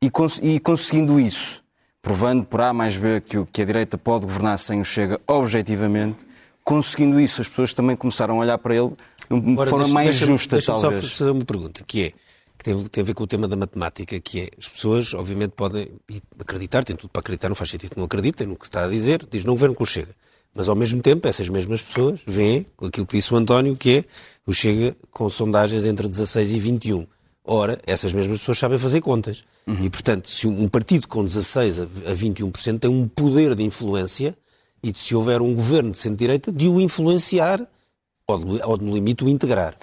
E, 0.00 0.08
cons 0.08 0.38
e 0.40 0.60
conseguindo 0.60 1.18
isso, 1.18 1.62
provando 2.00 2.44
por 2.44 2.60
A 2.60 2.72
mais 2.72 2.96
B 2.96 3.20
que, 3.20 3.44
que 3.46 3.62
a 3.62 3.64
direita 3.64 3.98
pode 3.98 4.26
governar 4.26 4.58
sem 4.58 4.80
o 4.80 4.84
Chega 4.84 5.20
objetivamente, 5.26 6.24
conseguindo 6.68 7.18
isso, 7.18 7.40
as 7.40 7.48
pessoas 7.48 7.72
também 7.72 7.96
começaram 7.96 8.34
a 8.34 8.38
olhar 8.40 8.58
para 8.58 8.76
ele 8.76 8.90
de 9.26 9.34
uma 9.34 9.64
forma 9.64 9.78
deixa, 9.84 9.94
mais 9.94 10.08
deixa 10.10 10.26
justa, 10.26 10.56
deixa 10.56 10.66
talvez. 10.66 10.92
Deixa-me 10.92 11.10
só 11.10 11.16
fazer 11.16 11.30
uma 11.30 11.44
pergunta, 11.46 11.82
que 11.86 12.02
é, 12.02 12.10
que 12.58 12.64
tem, 12.64 12.84
tem, 12.84 13.00
a 13.00 13.04
ver 13.06 13.14
com 13.14 13.24
o 13.24 13.26
tema 13.26 13.48
da 13.48 13.56
matemática, 13.56 14.20
que 14.20 14.40
é, 14.40 14.50
as 14.58 14.68
pessoas, 14.68 15.14
obviamente, 15.14 15.52
podem 15.52 15.88
acreditar, 16.38 16.84
têm 16.84 16.94
tudo 16.94 17.08
para 17.08 17.20
acreditar, 17.20 17.48
não 17.48 17.56
faz 17.56 17.70
sentido 17.70 17.92
que 17.92 17.96
não 17.96 18.04
acreditem 18.04 18.46
no 18.46 18.54
que 18.54 18.66
está 18.66 18.84
a 18.84 18.86
dizer, 18.88 19.26
diz 19.30 19.46
não 19.46 19.54
governo 19.54 19.74
com 19.74 19.82
o 19.82 19.86
Chega. 19.86 20.14
Mas, 20.54 20.68
ao 20.68 20.76
mesmo 20.76 21.00
tempo, 21.00 21.26
essas 21.26 21.48
mesmas 21.48 21.80
pessoas 21.80 22.20
veem 22.26 22.66
aquilo 22.82 23.06
que 23.06 23.16
disse 23.16 23.32
o 23.32 23.38
António, 23.38 23.74
que 23.74 23.90
é 23.90 24.04
o 24.46 24.52
Chega 24.52 24.94
com 25.10 25.26
sondagens 25.30 25.86
entre 25.86 26.06
16 26.06 26.52
e 26.52 26.60
21. 26.60 27.06
Ora, 27.46 27.80
essas 27.86 28.12
mesmas 28.12 28.40
pessoas 28.40 28.58
sabem 28.58 28.78
fazer 28.78 29.00
contas. 29.00 29.42
Uhum. 29.66 29.84
E, 29.84 29.88
portanto, 29.88 30.28
se 30.28 30.46
um 30.46 30.68
partido 30.68 31.08
com 31.08 31.24
16 31.24 31.80
a 31.80 31.86
21% 31.86 32.78
tem 32.78 32.90
um 32.90 33.08
poder 33.08 33.54
de 33.54 33.62
influência, 33.62 34.36
e 34.82 34.92
se 34.94 35.14
houver 35.14 35.40
um 35.42 35.54
governo 35.54 35.90
de 35.90 35.98
centro-direita, 35.98 36.52
de 36.52 36.68
o 36.68 36.80
influenciar 36.80 37.66
ou, 38.26 38.38
de, 38.38 38.62
ou, 38.62 38.76
no 38.76 38.92
limite, 38.92 39.24
o 39.24 39.28
integrar. 39.28 39.74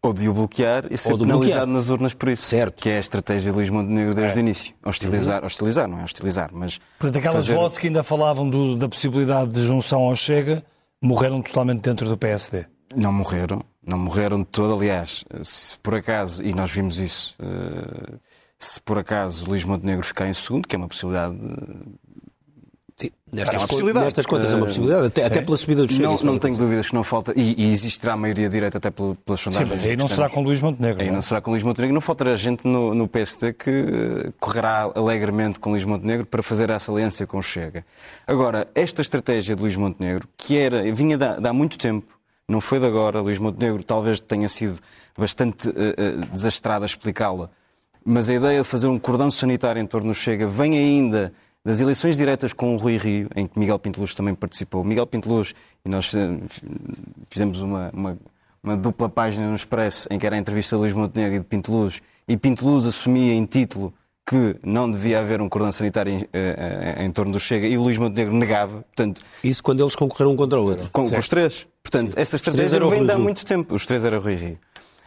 Ou 0.00 0.12
de 0.12 0.28
o 0.28 0.34
bloquear 0.34 0.86
e 0.90 0.98
ser 0.98 1.16
penalizado 1.16 1.38
bloquear. 1.38 1.66
nas 1.66 1.88
urnas 1.88 2.14
por 2.14 2.28
isso. 2.28 2.44
Certo. 2.44 2.82
Que 2.82 2.90
é 2.90 2.96
a 2.98 3.00
estratégia 3.00 3.50
de 3.50 3.56
Luís 3.56 3.70
Montenegro 3.70 4.14
desde 4.14 4.34
é. 4.34 4.36
o 4.36 4.40
início. 4.40 4.74
Hostilizar, 4.84 5.40
uhum. 5.40 5.46
hostilizar, 5.46 5.88
não 5.88 6.00
é 6.00 6.04
hostilizar, 6.04 6.50
mas... 6.52 6.78
Portanto, 6.98 7.18
aquelas 7.18 7.46
fazer... 7.46 7.58
vozes 7.58 7.78
que 7.78 7.86
ainda 7.86 8.02
falavam 8.02 8.48
do, 8.48 8.76
da 8.76 8.88
possibilidade 8.88 9.52
de 9.52 9.62
junção 9.62 10.02
ao 10.02 10.14
Chega 10.14 10.62
morreram 11.02 11.42
totalmente 11.42 11.80
dentro 11.80 12.08
do 12.08 12.16
PSD. 12.16 12.66
Não 12.94 13.12
morreram, 13.12 13.64
não 13.84 13.98
morreram 13.98 14.38
de 14.38 14.46
todo. 14.46 14.74
Aliás, 14.74 15.24
se 15.42 15.78
por 15.78 15.94
acaso, 15.94 16.42
e 16.42 16.54
nós 16.54 16.70
vimos 16.70 16.98
isso, 16.98 17.34
eh, 17.40 18.18
se 18.58 18.80
por 18.80 18.98
acaso 18.98 19.46
Luís 19.46 19.64
Montenegro 19.64 20.06
ficar 20.06 20.28
em 20.28 20.34
segundo, 20.34 20.68
que 20.68 20.76
é 20.76 20.78
uma 20.78 20.88
possibilidade 20.88 21.36
Sim, 22.96 23.10
nestas, 23.32 23.62
é 23.62 23.66
possibilidade. 23.66 24.04
nestas 24.04 24.26
contas 24.26 24.52
é 24.52 24.56
uma 24.56 24.66
possibilidade, 24.66 25.06
até, 25.06 25.24
até 25.24 25.42
pela 25.42 25.56
subida 25.56 25.84
do 25.84 25.92
Chega. 25.92 26.08
Não, 26.08 26.16
não 26.16 26.38
tenho 26.38 26.56
dúvidas 26.56 26.88
que 26.88 26.94
não 26.94 27.02
falta, 27.02 27.32
e, 27.34 27.54
e 27.60 27.72
existirá 27.72 28.12
a 28.12 28.16
maioria 28.16 28.48
direita 28.48 28.78
até 28.78 28.90
pelas 28.90 29.40
sondagens. 29.40 29.68
Sim, 29.68 29.74
mas 29.74 29.84
aí 29.84 29.96
não 29.96 30.06
será 30.06 30.28
com 30.28 30.42
Luís 30.42 30.60
Montenegro. 30.60 31.02
Aí 31.02 31.08
não, 31.08 31.16
não 31.16 31.22
será 31.22 31.40
com 31.40 31.50
Luís 31.50 31.64
Montenegro. 31.64 31.92
Não 31.92 32.00
faltará 32.00 32.34
gente 32.34 32.66
no, 32.66 32.94
no 32.94 33.08
PST 33.08 33.52
que 33.54 33.70
eh, 33.70 34.30
correrá 34.38 34.92
alegremente 34.94 35.58
com 35.58 35.70
Luís 35.70 35.84
Montenegro 35.84 36.24
para 36.24 36.42
fazer 36.42 36.70
essa 36.70 36.92
aliança 36.92 37.26
com 37.26 37.38
o 37.38 37.42
Chega. 37.42 37.84
Agora, 38.26 38.68
esta 38.76 39.02
estratégia 39.02 39.56
de 39.56 39.62
Luís 39.62 39.74
Montenegro, 39.74 40.28
que 40.36 40.56
era, 40.56 40.82
vinha 40.92 41.18
de, 41.18 41.40
de 41.40 41.48
há 41.48 41.52
muito 41.52 41.76
tempo, 41.76 42.14
não 42.48 42.60
foi 42.60 42.78
de 42.78 42.86
agora, 42.86 43.20
Luís 43.20 43.40
Montenegro 43.40 43.82
talvez 43.82 44.20
tenha 44.20 44.48
sido 44.48 44.78
bastante 45.18 45.68
uh, 45.68 45.72
uh, 45.72 46.26
desastrado 46.32 46.84
a 46.84 46.86
explicá-la, 46.86 47.50
mas 48.04 48.28
a 48.28 48.34
ideia 48.34 48.62
de 48.62 48.68
fazer 48.68 48.86
um 48.86 48.98
cordão 48.98 49.30
sanitário 49.30 49.80
em 49.80 49.86
torno 49.86 50.08
do 50.08 50.14
Chega 50.14 50.46
vem 50.46 50.76
ainda 50.76 51.32
das 51.64 51.80
eleições 51.80 52.16
diretas 52.16 52.52
com 52.52 52.74
o 52.74 52.78
Rui 52.78 52.96
Rio, 52.96 53.28
em 53.34 53.46
que 53.46 53.58
Miguel 53.58 53.78
Pinteluz 53.78 54.14
também 54.14 54.34
participou. 54.34 54.84
Miguel 54.84 55.06
Pinteluz, 55.06 55.54
e 55.84 55.88
nós 55.88 56.14
eh, 56.14 56.38
fizemos 57.30 57.60
uma, 57.60 57.90
uma, 57.94 58.18
uma, 58.62 58.76
dupla 58.76 59.08
página 59.08 59.48
no 59.48 59.56
Expresso, 59.56 60.06
em 60.10 60.18
que 60.18 60.26
era 60.26 60.36
a 60.36 60.38
entrevista 60.38 60.76
de 60.76 60.82
Luís 60.82 60.92
Montenegro 60.92 61.36
e 61.36 61.38
de 61.38 61.46
Pinteluz, 61.46 62.02
e 62.28 62.36
Pinteluz 62.36 62.84
assumia 62.84 63.32
em 63.32 63.46
título 63.46 63.94
que 64.26 64.56
não 64.62 64.90
devia 64.90 65.20
haver 65.20 65.40
um 65.40 65.48
cordão 65.48 65.70
sanitário 65.70 66.12
em, 66.12 66.16
em, 66.16 66.28
eh, 66.32 66.96
eh, 66.98 67.04
em, 67.04 67.10
torno 67.10 67.32
do 67.32 67.40
Chega 67.40 67.66
e 67.66 67.76
o 67.76 67.82
Luís 67.82 67.98
Montenegro 67.98 68.34
negava. 68.34 68.82
Portanto, 68.82 69.22
Isso 69.42 69.62
quando 69.62 69.82
eles 69.82 69.94
concorreram 69.94 70.32
um 70.32 70.36
contra 70.36 70.60
o 70.60 70.64
outro. 70.64 70.90
Com, 70.90 71.08
com 71.08 71.18
os 71.18 71.28
três. 71.28 71.66
Portanto, 71.82 72.12
Sim. 72.12 72.20
essa 72.20 72.36
estratégia 72.36 72.80
vem 72.88 73.04
de 73.04 73.10
há 73.10 73.18
muito 73.18 73.44
tempo. 73.44 73.74
Os 73.74 73.84
três 73.84 74.04
eram 74.04 74.20
Rui 74.20 74.34
Rio. 74.34 74.58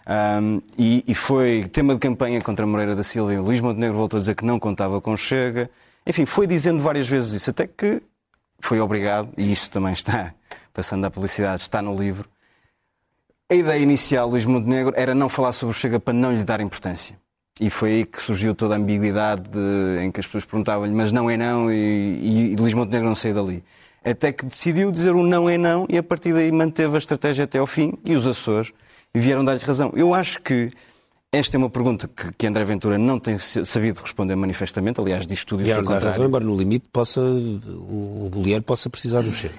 Um, 0.07 0.61
e, 0.77 1.03
e, 1.05 1.13
foi 1.13 1.65
tema 1.65 1.93
de 1.93 1.99
campanha 1.99 2.39
contra 2.41 2.65
Moreira 2.65 2.95
da 2.95 3.03
Silva 3.03 3.33
e 3.33 3.37
o 3.37 3.43
Luís 3.43 3.59
Montenegro 3.59 3.97
voltou 3.97 4.17
a 4.17 4.21
dizer 4.21 4.35
que 4.35 4.45
não 4.45 4.57
contava 4.57 5.01
com 5.01 5.11
o 5.11 5.17
Chega. 5.17 5.69
Enfim, 6.07 6.25
foi 6.25 6.47
dizendo 6.47 6.81
várias 6.81 7.05
vezes 7.05 7.33
isso, 7.33 7.49
até 7.49 7.67
que 7.67 8.01
foi 8.61 8.79
obrigado, 8.79 9.29
e 9.37 9.51
isto 9.51 9.69
também 9.69 9.91
está, 9.91 10.33
passando 10.73 11.03
à 11.05 11.11
publicidade, 11.11 11.61
está 11.61 11.81
no 11.81 11.93
livro. 11.93 12.29
A 13.51 13.53
ideia 13.53 13.81
inicial, 13.81 14.29
Luís 14.29 14.45
Montenegro, 14.45 14.93
era 14.95 15.13
não 15.13 15.27
falar 15.27 15.51
sobre 15.51 15.71
o 15.71 15.77
Chega 15.77 15.99
para 15.99 16.13
não 16.13 16.33
lhe 16.33 16.43
dar 16.43 16.61
importância. 16.61 17.19
E 17.59 17.69
foi 17.69 17.91
aí 17.91 18.05
que 18.05 18.21
surgiu 18.21 18.55
toda 18.55 18.75
a 18.75 18.77
ambiguidade 18.77 19.49
de, 19.49 20.01
em 20.01 20.11
que 20.11 20.19
as 20.21 20.25
pessoas 20.25 20.45
perguntavam-lhe, 20.45 20.93
mas 20.93 21.11
não 21.11 21.29
é 21.29 21.35
não, 21.35 21.71
e, 21.71 22.53
e, 22.53 22.55
Luís 22.55 22.73
Montenegro 22.73 23.07
não 23.07 23.15
saiu 23.15 23.35
dali. 23.35 23.63
Até 24.03 24.31
que 24.31 24.45
decidiu 24.45 24.91
dizer 24.91 25.13
o 25.13 25.23
não 25.23 25.49
é 25.49 25.57
não, 25.57 25.85
e 25.89 25.97
a 25.97 26.03
partir 26.03 26.33
daí 26.33 26.51
manteve 26.53 26.95
a 26.95 26.99
estratégia 26.99 27.43
até 27.43 27.59
ao 27.59 27.67
fim, 27.67 27.93
e 28.05 28.15
os 28.15 28.25
Açores 28.25 28.71
vieram 29.13 29.43
dar-lhe 29.43 29.59
razão. 29.59 29.91
Eu 29.93 30.13
acho 30.13 30.39
que 30.39 30.69
esta 31.31 31.57
é 31.57 31.59
uma 31.59 31.69
pergunta 31.69 32.07
que, 32.07 32.31
que, 32.33 32.47
André 32.47 32.63
Ventura 32.63 32.97
não 32.97 33.19
tem 33.19 33.37
sabido 33.37 34.01
responder 34.01 34.35
manifestamente, 34.35 34.99
aliás, 34.99 35.27
diz 35.27 35.43
tudo 35.43 35.63
isso 35.63 35.73
ao 35.73 35.79
contrário. 35.79 36.07
razão, 36.07 36.25
embora 36.25 36.43
no 36.43 36.55
limite 36.55 36.87
possa, 36.91 37.21
o, 37.21 38.31
o 38.33 38.61
possa 38.63 38.89
precisar 38.89 39.21
do 39.21 39.31
cheiro. 39.31 39.55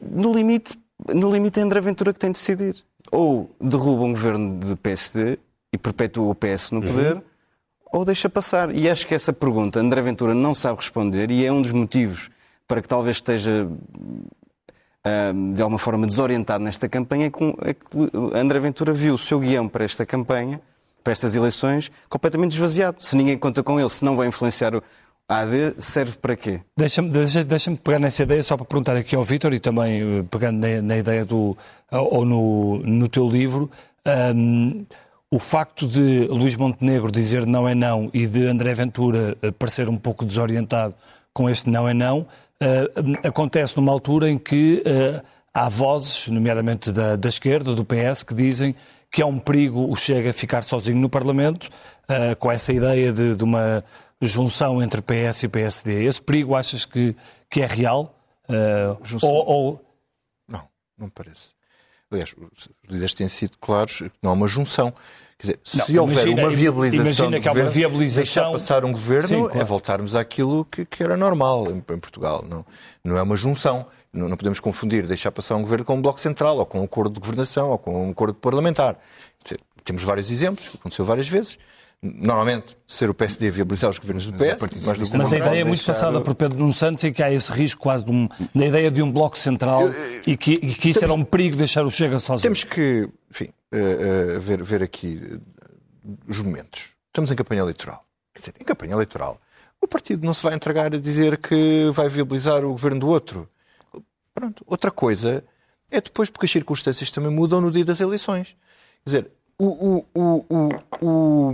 No 0.00 0.32
limite, 0.32 0.78
no 1.08 1.30
limite 1.30 1.60
é 1.60 1.62
André 1.62 1.80
Ventura 1.80 2.12
que 2.12 2.18
tem 2.18 2.30
de 2.30 2.38
decidir. 2.38 2.76
Ou 3.10 3.50
derruba 3.60 4.04
um 4.04 4.12
governo 4.12 4.58
de 4.58 4.76
PSD 4.76 5.38
e 5.72 5.78
perpetua 5.78 6.30
o 6.30 6.34
PS 6.34 6.72
no 6.72 6.82
poder, 6.82 7.14
uhum. 7.14 7.22
ou 7.92 8.04
deixa 8.04 8.28
passar. 8.28 8.74
E 8.74 8.88
acho 8.88 9.06
que 9.06 9.14
essa 9.14 9.32
pergunta 9.32 9.80
André 9.80 10.02
Ventura 10.02 10.34
não 10.34 10.54
sabe 10.54 10.76
responder 10.76 11.30
e 11.30 11.44
é 11.44 11.50
um 11.50 11.62
dos 11.62 11.72
motivos 11.72 12.30
para 12.66 12.82
que 12.82 12.88
talvez 12.88 13.16
esteja 13.16 13.66
de 15.54 15.62
alguma 15.62 15.78
forma 15.78 16.06
desorientado 16.06 16.62
nesta 16.62 16.86
campanha, 16.86 17.26
é 17.26 17.30
que 17.30 18.10
André 18.34 18.58
Ventura 18.58 18.92
viu 18.92 19.14
o 19.14 19.18
seu 19.18 19.40
guião 19.40 19.66
para 19.66 19.84
esta 19.84 20.04
campanha 20.04 20.60
para 21.08 21.12
estas 21.12 21.34
eleições 21.34 21.90
completamente 22.06 22.52
esvaziado. 22.52 23.02
Se 23.02 23.16
ninguém 23.16 23.38
conta 23.38 23.62
com 23.62 23.80
ele, 23.80 23.88
se 23.88 24.04
não 24.04 24.14
vai 24.14 24.28
influenciar 24.28 24.74
o 24.74 24.82
AD, 25.26 25.74
serve 25.78 26.18
para 26.18 26.36
quê? 26.36 26.60
Deixa-me 26.76 27.08
deixa, 27.08 27.42
deixa 27.42 27.74
pegar 27.76 27.98
nessa 27.98 28.24
ideia 28.24 28.42
só 28.42 28.58
para 28.58 28.66
perguntar 28.66 28.94
aqui 28.94 29.16
ao 29.16 29.24
Vítor 29.24 29.54
e 29.54 29.58
também 29.58 30.02
eh, 30.02 30.24
pegando 30.30 30.58
na, 30.58 30.82
na, 30.82 30.98
ideia 30.98 31.24
do, 31.24 31.56
ou 31.90 32.26
no, 32.26 32.78
no 32.80 33.08
teu 33.08 33.26
livro, 33.26 33.70
um, 34.34 34.84
o 35.30 35.38
facto 35.38 35.86
de 35.86 36.26
Luís 36.28 36.56
Montenegro 36.56 37.10
dizer 37.10 37.46
não 37.46 37.66
é 37.66 37.74
não 37.74 38.10
e 38.12 38.26
de 38.26 38.46
André 38.46 38.74
Ventura 38.74 39.34
eh, 39.40 39.50
parecer 39.50 39.88
um 39.88 39.96
pouco 39.96 40.26
desorientado 40.26 40.94
com 41.32 41.48
este 41.48 41.70
não 41.70 41.88
é 41.88 41.94
não, 41.94 42.20
uh, 42.20 43.26
acontece 43.26 43.76
numa 43.78 43.92
altura 43.92 44.28
em 44.28 44.36
que 44.36 44.82
uh, 44.84 45.22
há 45.54 45.68
vozes, 45.70 46.28
nomeadamente 46.28 46.92
da, 46.92 47.16
da 47.16 47.28
esquerda, 47.28 47.74
do 47.74 47.84
PS, 47.84 48.22
que 48.22 48.34
dizem 48.34 48.74
que 49.10 49.22
é 49.22 49.26
um 49.26 49.38
perigo 49.38 49.90
o 49.90 49.96
Chega 49.96 50.32
ficar 50.32 50.62
sozinho 50.62 50.98
no 50.98 51.08
Parlamento, 51.08 51.68
uh, 52.08 52.36
com 52.38 52.50
essa 52.50 52.72
ideia 52.72 53.12
de, 53.12 53.34
de, 53.34 53.44
uma 53.44 53.84
junção 54.20 54.82
entre 54.82 55.00
PS 55.00 55.44
e 55.44 55.48
PSD. 55.48 56.04
Esse 56.04 56.20
perigo 56.20 56.54
achas 56.54 56.84
que, 56.84 57.14
que 57.50 57.62
é 57.62 57.66
real? 57.66 58.14
Uh, 58.48 58.98
ou, 59.22 59.46
ou... 59.46 59.84
Não, 60.48 60.62
não 60.98 61.06
me 61.06 61.12
parece. 61.12 61.58
Aliás, 62.10 62.34
os 62.34 62.68
líderes 62.88 63.14
têm 63.14 63.28
sido 63.28 63.58
claros 63.58 63.98
que 63.98 64.10
não 64.22 64.30
há 64.30 64.34
uma 64.34 64.48
junção. 64.48 64.92
Quer 65.38 65.46
dizer, 65.46 65.60
não, 65.74 65.84
se 65.84 65.98
houver 65.98 66.26
imagina, 66.26 66.42
uma 66.42 66.50
viabilização 66.50 67.26
imagina 67.26 67.40
que 67.40 67.48
há 67.48 67.52
uma 67.52 67.70
viabilização... 67.70 68.22
deixar 68.24 68.50
passar 68.50 68.84
um 68.84 68.90
governo 68.90 69.28
Sim, 69.28 69.42
claro. 69.42 69.60
é 69.60 69.64
voltarmos 69.64 70.16
àquilo 70.16 70.64
que, 70.64 70.84
que 70.84 71.02
era 71.02 71.16
normal 71.16 71.70
em, 71.70 71.76
em, 71.76 71.98
Portugal. 71.98 72.44
Não, 72.48 72.66
não 73.04 73.16
é 73.16 73.22
uma 73.22 73.36
junção. 73.36 73.86
Não, 74.18 74.28
não, 74.28 74.36
podemos 74.36 74.60
confundir 74.60 75.06
deixar 75.06 75.30
passar 75.30 75.56
um 75.56 75.62
governo 75.62 75.84
com 75.84 75.94
um 75.94 76.02
bloco 76.02 76.20
central, 76.20 76.58
ou 76.58 76.66
com 76.66 76.80
um 76.80 76.84
acordo 76.84 77.14
de 77.14 77.20
governação, 77.20 77.70
ou 77.70 77.78
com 77.78 78.08
um 78.08 78.10
acordo 78.10 78.34
parlamentar. 78.34 78.98
Dizer, 79.42 79.60
temos 79.84 80.02
vários 80.02 80.30
exemplos, 80.30 80.72
aconteceu 80.74 81.04
várias 81.04 81.28
vezes. 81.28 81.58
Normalmente, 82.00 82.76
ser 82.86 83.10
o 83.10 83.14
PSD 83.14 83.50
viabilizar 83.50 83.90
os 83.90 83.98
governos 83.98 84.26
do 84.26 84.32
PS. 84.32 84.56
Mas, 84.86 85.10
do 85.10 85.18
mas 85.18 85.32
a 85.32 85.36
ideia 85.36 85.60
é 85.60 85.64
muito 85.64 85.78
deixar... 85.78 85.94
passada 85.94 86.20
por 86.20 86.34
Pedro 86.34 86.56
Nuno 86.56 86.72
Santos 86.72 87.02
e 87.02 87.10
que 87.10 87.22
há 87.22 87.32
esse 87.32 87.50
risco 87.50 87.80
quase 87.80 88.04
de 88.04 88.12
um, 88.12 88.28
da 88.54 88.66
ideia 88.66 88.88
de 88.88 89.02
um 89.02 89.10
bloco 89.10 89.36
central 89.36 89.82
eu, 89.82 89.92
eu, 89.92 90.22
e, 90.26 90.36
que, 90.36 90.52
e 90.52 90.74
que 90.74 90.90
isso 90.90 91.00
temos, 91.00 91.02
era 91.02 91.12
um 91.14 91.24
perigo 91.24 91.56
deixar 91.56 91.84
o 91.84 91.90
Chega 91.90 92.20
sozinho. 92.20 92.42
Temos 92.42 92.62
que, 92.62 93.08
enfim, 93.28 93.48
uh, 93.74 94.36
uh, 94.36 94.40
ver, 94.40 94.62
ver 94.62 94.82
aqui 94.82 95.40
os 96.28 96.40
momentos. 96.40 96.90
Estamos 97.08 97.32
em 97.32 97.34
campanha 97.34 97.62
eleitoral. 97.62 98.04
Quer 98.32 98.40
dizer, 98.40 98.54
em 98.60 98.64
campanha 98.64 98.92
eleitoral, 98.92 99.40
o 99.80 99.88
partido 99.88 100.24
não 100.24 100.32
se 100.32 100.42
vai 100.42 100.54
entregar 100.54 100.94
a 100.94 100.98
dizer 100.98 101.38
que 101.38 101.90
vai 101.92 102.08
viabilizar 102.08 102.64
o 102.64 102.70
governo 102.70 103.00
do 103.00 103.08
outro. 103.08 103.48
Pronto. 104.38 104.64
Outra 104.66 104.90
coisa 104.90 105.44
é 105.90 106.00
depois, 106.00 106.30
porque 106.30 106.46
as 106.46 106.52
circunstâncias 106.52 107.10
também 107.10 107.30
mudam 107.30 107.60
no 107.60 107.70
dia 107.70 107.84
das 107.84 108.00
eleições. 108.00 108.56
Quer 109.04 109.10
dizer, 109.10 109.30
o, 109.58 109.66
o, 109.66 110.06
o, 110.14 110.44
o, 111.00 111.52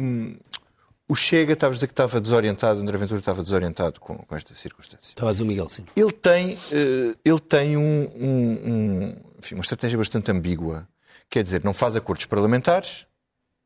o 1.09 1.17
Chega, 1.17 1.55
estava 1.55 1.73
a 1.73 1.75
dizer 1.75 1.87
que 1.87 1.93
estava 1.95 2.21
desorientado, 2.21 2.81
André 2.81 2.99
Ventura 2.99 3.19
estava 3.21 3.43
desorientado 3.43 3.99
com, 4.01 4.19
com 4.19 4.37
esta 4.37 4.55
circunstância. 4.55 5.13
Estava 5.13 5.31
a 5.31 5.33
dizer 5.33 5.45
o 5.45 5.47
Miguel, 5.47 5.69
sim. 5.69 5.87
Ele 5.97 6.13
tem, 6.13 6.55
uh, 6.55 7.17
ele 7.25 7.41
tem 7.41 7.77
um, 7.77 8.03
um, 8.15 8.53
um, 8.53 9.17
enfim, 9.39 9.55
uma 9.55 9.63
estratégia 9.63 9.97
bastante 9.97 10.31
ambígua. 10.31 10.87
Quer 11.31 11.43
dizer, 11.43 11.65
não 11.65 11.73
faz 11.73 11.97
acordos 11.97 12.27
parlamentares, 12.27 13.07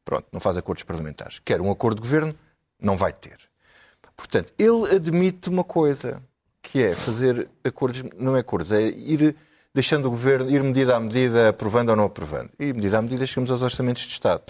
pronto, 0.05 0.27
não 0.33 0.39
faz 0.39 0.57
acordos 0.57 0.85
parlamentares. 0.85 1.41
Quer 1.45 1.61
um 1.61 1.73
acordo 1.73 1.97
de 1.97 2.03
governo, 2.03 2.35
não 2.81 2.97
vai 2.97 3.13
ter. 3.13 3.37
Portanto, 4.17 4.53
ele 4.59 4.95
admite 4.95 5.49
uma 5.49 5.65
coisa, 5.65 6.23
que 6.71 6.83
é 6.83 6.93
fazer 6.93 7.49
acordos, 7.65 8.05
não 8.17 8.37
é 8.37 8.41
acordos, 8.41 8.73
é 8.73 8.83
ir 8.83 9.35
deixando 9.75 10.07
o 10.07 10.11
governo, 10.11 10.51
ir 10.51 10.63
medida 10.63 10.97
a 10.97 11.01
medida, 11.01 11.49
aprovando 11.49 11.91
ou 11.91 11.97
não 11.97 12.05
aprovando. 12.05 12.51
E 12.59 12.73
medida 12.73 12.99
a 12.99 13.03
medida 13.03 13.27
chegamos 13.27 13.51
aos 13.51 13.63
orçamentos 13.63 14.03
de 14.03 14.13
Estado. 14.13 14.43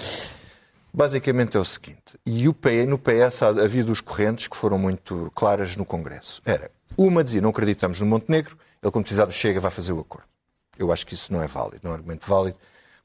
Basicamente 0.93 1.57
é 1.57 1.61
o 1.61 1.65
seguinte, 1.65 2.19
e 2.25 2.49
o 2.49 2.55
PS, 2.55 2.87
no 2.89 2.99
PS 2.99 3.43
havia 3.43 3.85
duas 3.85 4.01
correntes 4.01 4.49
que 4.49 4.57
foram 4.57 4.79
muito 4.79 5.31
claras 5.35 5.77
no 5.77 5.85
Congresso. 5.85 6.41
Era, 6.45 6.71
uma 6.97 7.23
dizia, 7.23 7.41
não 7.41 7.51
acreditamos 7.51 8.01
no 8.01 8.07
Montenegro, 8.07 8.57
ele 8.83 8.91
como 8.91 9.05
precisar 9.05 9.31
Chega 9.31 9.61
vai 9.61 9.71
fazer 9.71 9.93
o 9.93 10.01
acordo. 10.01 10.27
Eu 10.79 10.91
acho 10.91 11.07
que 11.07 11.15
isso 11.15 11.33
não 11.33 11.43
é 11.43 11.47
válido, 11.47 11.81
não 11.83 11.91
é 11.91 11.95
um 11.95 11.97
argumento 11.97 12.27
válido, 12.27 12.57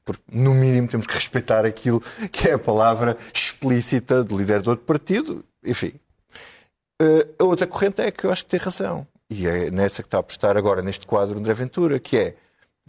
porque 0.04 0.22
no 0.32 0.54
mínimo 0.54 0.88
temos 0.88 1.06
que 1.06 1.12
respeitar 1.14 1.64
aquilo 1.64 2.00
que 2.32 2.48
é 2.48 2.54
a 2.54 2.58
palavra 2.58 3.16
explícita 3.32 4.24
do 4.24 4.36
líder 4.36 4.62
do 4.62 4.70
outro 4.70 4.84
partido. 4.86 5.44
Enfim. 5.62 5.92
Uh, 7.04 7.34
a 7.38 7.44
outra 7.44 7.66
corrente 7.66 8.00
é 8.00 8.10
que 8.10 8.24
eu 8.24 8.32
acho 8.32 8.44
que 8.44 8.50
tem 8.50 8.60
razão. 8.60 9.06
E 9.30 9.46
é 9.46 9.70
nessa 9.70 10.02
que 10.02 10.06
está 10.06 10.18
a 10.18 10.20
apostar 10.20 10.56
agora 10.56 10.82
neste 10.82 11.06
quadro 11.06 11.38
André 11.38 11.54
Ventura, 11.54 11.98
que 11.98 12.16
é 12.16 12.34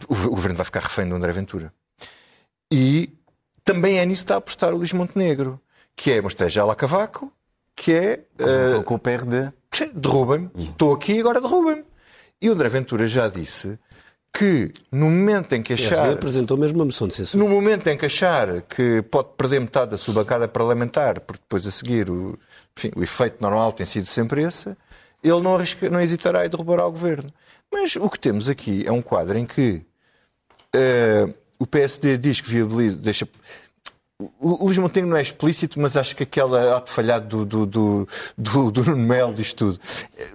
o, 0.08 0.14
o 0.14 0.30
governo 0.30 0.56
vai 0.56 0.64
ficar 0.64 0.80
refém 0.80 1.08
do 1.08 1.14
André 1.14 1.32
Ventura. 1.32 1.72
E 2.70 3.10
também 3.64 3.98
é 3.98 4.06
nisso 4.06 4.22
que 4.22 4.24
está 4.24 4.34
a 4.34 4.38
apostar 4.38 4.72
o 4.72 4.76
Luís 4.76 4.92
Montenegro, 4.92 5.60
que 5.94 6.12
é 6.12 6.20
uma 6.20 6.28
estratégia 6.28 6.64
la 6.64 6.74
cavaco, 6.74 7.32
que 7.74 7.92
é... 7.92 8.24
Estou 8.38 8.80
uh, 8.80 8.84
com 8.84 8.94
o 8.94 8.98
PRD. 8.98 9.52
Derrubem-me. 9.94 10.50
Estou 10.56 10.94
aqui 10.94 11.14
e 11.14 11.20
agora 11.20 11.40
derrubem-me. 11.40 11.84
E 12.40 12.48
o 12.48 12.52
André 12.52 12.68
Ventura 12.68 13.06
já 13.06 13.28
disse 13.28 13.78
que 14.36 14.70
no 14.92 15.06
momento 15.06 15.54
em 15.54 15.62
que 15.62 15.72
achar. 15.72 16.10
apresentou 16.10 16.56
mesmo 16.56 16.78
uma 16.78 16.84
moção 16.84 17.08
de 17.08 17.14
censura. 17.14 17.42
No 17.42 17.48
momento 17.48 17.86
em 17.88 17.96
que 17.96 18.06
achar 18.06 18.60
que 18.62 19.02
pode 19.02 19.28
perder 19.36 19.60
metade 19.60 19.92
da 19.92 19.98
sua 19.98 20.14
bancada 20.14 20.46
parlamentar, 20.46 21.20
porque 21.20 21.40
depois 21.42 21.66
a 21.66 21.70
seguir 21.70 22.10
o, 22.10 22.38
enfim, 22.76 22.90
o 22.94 23.02
efeito 23.02 23.36
normal 23.40 23.72
tem 23.72 23.86
sido 23.86 24.06
sempre 24.06 24.42
esse, 24.42 24.76
ele 25.22 25.40
não, 25.40 25.56
arrisca, 25.56 25.88
não 25.88 26.00
hesitará 26.00 26.44
em 26.44 26.50
derrubar 26.50 26.80
o 26.80 26.90
governo. 26.90 27.32
Mas 27.72 27.96
o 27.96 28.08
que 28.10 28.18
temos 28.18 28.48
aqui 28.48 28.84
é 28.86 28.92
um 28.92 29.00
quadro 29.00 29.38
em 29.38 29.46
que 29.46 29.82
uh, 30.74 31.34
o 31.58 31.66
PSD 31.66 32.18
diz 32.18 32.40
que 32.40 32.48
viabiliza, 32.48 32.98
deixa, 32.98 33.26
Luís 34.40 34.78
Montenegro 34.78 35.10
não 35.10 35.18
é 35.18 35.22
explícito, 35.22 35.78
mas 35.78 35.94
acho 35.96 36.16
que 36.16 36.22
aquela 36.22 36.78
ato 36.78 36.90
falhado 36.90 37.44
do, 37.44 37.66
do, 37.66 38.08
do, 38.36 38.70
do, 38.70 38.84
Nuno 38.84 38.96
Melo 38.96 39.34
diz 39.34 39.52
tudo. 39.52 39.78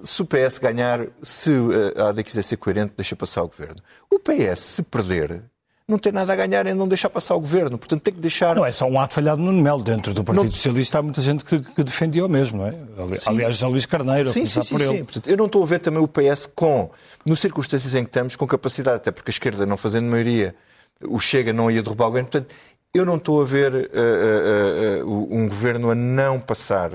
Se 0.03 0.21
o 0.21 0.25
PS 0.25 0.59
ganhar, 0.59 1.07
se 1.23 1.51
a 1.95 2.09
AD 2.09 2.23
quiser 2.23 2.43
ser 2.43 2.57
coerente, 2.57 2.93
deixa 2.95 3.15
passar 3.15 3.41
o 3.41 3.47
governo. 3.47 3.81
O 4.07 4.19
PS, 4.19 4.59
se 4.59 4.83
perder, 4.83 5.41
não 5.87 5.97
tem 5.97 6.11
nada 6.11 6.31
a 6.31 6.35
ganhar 6.35 6.65
em 6.67 6.73
não 6.73 6.87
deixar 6.87 7.09
passar 7.09 7.35
o 7.35 7.39
governo. 7.39 7.77
Portanto, 7.77 8.01
tem 8.01 8.13
que 8.13 8.19
deixar. 8.19 8.55
Não 8.55 8.65
é 8.65 8.71
só 8.71 8.87
um 8.87 8.99
ato 8.99 9.15
falhado 9.15 9.41
no 9.41 9.51
Nuno 9.51 9.63
Melo. 9.63 9.83
Dentro 9.83 10.13
do 10.13 10.23
Partido 10.23 10.45
não... 10.45 10.51
Socialista 10.51 10.99
há 10.99 11.01
muita 11.01 11.19
gente 11.19 11.43
que, 11.43 11.59
que 11.59 11.83
defendia 11.83 12.25
o 12.25 12.29
mesmo, 12.29 12.59
não 12.59 12.67
é? 12.67 12.75
Aliás, 13.25 13.57
já 13.57 13.67
Luís 13.67 13.85
Carneiro, 13.85 14.29
sim, 14.29 14.45
sim, 14.45 14.61
sim, 14.61 14.75
por 14.75 14.81
ele. 14.81 14.97
Sim. 14.99 15.03
Portanto, 15.03 15.27
eu 15.27 15.35
não 15.35 15.47
estou 15.47 15.63
a 15.63 15.65
ver 15.65 15.79
também 15.79 16.01
o 16.01 16.07
PS 16.07 16.47
com, 16.55 16.89
no 17.25 17.35
circunstâncias 17.35 17.95
em 17.95 18.03
que 18.03 18.09
estamos, 18.09 18.35
com 18.35 18.45
capacidade, 18.45 18.97
até 18.97 19.11
porque 19.11 19.31
a 19.31 19.33
esquerda 19.33 19.65
não 19.65 19.75
fazendo 19.75 20.05
maioria, 20.05 20.55
o 21.03 21.19
Chega 21.19 21.51
não 21.51 21.69
ia 21.69 21.81
derrubar 21.81 22.05
o 22.05 22.07
governo. 22.09 22.29
Portanto, 22.29 22.53
eu 22.93 23.05
não 23.05 23.15
estou 23.15 23.41
a 23.41 23.45
ver 23.45 23.73
uh, 23.73 25.05
uh, 25.05 25.07
uh, 25.07 25.27
um 25.33 25.47
governo 25.47 25.91
a 25.91 25.95
não 25.95 26.39
passar. 26.41 26.91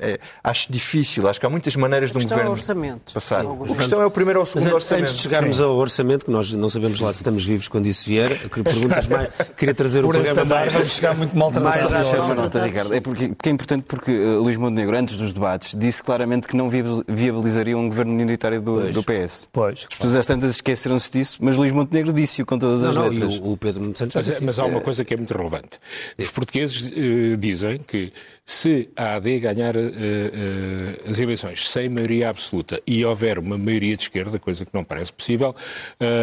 É, 0.00 0.18
acho 0.42 0.72
difícil, 0.72 1.28
acho 1.28 1.38
que 1.38 1.46
há 1.46 1.50
muitas 1.50 1.76
maneiras 1.76 2.10
de 2.10 2.18
um 2.18 2.22
governo 2.22 2.50
orçamento. 2.50 3.12
passar. 3.12 3.42
Sim, 3.42 3.58
a 3.62 3.76
questão 3.76 4.02
é 4.02 4.06
o 4.06 4.10
primeiro 4.10 4.40
ou 4.40 4.44
o 4.44 4.46
segundo 4.46 4.64
Mas, 4.64 4.74
orçamento. 4.74 5.02
Antes 5.02 5.16
de 5.16 5.22
chegarmos 5.22 5.56
Sim. 5.58 5.62
ao 5.62 5.76
orçamento, 5.76 6.24
que 6.24 6.32
nós 6.32 6.52
não 6.52 6.68
sabemos 6.68 6.98
lá 6.98 7.12
se 7.12 7.20
estamos 7.20 7.44
vivos 7.44 7.68
quando 7.68 7.86
isso 7.86 8.04
vier, 8.08 8.36
perguntas 8.48 9.06
mais. 9.06 9.28
Queria 9.56 9.74
trazer 9.74 10.02
Por 10.02 10.16
o 10.16 10.18
programa 10.18 10.44
mais. 10.44 10.72
Vamos 10.72 10.88
chegar 10.90 11.14
muito 11.14 11.36
mal 11.36 11.52
mais 11.52 11.92
essa 11.92 12.34
nota, 12.34 12.64
Ricardo. 12.64 12.92
É 12.92 13.00
porque, 13.00 13.28
porque, 13.28 13.48
é 13.48 13.52
importante 13.52 13.84
porque 13.86 14.10
uh, 14.10 14.42
Luís 14.42 14.56
Montenegro, 14.56 14.96
antes 14.96 15.16
dos 15.16 15.32
debates, 15.32 15.76
disse 15.78 16.02
claramente 16.02 16.48
que 16.48 16.56
não 16.56 16.68
viabilizaria 16.68 17.78
um 17.78 17.88
governo 17.88 18.12
minoritário 18.12 18.60
do, 18.60 18.90
do 18.90 19.02
PS. 19.04 19.48
Pois. 19.52 19.86
As 19.88 19.96
pessoas 19.96 20.16
às 20.16 20.26
tantas 20.26 20.50
esqueceram-se 20.50 21.12
disso, 21.12 21.38
mas 21.40 21.54
Luís 21.54 21.70
Montenegro 21.70 22.12
disse-o 22.12 22.44
com 22.44 22.58
todas 22.58 22.82
as 22.82 22.94
não, 22.96 23.08
letras. 23.08 23.38
Não, 23.38 23.46
o, 23.46 23.52
o 23.52 23.56
Pedro 23.56 23.92
Santos 23.94 24.16
mas, 24.16 24.40
mas 24.40 24.58
há 24.58 24.64
uma 24.64 24.80
coisa 24.80 25.03
que 25.04 25.14
é 25.14 25.16
muito 25.16 25.36
relevante. 25.36 25.78
Os 26.18 26.30
portugueses 26.30 26.90
uh, 26.90 27.36
dizem 27.36 27.78
que 27.78 28.12
se 28.44 28.90
a 28.96 29.14
AD 29.14 29.40
ganhar 29.40 29.76
uh, 29.76 29.80
uh, 29.80 31.10
as 31.10 31.18
eleições 31.18 31.68
sem 31.68 31.88
maioria 31.88 32.28
absoluta 32.30 32.80
e 32.86 33.04
houver 33.04 33.38
uma 33.38 33.56
maioria 33.58 33.96
de 33.96 34.02
esquerda, 34.02 34.38
coisa 34.38 34.64
que 34.64 34.74
não 34.74 34.84
parece 34.84 35.12
possível, 35.12 35.54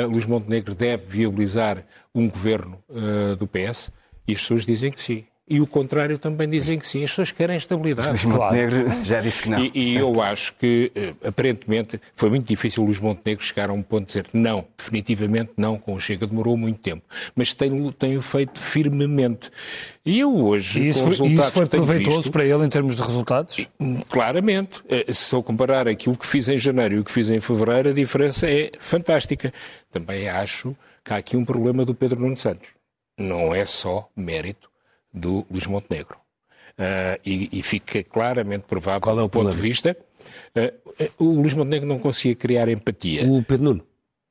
Luís 0.09 0.25
Montenegro 0.25 0.75
deve 0.75 1.03
viabilizar 1.07 1.83
um 2.13 2.29
governo 2.29 2.77
do 3.37 3.47
PS 3.47 3.91
e 4.27 4.33
as 4.33 4.41
pessoas 4.41 4.65
dizem 4.65 4.91
que 4.91 5.01
sim. 5.01 5.25
E 5.51 5.59
o 5.59 5.67
contrário 5.67 6.17
também 6.17 6.49
dizem 6.49 6.79
que 6.79 6.87
sim. 6.87 7.03
As 7.03 7.09
pessoas 7.09 7.29
querem 7.29 7.57
estabilidade. 7.57 8.07
Luís 8.07 8.23
Montenegro 8.23 8.85
claro. 8.85 9.03
já 9.03 9.19
disse 9.19 9.41
que 9.41 9.49
não. 9.49 9.59
E, 9.59 9.71
e 9.75 9.97
eu 9.97 10.21
acho 10.21 10.53
que, 10.55 10.89
aparentemente, 11.25 11.99
foi 12.15 12.29
muito 12.29 12.47
difícil 12.47 12.83
o 12.83 12.85
Luís 12.85 13.01
Montenegro 13.01 13.43
chegar 13.43 13.69
a 13.69 13.73
um 13.73 13.81
ponto 13.81 14.03
de 14.03 14.07
dizer 14.07 14.27
não, 14.31 14.65
definitivamente 14.77 15.51
não, 15.57 15.77
com 15.77 15.93
o 15.93 15.99
Chega 15.99 16.25
demorou 16.25 16.55
muito 16.55 16.79
tempo. 16.79 17.03
Mas 17.35 17.53
tem, 17.53 17.91
tem 17.91 18.21
feito 18.21 18.61
firmemente. 18.61 19.51
E 20.05 20.21
eu 20.21 20.33
hoje, 20.33 20.83
e 20.83 20.87
isso, 20.87 21.03
com 21.03 21.09
os 21.09 21.19
resultados 21.19 21.47
isso 21.47 21.57
foi 21.57 21.63
que 21.67 21.75
proveitoso 21.75 22.17
visto, 22.17 22.31
para 22.31 22.45
ele 22.45 22.65
em 22.65 22.69
termos 22.69 22.95
de 22.95 23.01
resultados? 23.01 23.67
Claramente. 24.07 24.81
Se 25.13 25.35
eu 25.35 25.43
comparar 25.43 25.85
aquilo 25.85 26.15
que 26.15 26.25
fiz 26.25 26.47
em 26.47 26.57
janeiro 26.57 26.95
e 26.95 26.99
o 26.99 27.03
que 27.03 27.11
fiz 27.11 27.29
em 27.29 27.41
fevereiro, 27.41 27.89
a 27.89 27.93
diferença 27.93 28.49
é 28.49 28.71
fantástica. 28.79 29.53
Também 29.91 30.29
acho 30.29 30.73
que 31.03 31.11
há 31.11 31.17
aqui 31.17 31.35
um 31.35 31.43
problema 31.43 31.83
do 31.83 31.93
Pedro 31.93 32.21
Nuno 32.21 32.37
Santos. 32.37 32.69
Não 33.19 33.53
é 33.53 33.65
só 33.65 34.09
mérito 34.15 34.70
do 35.13 35.45
Luís 35.49 35.65
Montenegro. 35.67 36.17
Uh, 36.71 37.19
e, 37.25 37.59
e, 37.59 37.61
fica 37.61 38.01
claramente 38.01 38.63
provado, 38.63 39.01
Qual 39.01 39.19
é 39.19 39.21
o 39.21 39.29
ponto 39.29 39.51
de 39.51 39.61
vista, 39.61 39.95
uh, 40.55 41.23
o 41.23 41.41
Luís 41.41 41.53
Montenegro 41.53 41.87
não 41.87 41.99
conseguia 41.99 42.33
criar 42.33 42.69
empatia. 42.69 43.27
O 43.27 43.43
Pedro 43.43 43.65
Nuno? 43.65 43.83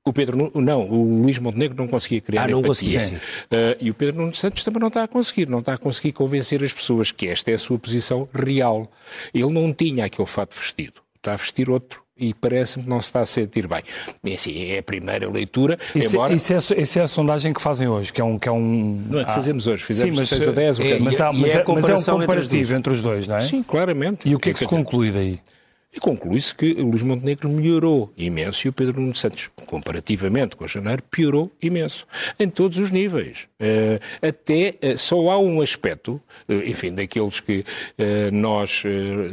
O 0.04 0.12
Pedro 0.12 0.50
não, 0.54 0.88
o 0.88 1.22
Luís 1.22 1.38
Montenegro 1.38 1.76
não 1.76 1.86
conseguia 1.86 2.20
criar 2.22 2.44
ah, 2.44 2.48
não 2.48 2.60
empatia. 2.60 2.98
Conseguia, 2.98 3.18
uh, 3.18 3.76
e 3.78 3.90
o 3.90 3.94
Pedro 3.94 4.22
Nuno 4.22 4.34
Santos 4.34 4.64
também 4.64 4.80
não 4.80 4.88
está 4.88 5.04
a 5.04 5.08
conseguir, 5.08 5.48
não 5.48 5.58
está 5.58 5.74
a 5.74 5.78
conseguir 5.78 6.12
convencer 6.12 6.64
as 6.64 6.72
pessoas 6.72 7.12
que 7.12 7.28
esta 7.28 7.50
é 7.50 7.54
a 7.54 7.58
sua 7.58 7.78
posição 7.78 8.26
real. 8.32 8.90
Ele 9.34 9.52
não 9.52 9.72
tinha 9.74 10.06
aquele 10.06 10.26
fato 10.26 10.56
vestido, 10.56 11.02
está 11.16 11.34
a 11.34 11.36
vestir 11.36 11.68
outro 11.68 12.02
e 12.20 12.34
parece-me 12.34 12.84
que 12.84 12.90
não 12.90 13.00
se 13.00 13.06
está 13.06 13.20
a 13.20 13.26
sentir 13.26 13.66
bem. 13.66 13.82
E 14.22 14.34
assim, 14.34 14.70
é 14.70 14.78
a 14.78 14.82
primeira 14.82 15.28
leitura. 15.28 15.78
Isso, 15.94 16.16
embora... 16.16 16.34
isso, 16.34 16.52
é, 16.52 16.56
isso 16.80 16.98
é 16.98 17.02
a 17.02 17.08
sondagem 17.08 17.52
que 17.52 17.62
fazem 17.62 17.88
hoje, 17.88 18.12
que 18.12 18.20
é 18.20 18.24
um. 18.24 18.38
Que 18.38 18.48
é 18.48 18.52
um 18.52 19.02
não 19.08 19.20
é 19.20 19.24
que 19.24 19.34
fazemos 19.34 19.66
hoje, 19.66 19.82
fizemos 19.82 20.14
Sim, 20.14 20.20
mas, 20.20 20.28
6 20.28 20.48
a 20.48 20.52
10. 20.52 20.80
É, 20.80 20.98
mas, 20.98 21.20
há, 21.20 21.32
mas, 21.32 21.56
é, 21.56 21.64
mas 21.66 21.88
é 21.88 22.12
um 22.12 22.18
comparativo 22.18 22.74
entre 22.74 22.92
os 22.92 23.00
dois, 23.00 23.26
não 23.26 23.36
é? 23.36 23.40
Sim, 23.40 23.62
claramente. 23.62 24.28
E 24.28 24.34
o 24.34 24.38
que 24.38 24.50
é 24.50 24.52
que 24.52 24.58
se 24.58 24.66
conclui 24.66 25.10
daí? 25.10 25.40
E 25.92 25.98
conclui-se 25.98 26.54
que 26.54 26.72
o 26.74 26.88
Luís 26.88 27.02
Montenegro 27.02 27.48
melhorou 27.48 28.12
imenso 28.16 28.64
e 28.64 28.68
o 28.68 28.72
Pedro 28.72 29.00
Nuno 29.00 29.14
Santos, 29.14 29.50
comparativamente 29.66 30.54
com 30.54 30.64
janeiro, 30.66 31.02
piorou 31.10 31.50
imenso. 31.60 32.06
Em 32.38 32.48
todos 32.48 32.78
os 32.78 32.92
níveis. 32.92 33.48
Uh, 33.60 33.98
até 34.24 34.76
uh, 34.84 34.96
só 34.96 35.30
há 35.30 35.38
um 35.38 35.60
aspecto, 35.60 36.20
uh, 36.48 36.52
enfim, 36.64 36.94
daqueles 36.94 37.40
que 37.40 37.64
nós 38.32 38.84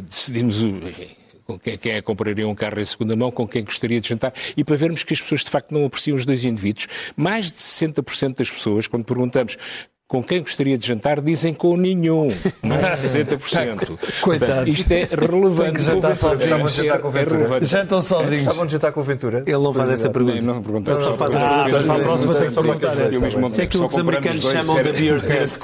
decidimos. 0.10 0.64
Enfim, 0.64 1.10
com 1.48 1.58
quem, 1.58 1.74
é 1.74 1.78
que 1.78 2.02
compraria 2.02 2.48
um 2.48 2.54
carro 2.54 2.80
em 2.80 2.86
segunda 2.86 3.16
mão, 3.16 3.32
com 3.32 3.48
quem 3.48 3.64
gostaria 3.64 4.02
de 4.02 4.10
jantar, 4.10 4.34
e 4.56 4.64
para 4.64 4.76
vermos 4.76 5.04
que 5.04 5.14
as 5.14 5.22
pessoas 5.22 5.43
de 5.43 5.50
facto 5.50 5.74
não 5.74 5.86
apreciam 5.86 6.18
os 6.18 6.26
dois 6.26 6.43
indivíduos. 6.43 6.88
Mais 7.16 7.48
de 7.48 7.54
60% 7.54 8.36
das 8.36 8.52
pessoas, 8.52 8.86
quando 8.86 9.06
perguntamos 9.06 9.58
com 10.08 10.24
quem 10.24 10.39
gostaria 10.39 10.78
de 10.78 10.88
jantar, 10.88 11.20
dizem 11.20 11.53
com 11.53 11.76
nenhum. 11.76 12.30
Mais 12.64 13.01
de 13.01 13.10
60%. 13.26 14.22
Coitado. 14.22 14.70
Isto 14.70 14.91
é 14.93 15.03
relevante. 15.03 15.82
Jantar 15.82 16.16
sozinho. 16.16 16.45
Estavam 16.45 16.68
de 16.68 16.76
jantar 16.78 16.99
com 16.99 17.10
Ventura. 17.10 17.58
É 17.58 17.66
Jantam 17.66 18.01
sozinhos. 18.01 18.41
Estavam 18.41 18.66
de 18.66 18.72
jantar 18.72 18.91
com 18.93 19.03
Ventura. 19.03 19.43
Ele 19.45 19.58
não 19.58 19.74
faz 19.74 19.89
essa 19.91 20.10
pergunta. 20.10 20.41
Não, 20.41 20.62
não, 20.62 20.78
Ele 20.78 21.01
só 21.03 21.18
faz 21.18 21.36
a 21.36 21.66
pergunta. 21.66 21.93
a 21.93 21.99
próxima 21.99 22.34
tem 22.34 22.47
que 22.47 22.55
perguntar 22.55 23.12
Isso 23.12 23.62
é 23.62 23.64
aquilo 23.66 23.88
que 23.89 23.93
os 23.95 23.99
americanos 23.99 24.45
chamam 24.45 24.82
de 24.82 24.93
beer 24.93 25.22
test. 25.26 25.62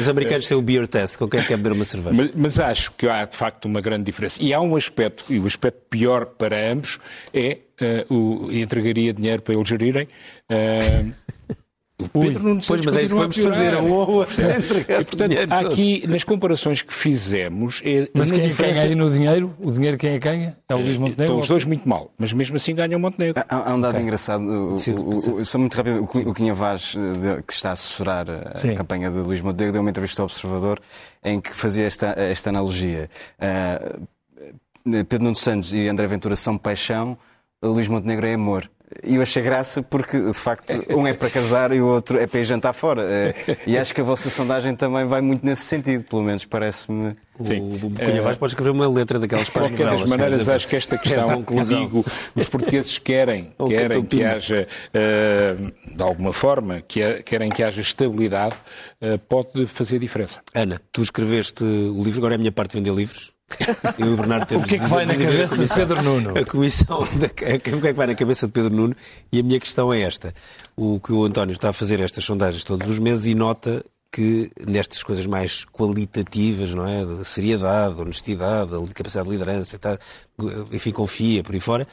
Os 0.00 0.08
americanos 0.08 0.48
têm 0.48 0.56
o 0.56 0.62
beer 0.62 0.88
test, 0.88 1.18
com 1.18 1.28
quem 1.28 1.42
quer 1.42 1.56
beber 1.58 1.72
uma 1.72 1.84
cerveja. 1.84 2.32
Mas, 2.34 2.58
acho 2.58 2.92
que 2.92 3.06
há, 3.08 3.26
de 3.26 3.36
facto, 3.36 3.66
uma 3.66 3.82
grande 3.82 4.04
diferença. 4.04 4.42
E 4.42 4.54
há 4.54 4.60
um 4.60 4.74
aspecto, 4.74 5.24
e 5.28 5.38
o 5.38 5.46
aspecto 5.46 5.80
pior 5.90 6.24
para 6.24 6.72
ambos, 6.72 6.98
é 7.34 7.58
o 8.08 8.50
entregaria 8.50 9.12
dinheiro 9.12 9.42
para 9.42 9.54
eles 9.54 9.68
gerirem. 9.68 10.08
O 12.12 12.20
Pedro 12.20 12.42
Nuno 12.42 12.60
Pois, 12.66 12.80
mas 12.80 12.96
é 12.96 13.02
isso 13.02 13.14
que 13.14 13.20
vamos 13.20 13.36
fazer. 13.36 13.76
Ou, 13.76 14.22
e, 14.24 15.04
portanto, 15.04 15.34
aqui, 15.50 16.06
nas 16.06 16.24
comparações 16.24 16.82
que 16.82 16.92
fizemos... 16.92 17.82
É 17.84 18.08
mas 18.14 18.30
quem 18.30 18.48
diferença... 18.48 18.82
ganha 18.82 18.88
aí 18.90 18.94
no 18.94 19.10
dinheiro? 19.10 19.54
O 19.58 19.70
dinheiro 19.70 19.96
quem 19.96 20.10
é 20.10 20.12
que 20.14 20.20
ganha? 20.20 20.56
É 20.68 20.74
o 20.74 20.78
Luís 20.78 20.96
Montenegro? 20.96 21.24
Estão 21.24 21.40
os 21.40 21.48
dois 21.48 21.64
muito 21.64 21.88
mal, 21.88 22.12
mas 22.18 22.32
mesmo 22.32 22.56
assim 22.56 22.74
ganham 22.74 22.98
o 22.98 23.00
Montenegro. 23.00 23.42
Há, 23.48 23.70
há 23.70 23.74
um 23.74 23.80
dado 23.80 23.92
okay. 23.92 24.02
engraçado. 24.02 24.42
O, 24.42 24.74
o, 24.74 25.40
o, 25.40 25.44
só 25.44 25.58
muito 25.58 25.74
rápido. 25.74 26.00
O, 26.02 26.30
o 26.30 26.34
Quinha 26.34 26.54
Vaz, 26.54 26.94
eh, 26.96 27.42
que 27.46 27.52
está 27.52 27.70
a 27.70 27.72
assessorar 27.72 28.26
a 28.30 28.56
Sim. 28.56 28.74
campanha 28.74 29.10
de 29.10 29.18
Luís 29.18 29.40
Montenegro, 29.40 29.72
deu 29.72 29.80
uma 29.80 29.90
entrevista 29.90 30.22
ao 30.22 30.26
Observador 30.26 30.80
em 31.24 31.40
que 31.40 31.54
fazia 31.54 31.86
esta, 31.86 32.14
esta 32.16 32.50
analogia. 32.50 33.10
Uh, 33.38 34.06
Pedro 34.84 35.24
Nuno 35.24 35.36
Santos 35.36 35.74
e 35.74 35.88
André 35.88 36.06
Ventura 36.06 36.34
são 36.36 36.56
paixão, 36.56 37.16
Luís 37.62 37.88
Montenegro 37.88 38.26
é 38.26 38.34
amor. 38.34 38.70
E 39.04 39.14
eu 39.14 39.22
achei 39.22 39.42
graça 39.42 39.82
porque, 39.82 40.20
de 40.20 40.34
facto, 40.34 40.72
um 40.90 41.06
é 41.06 41.14
para 41.14 41.30
casar 41.30 41.72
e 41.72 41.80
o 41.80 41.86
outro 41.86 42.18
é 42.18 42.26
para 42.26 42.40
ir 42.40 42.44
jantar 42.44 42.72
fora. 42.72 43.02
Eh, 43.02 43.56
e 43.66 43.78
acho 43.78 43.94
que 43.94 44.00
a 44.00 44.04
vossa 44.04 44.28
sondagem 44.28 44.74
também 44.74 45.06
vai 45.06 45.20
muito 45.20 45.46
nesse 45.46 45.62
sentido, 45.62 46.04
pelo 46.04 46.22
menos 46.22 46.44
parece-me. 46.44 47.14
Sim. 47.40 47.78
O 47.82 47.94
Cunha 47.94 48.20
Vaz 48.20 48.36
pode 48.36 48.52
escrever 48.52 48.70
uma 48.70 48.88
letra 48.88 49.18
daquelas 49.18 49.48
para 49.48 49.68
De 49.68 49.76
qualquer 49.76 49.98
das 49.98 50.08
maneiras, 50.08 50.48
acho 50.48 50.66
que 50.66 50.76
esta 50.76 50.98
questão, 50.98 51.42
como 51.42 51.64
digo, 51.64 52.04
os 52.34 52.48
portugueses 52.48 52.98
querem, 52.98 53.52
querem 53.68 54.04
que 54.04 54.24
haja, 54.24 54.66
eh, 54.92 55.56
de 55.94 56.02
alguma 56.02 56.32
forma, 56.32 56.82
que 56.82 57.22
querem 57.22 57.48
que 57.48 57.62
haja 57.62 57.80
estabilidade, 57.80 58.56
eh, 59.00 59.16
pode 59.16 59.66
fazer 59.66 59.98
diferença. 59.98 60.40
Ana, 60.52 60.80
tu 60.92 61.00
escreveste 61.00 61.62
o 61.64 62.02
livro, 62.02 62.18
agora 62.18 62.34
é 62.34 62.36
a 62.36 62.38
minha 62.38 62.52
parte 62.52 62.72
de 62.72 62.78
vender 62.78 62.94
livros. 62.94 63.32
Eu 63.98 64.06
e 64.06 64.10
o 64.10 64.16
Bernardo 64.16 64.46
temos. 64.46 64.64
O 64.64 64.68
que 64.68 64.76
é 64.76 64.78
que 64.78 64.86
vai 64.86 65.06
na 65.06 65.14
cabeça 65.14 65.64
de 65.64 65.74
Pedro 65.74 66.02
Nuno? 66.02 66.38
A 66.38 66.44
comissão. 66.44 66.98
Da, 67.18 67.26
o 67.26 67.30
que 67.30 67.44
é 67.44 67.58
que 67.58 67.92
vai 67.92 68.06
na 68.06 68.14
cabeça 68.14 68.46
de 68.46 68.52
Pedro 68.52 68.74
Nuno? 68.74 68.96
E 69.32 69.40
a 69.40 69.42
minha 69.42 69.60
questão 69.60 69.92
é 69.92 70.00
esta. 70.02 70.34
O 70.76 71.00
que 71.00 71.12
o 71.12 71.24
António 71.24 71.52
está 71.52 71.70
a 71.70 71.72
fazer 71.72 72.00
estas 72.00 72.24
sondagens 72.24 72.64
todos 72.64 72.88
os 72.88 72.98
meses 72.98 73.26
e 73.26 73.34
nota 73.34 73.84
que 74.12 74.50
nestas 74.66 75.02
coisas 75.02 75.26
mais 75.26 75.64
qualitativas, 75.64 76.74
não 76.74 76.86
é? 76.86 77.04
De 77.04 77.24
seriedade, 77.24 78.00
honestidade, 78.00 78.70
capacidade 78.92 79.28
de 79.28 79.36
liderança, 79.36 79.78
tá, 79.78 79.98
enfim, 80.72 80.90
confia 80.90 81.42
por 81.44 81.54
aí 81.54 81.60
fora, 81.60 81.86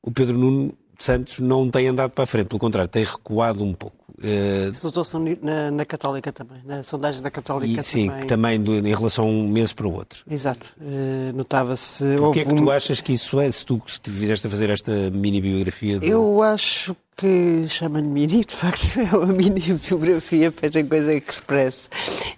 o 0.00 0.12
Pedro 0.12 0.38
Nuno 0.38 0.72
Santos 0.98 1.40
não 1.40 1.68
tem 1.68 1.88
andado 1.88 2.12
para 2.12 2.24
a 2.24 2.26
frente, 2.26 2.46
pelo 2.46 2.60
contrário, 2.60 2.88
tem 2.88 3.04
recuado 3.04 3.64
um 3.64 3.72
pouco. 3.72 4.03
Uh... 4.24 4.70
Isso 4.70 4.86
notou-se 4.86 5.16
na, 5.42 5.70
na, 5.70 5.84
Católica 5.84 6.32
também, 6.32 6.58
na 6.64 6.82
sondagem 6.82 7.22
da 7.22 7.30
Católica 7.30 7.80
e, 7.80 7.84
sim, 7.84 8.08
também. 8.08 8.26
também 8.26 8.60
do, 8.60 8.74
em 8.74 8.94
relação 8.94 9.26
a 9.26 9.28
um 9.28 9.48
mês 9.48 9.72
para 9.72 9.86
o 9.86 9.92
outro. 9.92 10.24
Exato, 10.30 10.74
uh, 10.80 11.36
notava-se... 11.36 12.04
O 12.16 12.32
que 12.32 12.40
é 12.40 12.44
que 12.44 12.52
um... 12.52 12.64
tu 12.64 12.70
achas 12.70 13.00
que 13.00 13.12
isso 13.12 13.38
é, 13.40 13.50
se 13.50 13.64
tu 13.64 13.80
se 13.86 14.00
te 14.00 14.10
fizeste 14.10 14.46
a 14.46 14.50
fazer 14.50 14.70
esta 14.70 15.10
mini-biografia? 15.10 15.98
Do... 15.98 16.04
Eu 16.04 16.42
acho 16.42 16.96
que 17.16 17.66
chama-lhe 17.68 18.08
mini, 18.08 18.44
de 18.44 18.54
facto 18.54 18.98
é 19.00 19.16
uma 19.16 19.32
mini-biografia 19.32 20.50
feita 20.50 20.80
em 20.80 20.86
coisa 20.86 21.14
express, 21.14 21.88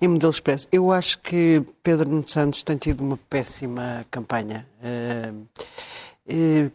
em 0.01 0.09
modelo 0.09 0.31
express. 0.31 0.69
Eu 0.71 0.93
acho 0.93 1.19
que 1.21 1.63
Pedro 1.83 2.11
Nuno 2.11 2.25
Santos 2.27 2.63
tem 2.63 2.77
tido 2.77 3.01
uma 3.01 3.19
péssima 3.31 4.05
campanha. 4.11 4.67
Uh, 4.83 5.47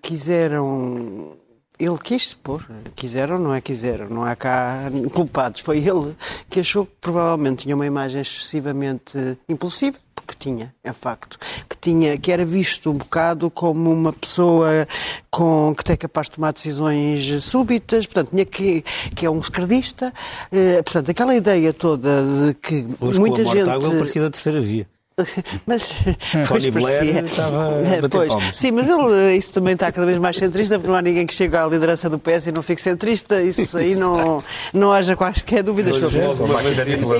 quiseram 0.01 1.36
ele 1.84 1.97
quis 1.97 2.29
se 2.29 2.36
pôr, 2.36 2.65
quiseram 2.95 3.36
ou 3.36 3.41
não 3.41 3.53
é 3.53 3.59
quiseram, 3.59 4.07
não 4.07 4.23
há 4.23 4.36
cá 4.36 4.84
culpados. 5.13 5.61
Foi 5.61 5.79
ele 5.79 6.15
que 6.49 6.59
achou 6.59 6.86
que 6.86 6.91
provavelmente 7.01 7.63
tinha 7.63 7.75
uma 7.75 7.86
imagem 7.86 8.21
excessivamente 8.21 9.17
impulsiva, 9.49 9.97
porque 10.15 10.36
tinha, 10.38 10.73
é 10.84 10.93
facto, 10.93 11.39
que 11.67 11.75
tinha, 11.77 12.17
que 12.17 12.32
era 12.32 12.45
visto 12.45 12.91
um 12.91 12.93
bocado 12.93 13.49
como 13.49 13.91
uma 13.91 14.13
pessoa 14.13 14.88
com 15.32 15.73
que 15.73 15.91
é 15.91 15.97
capaz 15.97 16.27
de 16.27 16.34
tomar 16.34 16.53
decisões 16.53 17.43
súbitas, 17.43 18.05
portanto, 18.05 18.29
tinha 18.29 18.45
que, 18.45 18.84
que 19.15 19.25
é 19.25 19.29
um 19.29 19.39
esquerdista, 19.39 20.13
eh, 20.51 20.84
portanto, 20.84 21.09
aquela 21.09 21.36
ideia 21.36 21.73
toda 21.73 22.21
de 22.21 22.53
que 22.55 22.86
Hoje, 22.99 23.19
muita 23.19 23.43
com 23.43 23.49
a 23.49 23.53
gente. 23.55 23.69
Ele 23.69 23.97
parecia 23.97 24.21
da 24.21 24.29
terceira 24.29 24.61
via. 24.61 24.88
Mas, 25.66 25.93
Tony 26.47 26.72
Blair 26.72 27.26
estava 27.26 27.80
a 27.80 28.09
pois, 28.09 28.32
Sim, 28.55 28.72
mas 28.72 28.89
ele, 28.89 29.36
isso 29.36 29.53
também 29.53 29.74
está 29.74 29.91
cada 29.91 30.05
vez 30.05 30.18
mais 30.18 30.38
centrista, 30.38 30.76
porque 30.76 30.89
não 30.89 30.95
há 30.95 31.01
ninguém 31.01 31.26
que 31.26 31.34
chegue 31.34 31.55
à 31.55 31.66
liderança 31.66 32.09
do 32.09 32.18
PS 32.18 32.47
e 32.47 32.51
não 32.51 32.62
fique 32.62 32.82
centrista. 32.82 33.41
Isso 33.41 33.76
aí 33.78 33.95
não, 33.95 34.38
não 34.74 34.91
haja 34.91 35.16
quaisquer 35.16 35.64
dúvidas 35.64 35.97
sobre 35.97 36.26
isso. 36.26 36.43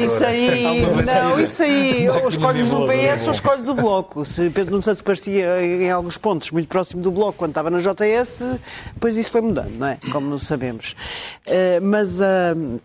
Isso 0.06 0.26
aí, 0.26 0.82
não, 1.06 1.40
isso 1.40 1.64
aí, 1.64 2.10
ou 2.10 2.30
escolhes 2.30 2.72
o 2.72 2.88
PS 2.88 3.28
ou 3.28 3.32
escolhes 3.32 3.68
o 3.68 3.74
Bloco. 3.74 4.26
Se 4.26 4.50
Pedro 4.50 4.72
Nuno 4.72 4.82
Santos 4.82 5.02
parecia 5.02 5.62
em 5.62 5.92
alguns 5.92 6.18
pontos 6.18 6.50
muito 6.52 6.68
próximo 6.68 7.02
do 7.02 7.12
Bloco 7.12 7.34
quando 7.38 7.52
estava 7.52 7.70
na 7.70 7.80
JS, 7.80 8.44
depois 8.94 9.18
isso 9.18 9.32
foi 9.32 9.42
mudando, 9.42 9.78
não 9.78 9.88
é? 9.88 9.98
Como 10.12 10.40
sabemos. 10.40 10.96
Uh, 11.48 11.82
mas... 11.82 12.20
Uh, 12.20 12.80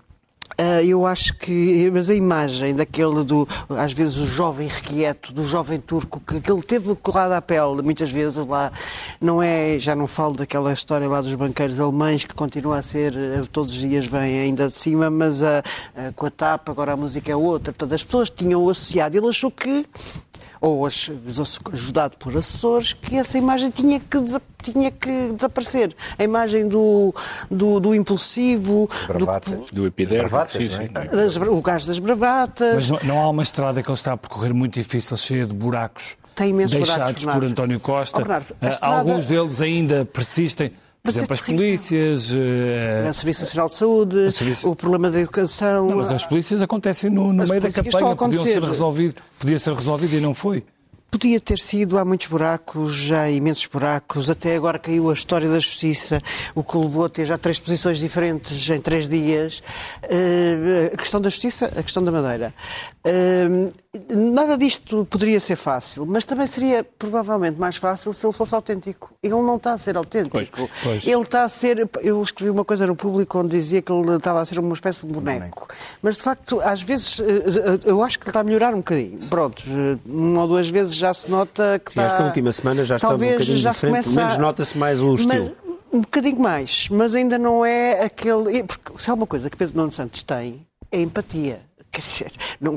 Uh, 0.59 0.81
eu 0.83 1.05
acho 1.05 1.35
que, 1.35 1.91
mas 1.93 2.09
a 2.09 2.15
imagem 2.15 2.75
daquele 2.75 3.23
do, 3.23 3.47
às 3.69 3.93
vezes, 3.93 4.17
o 4.17 4.27
jovem 4.27 4.67
requieto, 4.67 5.31
do 5.31 5.43
jovem 5.43 5.79
turco, 5.79 6.19
que, 6.19 6.41
que 6.41 6.51
ele 6.51 6.63
teve 6.63 6.95
colado 6.97 7.33
à 7.33 7.43
pele, 7.43 7.83
muitas 7.83 8.11
vezes 8.11 8.47
lá, 8.47 8.73
não 9.21 9.43
é, 9.43 9.79
já 9.79 9.95
não 9.95 10.07
falo 10.07 10.35
daquela 10.35 10.73
história 10.73 11.07
lá 11.07 11.21
dos 11.21 11.35
banqueiros 11.35 11.79
alemães, 11.79 12.25
que 12.25 12.35
continua 12.35 12.79
a 12.79 12.83
ser, 12.83 13.15
eh, 13.15 13.43
todos 13.53 13.71
os 13.71 13.79
dias 13.79 14.07
vem 14.07 14.41
ainda 14.41 14.69
de 14.69 14.75
cima, 14.75 15.11
mas 15.11 15.43
a, 15.43 15.63
a, 15.95 16.13
com 16.13 16.25
a 16.25 16.31
tapa, 16.31 16.73
agora 16.73 16.93
a 16.93 16.97
música 16.97 17.31
é 17.31 17.37
outra. 17.37 17.75
Portanto, 17.75 17.95
as 17.95 18.03
pessoas 18.03 18.31
tinham 18.31 18.67
associado, 18.67 19.15
ele 19.15 19.29
achou 19.29 19.51
que 19.51 19.85
ou 20.69 20.87
ajudado 20.87 22.17
por 22.17 22.37
assessores, 22.37 22.93
que 22.93 23.17
essa 23.17 23.39
imagem 23.39 23.71
tinha 23.71 24.01
que, 24.01 24.19
tinha 24.63 24.91
que 24.91 25.33
desaparecer. 25.33 25.95
A 26.19 26.25
imagem 26.25 26.69
do, 26.69 27.15
do, 27.51 27.79
do 27.81 27.95
impulsivo, 27.95 28.89
Bravata. 29.07 29.51
do, 29.51 29.65
do 29.73 29.87
epiderme, 29.87 30.29
é? 30.29 31.49
o 31.49 31.63
gás 31.63 31.87
das 31.87 31.99
bravatas. 31.99 32.75
Mas 32.75 32.91
não, 32.91 32.99
não 33.05 33.23
há 33.23 33.31
uma 33.31 33.43
estrada 33.43 33.83
que 33.83 33.89
ele 33.89 33.97
está 33.97 34.13
a 34.13 34.17
percorrer 34.17 34.53
muito 34.53 34.75
difícil, 34.75 35.17
cheia 35.17 35.47
de 35.47 35.55
buracos. 35.55 36.17
Tem 36.35 36.51
imensos 36.51 36.77
deixados 36.77 37.25
buracos, 37.25 37.41
por 37.41 37.51
António 37.51 37.81
Costa. 37.81 38.19
Oh, 38.19 38.21
Bernardo, 38.21 38.57
eh, 38.61 38.69
estrada... 38.69 38.97
Alguns 38.97 39.25
deles 39.25 39.61
ainda 39.61 40.05
persistem. 40.05 40.73
Por 41.07 41.19
exemplo, 41.19 41.35
as 41.35 41.41
polícias. 41.41 42.33
Uh, 42.33 43.11
o 43.11 43.15
Serviço 43.15 43.41
Nacional 43.43 43.69
de 43.69 43.75
Saúde, 43.75 44.17
o, 44.17 44.33
serviço... 44.33 44.71
o 44.71 44.77
problema 44.77 45.11
da 45.11 45.21
educação. 45.21 45.89
Não, 45.89 45.97
mas 45.97 46.11
as 46.11 46.25
polícias 46.25 46.61
acontecem 46.61 47.11
no, 47.11 47.33
no 47.33 47.47
meio 47.47 47.61
da 47.61 47.71
campanha, 47.71 48.17
podiam 48.17 48.45
ser 48.45 48.63
resolvido, 48.63 49.15
podia 49.39 49.59
ser 49.59 49.75
resolvido 49.75 50.15
e 50.15 50.21
não 50.21 50.35
foi. 50.35 50.65
Podia 51.09 51.41
ter 51.41 51.59
sido, 51.59 51.97
há 51.99 52.05
muitos 52.05 52.27
buracos, 52.27 52.93
já 52.93 53.23
há 53.23 53.31
imensos 53.31 53.65
buracos. 53.67 54.29
Até 54.29 54.57
agora 54.57 54.79
caiu 54.79 55.09
a 55.09 55.15
história 55.15 55.49
da 55.49 55.59
justiça, 55.59 56.19
o 56.55 56.65
que 56.65 56.77
levou 56.77 57.05
a 57.05 57.09
ter 57.09 57.25
já 57.25 57.39
três 57.39 57.59
posições 57.59 57.99
diferentes 57.99 58.69
em 58.69 58.81
três 58.81 59.09
dias. 59.09 59.63
Uh, 60.03 60.93
a 60.93 60.97
questão 60.97 61.21
da 61.21 61.29
justiça, 61.29 61.73
a 61.77 61.83
questão 61.83 62.05
da 62.05 62.11
Madeira. 62.11 62.53
Uh, 63.07 63.73
nada 64.09 64.57
disto 64.57 65.07
poderia 65.09 65.41
ser 65.41 65.57
fácil, 65.57 66.07
mas 66.07 66.25
também 66.25 66.47
seria 66.47 66.85
provavelmente 66.85 67.59
mais 67.59 67.77
fácil 67.77 68.13
se 68.13 68.27
ele 68.27 68.33
fosse 68.33 68.55
autêntico. 68.55 69.13
Ele 69.23 69.35
não 69.35 69.57
está 69.57 69.73
a 69.73 69.79
ser 69.79 69.97
autêntico. 69.97 70.31
Pois, 70.31 70.71
pois. 70.83 71.07
Ele 71.07 71.23
está 71.23 71.45
a 71.45 71.49
ser. 71.49 71.89
Eu 72.01 72.23
escrevi 72.23 72.51
uma 72.51 72.65
coisa 72.65 72.87
no 72.87 72.97
público 72.97 73.39
onde 73.39 73.57
dizia 73.57 73.83
que 73.83 73.93
ele 73.93 74.17
estava 74.17 74.41
a 74.41 74.45
ser 74.45 74.59
uma 74.59 74.75
espécie 74.75 75.07
de 75.07 75.13
boneco. 75.13 75.69
Mas 76.03 76.17
de 76.17 76.23
facto, 76.23 76.61
às 76.61 76.83
vezes, 76.83 77.21
eh, 77.21 77.81
eu 77.85 78.03
acho 78.03 78.19
que 78.19 78.25
ele 78.25 78.31
está 78.31 78.41
a 78.41 78.45
melhorar 78.45 78.75
um 78.75 78.79
bocadinho. 78.79 79.19
Pronto, 79.29 79.63
uma 80.07 80.43
ou 80.43 80.49
duas 80.49 80.69
vezes 80.69 80.95
já 80.95 81.13
se 81.13 81.31
nota 81.31 81.81
que 81.85 81.93
Sim, 81.93 82.01
está... 82.01 82.13
Esta 82.13 82.25
última 82.25 82.53
semana 82.53 82.85
já 82.85 82.97
estava 82.97 83.15
um 83.15 83.19
bocadinho 83.19 83.59
já 83.59 83.73
diferente, 83.73 84.05
pelo 84.05 84.17
menos 84.17 84.37
nota-se 84.37 84.79
mais 84.79 85.01
o 85.01 85.15
estilo. 85.15 85.57
Mas, 85.57 85.77
um 85.93 86.01
bocadinho 86.01 86.41
mais, 86.41 86.89
mas 86.91 87.15
ainda 87.15 87.39
não 87.39 87.65
é 87.65 88.05
aquele... 88.05 88.63
Porque 88.65 88.93
se 88.99 89.11
há 89.11 89.15
uma 89.15 89.27
coisa 89.27 89.49
que 89.49 89.57
Pedro 89.57 89.77
Nuno 89.77 89.93
Santos 89.93 90.23
tem, 90.23 90.67
é 90.91 91.01
empatia. 91.01 91.61
Quer 91.97 92.03
dizer, 92.03 92.33
não, 92.61 92.77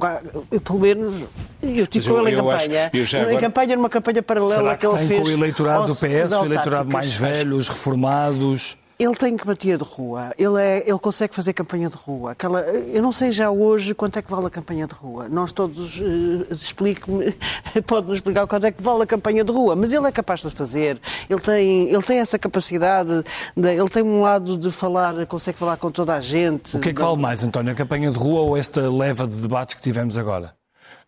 eu, 0.49 0.61
pelo 0.61 0.79
menos 0.79 1.25
eu 1.61 1.85
tive 1.85 2.07
com 2.07 2.19
ele 2.21 2.31
em 2.31 2.35
campanha. 2.37 2.91
Acho, 2.93 3.17
agora... 3.17 3.33
Em 3.33 3.37
campanha, 3.37 3.75
numa 3.75 3.89
campanha 3.89 4.23
paralela 4.23 4.77
que, 4.77 4.87
que 4.87 4.95
ele 4.95 5.05
fez. 5.05 5.21
Com 5.23 5.27
o 5.27 5.31
eleitorado 5.31 5.87
do 5.87 5.95
PS, 5.95 6.31
o 6.41 6.45
eleitorado 6.45 6.89
mais 6.89 7.13
velho, 7.13 7.57
os 7.57 7.67
reformados. 7.67 8.77
Ele 9.01 9.15
tem 9.15 9.33
empatia 9.33 9.77
de 9.77 9.83
rua, 9.85 10.33
ele, 10.37 10.61
é, 10.61 10.83
ele 10.85 10.99
consegue 10.99 11.33
fazer 11.33 11.53
campanha 11.53 11.89
de 11.89 11.95
rua. 11.95 12.31
Aquela, 12.31 12.59
eu 12.59 13.01
não 13.01 13.13
sei 13.13 13.31
já 13.31 13.49
hoje 13.49 13.95
quanto 13.95 14.19
é 14.19 14.21
que 14.21 14.29
vale 14.29 14.47
a 14.47 14.49
campanha 14.49 14.85
de 14.85 14.93
rua. 14.93 15.29
Nós 15.29 15.53
todos, 15.53 16.01
uh, 16.01 16.45
explique-me, 16.51 17.33
pode-nos 17.87 18.15
explicar 18.15 18.45
quanto 18.45 18.65
é 18.65 18.71
que 18.73 18.83
vale 18.83 19.03
a 19.03 19.05
campanha 19.05 19.41
de 19.41 19.53
rua, 19.53 19.73
mas 19.73 19.93
ele 19.93 20.05
é 20.05 20.11
capaz 20.11 20.41
de 20.41 20.49
fazer. 20.49 20.99
Ele 21.29 21.39
tem, 21.39 21.89
ele 21.89 22.03
tem 22.03 22.19
essa 22.19 22.37
capacidade, 22.37 23.23
de, 23.55 23.69
ele 23.69 23.87
tem 23.87 24.03
um 24.03 24.19
lado 24.19 24.57
de 24.57 24.69
falar, 24.69 25.25
consegue 25.27 25.57
falar 25.57 25.77
com 25.77 25.89
toda 25.89 26.15
a 26.15 26.19
gente. 26.19 26.75
O 26.75 26.81
que 26.81 26.89
é 26.89 26.93
que 26.93 26.99
vale 27.01 27.21
mais, 27.21 27.41
António, 27.41 27.71
a 27.71 27.75
campanha 27.75 28.11
de 28.11 28.17
rua 28.17 28.41
ou 28.41 28.57
esta 28.57 28.81
leva 28.91 29.25
de 29.25 29.39
debates 29.39 29.75
que 29.75 29.81
tivemos 29.81 30.17
agora? 30.17 30.58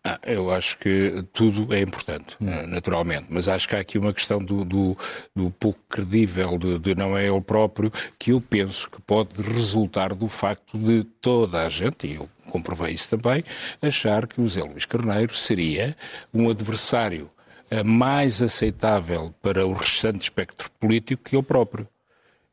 Ah, 0.04 0.18
eu 0.26 0.50
acho 0.50 0.78
que 0.78 1.24
tudo 1.32 1.72
é 1.72 1.80
importante, 1.80 2.36
hum. 2.40 2.48
Eh, 2.48 2.66
naturalmente, 2.66 3.26
mas 3.30 3.48
acho 3.48 3.68
que 3.68 3.76
há 3.76 3.78
aqui 3.78 3.98
uma 3.98 4.12
questão 4.12 4.40
do, 4.42 4.64
do, 4.64 4.98
do 5.34 5.48
pouco 5.52 5.78
credível, 5.88 6.58
de, 6.58 6.76
de, 6.80 6.94
não 6.96 7.16
é 7.16 7.28
ele 7.28 7.40
próprio, 7.40 7.92
que 8.18 8.32
eu 8.32 8.40
penso 8.40 8.90
que 8.90 9.00
pode 9.00 9.40
resultar 9.40 10.12
do 10.12 10.26
facto 10.26 10.76
de 10.76 11.04
toda 11.20 11.64
a 11.64 11.68
gente, 11.68 12.08
e 12.08 12.16
eu 12.16 12.28
comprovei 12.50 12.92
isso 12.92 13.16
também, 13.16 13.44
achar 13.80 14.26
que 14.26 14.40
o 14.40 14.48
Zé 14.48 14.64
Luís 14.64 14.84
Carneiro 14.84 15.36
seria 15.36 15.96
um 16.34 16.50
adversário 16.50 17.30
eh, 17.70 17.84
mais 17.84 18.42
aceitável 18.42 19.32
para 19.40 19.64
o 19.64 19.72
restante 19.72 20.22
espectro 20.22 20.68
político 20.80 21.22
que 21.22 21.36
ele 21.36 21.44
próprio. 21.44 21.86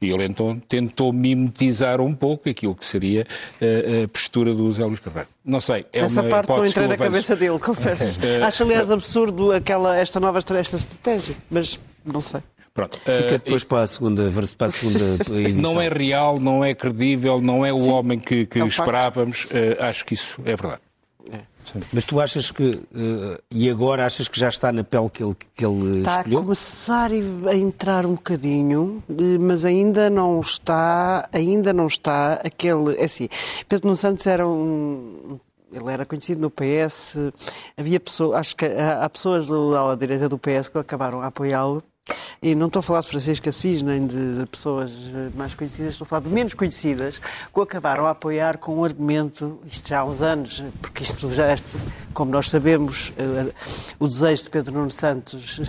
E 0.02 0.10
ele 0.10 0.24
então 0.24 0.58
tentou 0.60 1.12
mimetizar 1.12 2.00
um 2.00 2.14
pouco 2.14 2.50
aquilo 2.50 2.74
que 2.74 2.86
seria 2.86 3.28
a, 3.62 3.66
eh, 3.66 4.04
a 4.04 4.08
postura 4.08 4.54
do 4.54 4.72
Zé 4.72 4.86
Luís 4.86 5.00
Carvalho. 5.00 5.28
Não 5.43 5.60
sei, 5.60 5.86
é 5.91 6.00
Essa 6.00 6.22
uma 6.22 6.30
parte 6.30 6.47
não 6.47 6.66
entrei 6.66 6.88
na 6.88 6.97
cabeça 6.97 7.36
dele, 7.36 7.60
confesso. 7.60 8.20
Eh, 8.30 8.41
Acho, 8.43 8.64
aliás, 8.64 8.91
absurdo 8.91 9.52
aquela, 9.52 9.97
esta 9.97 10.20
nova 10.20 10.39
esta 10.39 10.58
estratégia, 10.60 11.36
mas 11.50 11.80
não 12.06 12.22
sei. 12.22 12.41
Pronto. 12.74 12.97
Fica 12.97 13.12
eh, 13.12 13.32
depois 13.32 13.64
uh, 13.64 13.68
para 13.68 13.82
a 13.82 13.88
segunda, 13.88 14.32
para 14.58 14.68
a 14.68 14.70
segunda 14.70 15.06
edição. 15.39 15.74
Não 15.74 15.82
é 15.82 15.89
real, 15.89 16.39
não 16.39 16.64
é 16.64 16.74
credível, 16.74 17.41
não 17.41 17.66
é 17.66 17.74
o 17.74 17.80
Sim, 17.80 17.91
homem 17.91 18.20
que, 18.20 18.45
que 18.45 18.62
é 18.62 18.66
esperávamos. 18.66 19.45
Uh, 19.45 19.82
acho 19.82 20.06
que 20.06 20.14
isso 20.14 20.39
é 20.45 20.56
verdade. 20.56 20.82
Mas 21.93 22.05
tu 22.05 22.20
achas 22.20 22.51
que, 22.51 22.64
uh, 22.64 23.41
e 23.51 23.70
agora 23.70 24.05
achas 24.05 24.28
que 24.28 24.39
já 24.39 24.49
está 24.49 24.72
na 24.72 24.84
pele 24.84 25.10
que 25.10 25.24
ele, 25.24 25.36
que 25.55 25.66
ele 25.66 25.99
está 25.99 26.18
escolheu? 26.18 26.39
a 26.39 26.41
começar 26.41 27.12
a 27.12 27.55
entrar 27.55 28.05
um 28.05 28.14
bocadinho, 28.14 29.03
eh, 29.10 29.38
mas 29.39 29.66
ainda 29.66 30.10
não 30.10 30.39
está, 30.41 31.30
ainda 31.32 31.72
não 31.72 31.88
está 31.88 32.34
aquele, 32.43 32.95
é 32.97 33.05
assim, 33.05 33.30
Pedro 33.68 33.88
Nuno 33.88 33.97
Santos 33.97 34.26
era 34.26 34.47
um 34.47 35.39
ele 35.72 35.91
era 35.91 36.03
conhecido 36.05 36.41
no 36.41 36.49
PS, 36.49 37.16
havia 37.78 37.99
pessoas, 37.99 38.39
acho 38.39 38.55
que 38.55 38.66
há 38.66 39.07
pessoas 39.07 39.47
da 39.47 39.55
ala 39.55 39.95
direita 39.95 40.28
do 40.28 40.38
PS 40.38 40.68
que 40.68 40.80
acabaram 40.80 41.22
a 41.22 41.28
apoiá-lo 41.28 41.84
e 42.41 42.55
não 42.55 42.68
estou 42.68 42.80
a 42.80 42.84
falar 42.84 43.01
de 43.01 43.07
Francisco 43.07 43.49
Assis 43.49 43.82
nem 43.82 44.05
de, 44.05 44.39
de, 44.39 44.45
pessoas 44.45 44.93
mais 45.36 45.53
conhecidas, 45.53 45.93
estou 45.93 46.05
a 46.05 46.07
falar 46.07 46.22
de 46.22 46.30
menos 46.30 46.53
conhecidas, 46.53 47.20
que 47.20 47.60
o 47.60 47.62
acabaram 47.62 48.05
a 48.05 48.12
apoiar 48.12 48.57
com 48.57 48.80
um 48.80 48.84
argumento, 48.84 49.60
isto 49.66 49.89
já 49.89 49.99
há 49.99 50.05
uns 50.05 50.22
anos, 50.22 50.64
porque 50.82 51.03
isto 51.03 51.32
já, 51.32 51.47
é, 51.47 51.55
como 52.14 52.32
nós 52.32 52.49
sabemos, 52.49 53.10
uh, 53.10 53.53
o 53.99 54.07
desejo 54.07 54.43
de 54.43 54.49
Pedro 54.49 54.74
Nuno 54.74 54.91
Santos 54.91 55.60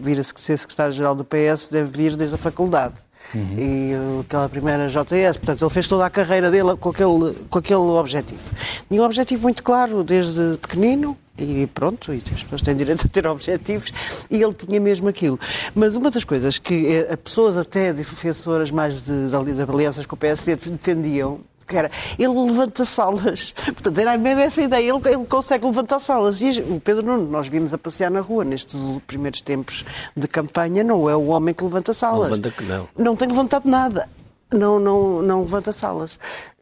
vir 0.00 0.20
a 0.20 0.22
ser 0.22 0.56
secretário-geral 0.58 1.14
do 1.14 1.24
PS 1.24 1.68
deve 1.68 1.90
vir 1.90 2.16
desde 2.16 2.34
a 2.34 2.38
faculdade. 2.38 2.94
Uhum. 3.34 3.56
E 3.58 3.94
uh, 3.94 4.20
aquela 4.20 4.48
primeira 4.48 4.88
JS, 4.88 5.36
portanto, 5.36 5.62
ele 5.62 5.70
fez 5.70 5.86
toda 5.86 6.04
a 6.04 6.10
carreira 6.10 6.50
dele 6.50 6.76
com 6.76 6.90
aquele, 6.90 7.34
com 7.48 7.58
aquele 7.58 7.80
objetivo. 7.80 8.40
Tinha 8.88 9.02
um 9.02 9.04
objetivo 9.04 9.42
muito 9.42 9.62
claro 9.62 10.02
desde 10.02 10.56
pequenino, 10.56 11.16
e 11.42 11.66
pronto, 11.66 12.12
e 12.12 12.22
as 12.34 12.42
pessoas 12.42 12.62
têm 12.62 12.76
direito 12.76 13.06
a 13.06 13.08
ter 13.08 13.26
objetivos, 13.28 13.92
e 14.30 14.42
ele 14.42 14.54
tinha 14.54 14.80
mesmo 14.80 15.08
aquilo. 15.08 15.38
Mas 15.74 15.96
uma 15.96 16.10
das 16.10 16.24
coisas 16.24 16.58
que 16.58 17.06
as 17.10 17.16
pessoas, 17.16 17.56
até 17.56 17.92
defensoras 17.92 18.70
mais 18.70 19.02
de, 19.02 19.28
de, 19.28 19.54
de 19.54 19.62
alianças 19.62 20.06
com 20.06 20.14
o 20.14 20.18
PSD, 20.18 20.56
defendiam 20.56 21.40
que 21.70 21.76
era, 21.76 21.90
ele 22.18 22.34
levanta 22.34 22.84
salas. 22.84 23.52
Portanto, 23.64 23.96
era 23.96 24.18
mesmo 24.18 24.40
essa 24.40 24.60
ideia, 24.60 24.92
ele, 24.92 25.00
ele 25.08 25.24
consegue 25.24 25.64
levantar 25.64 26.00
salas. 26.00 26.42
E 26.42 26.60
o 26.60 26.80
Pedro 26.80 27.06
Nuno, 27.06 27.30
nós 27.30 27.48
vimos 27.48 27.72
a 27.72 27.78
passear 27.78 28.10
na 28.10 28.20
rua 28.20 28.44
nestes 28.44 28.78
primeiros 29.06 29.40
tempos 29.40 29.84
de 30.16 30.26
campanha, 30.26 30.82
não 30.82 31.08
é 31.08 31.14
o 31.14 31.26
homem 31.26 31.54
que 31.54 31.62
levanta 31.62 31.94
salas. 31.94 32.28
Não 32.28 32.36
levanta 32.36 32.50
que 32.50 32.64
não. 32.64 32.88
Não 32.98 33.16
tem 33.16 33.28
levantado 33.28 33.68
nada. 33.70 34.08
Não, 34.52 34.80
não, 34.80 35.22
não 35.22 35.42
levanta 35.42 35.72
salas. 35.72 36.18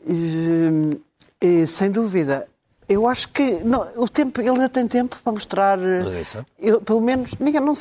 E, 0.06 0.90
e, 1.40 1.66
sem 1.66 1.90
dúvida, 1.90 2.46
eu 2.88 3.06
acho 3.06 3.28
que 3.28 3.62
não, 3.64 3.86
o 3.96 4.08
tempo, 4.08 4.40
ele 4.40 4.50
ainda 4.50 4.68
tem 4.68 4.88
tempo 4.88 5.16
para 5.22 5.32
mostrar. 5.32 5.78
Eh, 5.78 6.44
eu, 6.58 6.80
pelo 6.80 7.00
menos, 7.00 7.32
ninguém, 7.38 7.60
não 7.60 7.74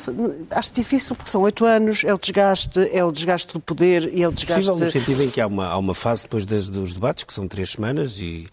acho 0.50 0.72
difícil 0.72 1.16
porque 1.16 1.30
são 1.30 1.40
oito 1.42 1.64
anos, 1.64 2.04
é 2.04 2.12
o 2.12 2.18
desgaste, 2.18 2.78
é 2.92 3.02
o 3.02 3.10
desgaste 3.10 3.54
do 3.54 3.60
poder 3.60 4.12
e 4.12 4.22
é 4.22 4.28
o 4.28 4.32
desgaste. 4.32 4.66
Possível 4.66 4.86
no 4.86 4.92
sentido 4.92 5.22
em 5.22 5.30
que 5.30 5.40
há 5.40 5.46
uma, 5.46 5.66
há 5.68 5.78
uma 5.78 5.94
fase 5.94 6.24
depois 6.24 6.44
das, 6.44 6.68
dos 6.68 6.92
debates, 6.92 7.24
que 7.24 7.32
são 7.32 7.48
três 7.48 7.70
semanas, 7.70 8.20
e 8.20 8.46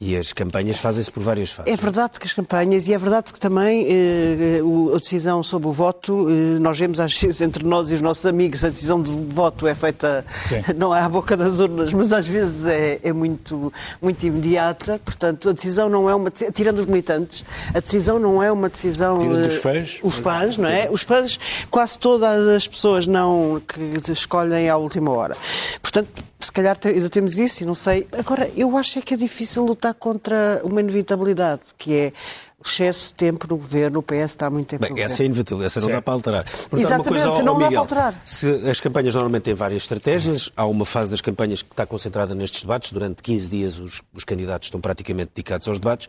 e 0.00 0.16
as 0.16 0.32
campanhas 0.32 0.78
fazem-se 0.78 1.10
por 1.10 1.20
várias 1.20 1.50
fases. 1.50 1.72
É 1.72 1.76
verdade 1.76 2.20
que 2.20 2.26
as 2.26 2.32
campanhas, 2.32 2.86
e 2.86 2.94
é 2.94 2.98
verdade 2.98 3.32
que 3.32 3.40
também 3.40 3.84
eh, 3.88 4.60
a 4.94 4.96
decisão 4.96 5.42
sobre 5.42 5.66
o 5.66 5.72
voto, 5.72 6.28
eh, 6.30 6.60
nós 6.60 6.78
vemos 6.78 7.00
às 7.00 7.12
vezes 7.18 7.40
entre 7.40 7.64
nós 7.64 7.90
e 7.90 7.94
os 7.94 8.00
nossos 8.00 8.24
amigos, 8.24 8.62
a 8.62 8.68
decisão 8.68 9.02
de 9.02 9.10
voto 9.10 9.66
é 9.66 9.74
feita, 9.74 10.24
Sim. 10.48 10.62
não 10.78 10.94
é 10.94 11.00
à 11.00 11.08
boca 11.08 11.36
das 11.36 11.58
urnas, 11.58 11.92
mas 11.92 12.12
às 12.12 12.28
vezes 12.28 12.64
é, 12.66 13.00
é, 13.02 13.12
muito, 13.12 13.72
muito 14.00 14.24
imediata. 14.24 15.00
Portanto, 15.04 15.48
a 15.48 15.52
decisão 15.52 15.88
não 15.88 16.08
é 16.08 16.14
uma 16.14 16.30
tirando 16.30 16.78
os 16.78 16.86
militantes, 16.86 17.44
a 17.74 17.80
decisão 17.80 18.20
não 18.20 18.40
é 18.40 18.52
uma 18.52 18.68
decisão. 18.68 19.18
Tirando 19.18 19.46
os 19.46 19.56
eh, 19.56 19.58
fãs? 19.58 19.98
Os 20.00 20.20
fãs, 20.20 20.56
não 20.56 20.68
é? 20.68 20.88
Os 20.88 21.02
fãs, 21.02 21.40
quase 21.72 21.98
todas 21.98 22.46
as 22.46 22.68
pessoas 22.68 23.04
não 23.08 23.60
que 23.66 24.12
escolhem 24.12 24.70
à 24.70 24.76
última 24.76 25.10
hora. 25.10 25.36
Portanto, 25.82 26.22
se 26.40 26.52
calhar 26.52 26.78
ainda 26.84 27.10
temos 27.10 27.38
isso 27.38 27.62
e 27.62 27.66
não 27.66 27.74
sei. 27.74 28.06
Agora, 28.12 28.50
eu 28.56 28.76
acho 28.76 28.98
é 28.98 29.02
que 29.02 29.14
é 29.14 29.16
difícil 29.16 29.64
lutar 29.64 29.94
contra 29.94 30.60
uma 30.64 30.80
inevitabilidade, 30.80 31.62
que 31.76 31.94
é 31.94 32.12
o 32.58 32.66
excesso 32.66 33.08
de 33.08 33.14
tempo 33.14 33.46
no 33.48 33.56
governo, 33.56 34.00
o 34.00 34.02
PS 34.02 34.30
está 34.30 34.46
há 34.46 34.50
muito 34.50 34.66
tempo 34.66 34.82
Bem, 34.82 34.90
no 34.90 34.98
essa 34.98 35.22
é 35.22 35.26
inevitável, 35.26 35.64
essa 35.64 35.80
não 35.80 35.90
dá 35.90 36.02
para 36.02 36.14
alterar. 36.14 36.44
Portanto, 36.44 36.80
Exatamente, 36.80 37.08
uma 37.08 37.28
coisa, 37.28 37.42
não 37.44 37.54
Miguel, 37.54 37.58
dá 37.58 37.68
para 37.68 37.78
alterar. 37.78 38.22
Se 38.24 38.48
as 38.68 38.80
campanhas 38.80 39.14
normalmente 39.14 39.42
têm 39.44 39.54
várias 39.54 39.82
estratégias, 39.82 40.50
há 40.56 40.66
uma 40.66 40.84
fase 40.84 41.10
das 41.10 41.20
campanhas 41.20 41.62
que 41.62 41.72
está 41.72 41.86
concentrada 41.86 42.34
nestes 42.34 42.62
debates, 42.62 42.90
durante 42.90 43.22
15 43.22 43.48
dias 43.48 43.78
os, 43.78 44.02
os 44.12 44.24
candidatos 44.24 44.66
estão 44.66 44.80
praticamente 44.80 45.30
dedicados 45.34 45.68
aos 45.68 45.78
debates. 45.78 46.08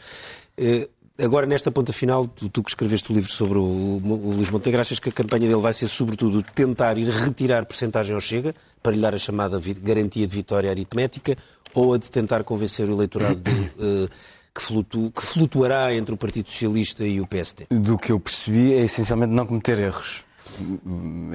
Agora, 1.21 1.45
nesta 1.45 1.69
ponta 1.69 1.91
final, 1.91 2.25
tu, 2.25 2.47
tu, 2.47 2.63
que 2.63 2.69
escreveste 2.69 3.11
o 3.11 3.13
livro 3.13 3.29
sobre 3.29 3.57
o, 3.57 3.61
o 3.61 4.31
Luís 4.33 4.49
Montenegro, 4.49 4.79
achas 4.79 4.99
que 4.99 5.09
a 5.09 5.11
campanha 5.11 5.49
dele 5.49 5.59
vai 5.59 5.73
ser, 5.73 5.89
sobretudo, 5.89 6.41
tentar 6.55 6.97
ir 6.97 7.09
retirar 7.09 7.65
percentagem 7.65 8.13
ao 8.13 8.21
Chega, 8.21 8.55
para 8.81 8.93
lhe 8.93 9.01
dar 9.01 9.13
a 9.13 9.17
chamada 9.17 9.59
garantia 9.81 10.25
de 10.25 10.33
vitória 10.33 10.69
aritmética, 10.69 11.37
ou 11.73 11.93
a 11.93 11.97
de 11.97 12.09
tentar 12.09 12.45
convencer 12.45 12.87
o 12.87 12.93
eleitorado 12.93 13.35
do, 13.35 13.51
uh, 13.51 14.09
que, 14.55 14.61
flutu, 14.61 15.11
que 15.11 15.21
flutuará 15.21 15.93
entre 15.93 16.13
o 16.13 16.17
Partido 16.17 16.49
Socialista 16.49 17.03
e 17.03 17.19
o 17.19 17.27
PSD? 17.27 17.65
Do 17.69 17.97
que 17.97 18.13
eu 18.13 18.19
percebi 18.19 18.73
é 18.73 18.85
essencialmente 18.85 19.33
não 19.33 19.45
cometer 19.45 19.77
erros. 19.77 20.23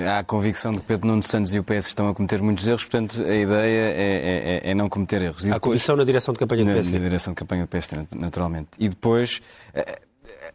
Há 0.07 0.19
a 0.19 0.25
convicção 0.25 0.73
de 0.73 0.79
que 0.79 0.87
Pedro 0.87 1.07
Nuno 1.07 1.23
Santos 1.23 1.55
e 1.55 1.59
o 1.59 1.65
PS 1.65 1.87
estão 1.87 2.09
a 2.09 2.15
cometer 2.15 2.43
muitos 2.43 2.67
erros, 2.67 2.85
portanto 2.85 3.23
a 3.23 3.35
ideia 3.35 3.93
é, 3.95 4.61
é, 4.65 4.71
é 4.71 4.75
não 4.75 4.89
cometer 4.89 5.23
erros. 5.23 5.45
E 5.45 5.49
Há 5.49 5.55
depois, 5.55 5.61
convicção 5.61 5.97
na 5.97 6.05
direção 6.05 6.35
de 6.35 6.39
campanha 6.39 6.65
do 6.65 6.73
PSD? 6.73 6.99
Na 6.99 7.05
direção 7.05 7.33
de 7.33 7.37
campanha 7.37 7.63
do 7.63 7.69
PSD, 7.69 8.07
naturalmente. 8.15 8.69
E 8.79 8.89
depois 8.89 9.41
eh, 9.73 10.01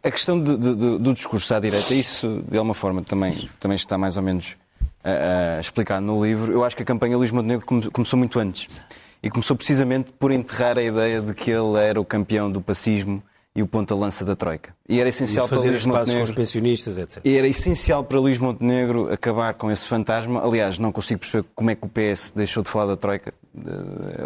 a 0.02 0.10
questão 0.10 0.42
de, 0.42 0.56
de, 0.56 0.74
do 0.98 1.12
discurso 1.12 1.54
à 1.54 1.60
direita, 1.60 1.94
isso 1.94 2.42
de 2.48 2.56
alguma 2.56 2.74
forma 2.74 3.02
também, 3.02 3.48
também 3.58 3.76
está 3.76 3.98
mais 3.98 4.16
ou 4.16 4.22
menos 4.22 4.56
uh, 5.04 5.60
explicado 5.60 6.04
no 6.04 6.24
livro. 6.24 6.52
Eu 6.52 6.64
acho 6.64 6.76
que 6.76 6.82
a 6.82 6.86
campanha 6.86 7.16
Luís 7.16 7.30
Montenegro 7.30 7.66
começou 7.90 8.18
muito 8.18 8.38
antes. 8.38 8.80
E 9.22 9.28
começou 9.28 9.54
precisamente 9.54 10.10
por 10.12 10.32
enterrar 10.32 10.78
a 10.78 10.82
ideia 10.82 11.20
de 11.20 11.34
que 11.34 11.50
ele 11.50 11.78
era 11.78 12.00
o 12.00 12.04
campeão 12.04 12.50
do 12.50 12.60
pacismo 12.60 13.22
e 13.54 13.62
o 13.62 13.66
ponta-lança 13.66 14.24
da 14.24 14.36
Troika. 14.36 14.74
E 14.88 15.00
era 15.00 15.08
essencial 15.08 15.46
e 15.46 15.48
para 15.48 15.58
Luís 15.58 15.84
Montenegro. 15.84 16.18
com 16.18 16.24
os 16.24 16.32
pensionistas, 16.32 16.98
etc. 16.98 17.20
E 17.24 17.36
era 17.36 17.48
essencial 17.48 18.04
para 18.04 18.18
Luís 18.20 18.38
Montenegro 18.38 19.12
acabar 19.12 19.54
com 19.54 19.70
esse 19.70 19.88
fantasma. 19.88 20.44
Aliás, 20.44 20.78
não 20.78 20.92
consigo 20.92 21.20
perceber 21.20 21.44
como 21.54 21.70
é 21.70 21.74
que 21.74 21.84
o 21.84 21.88
PS 21.88 22.32
deixou 22.34 22.62
de 22.62 22.68
falar 22.68 22.86
da 22.86 22.96
Troika, 22.96 23.34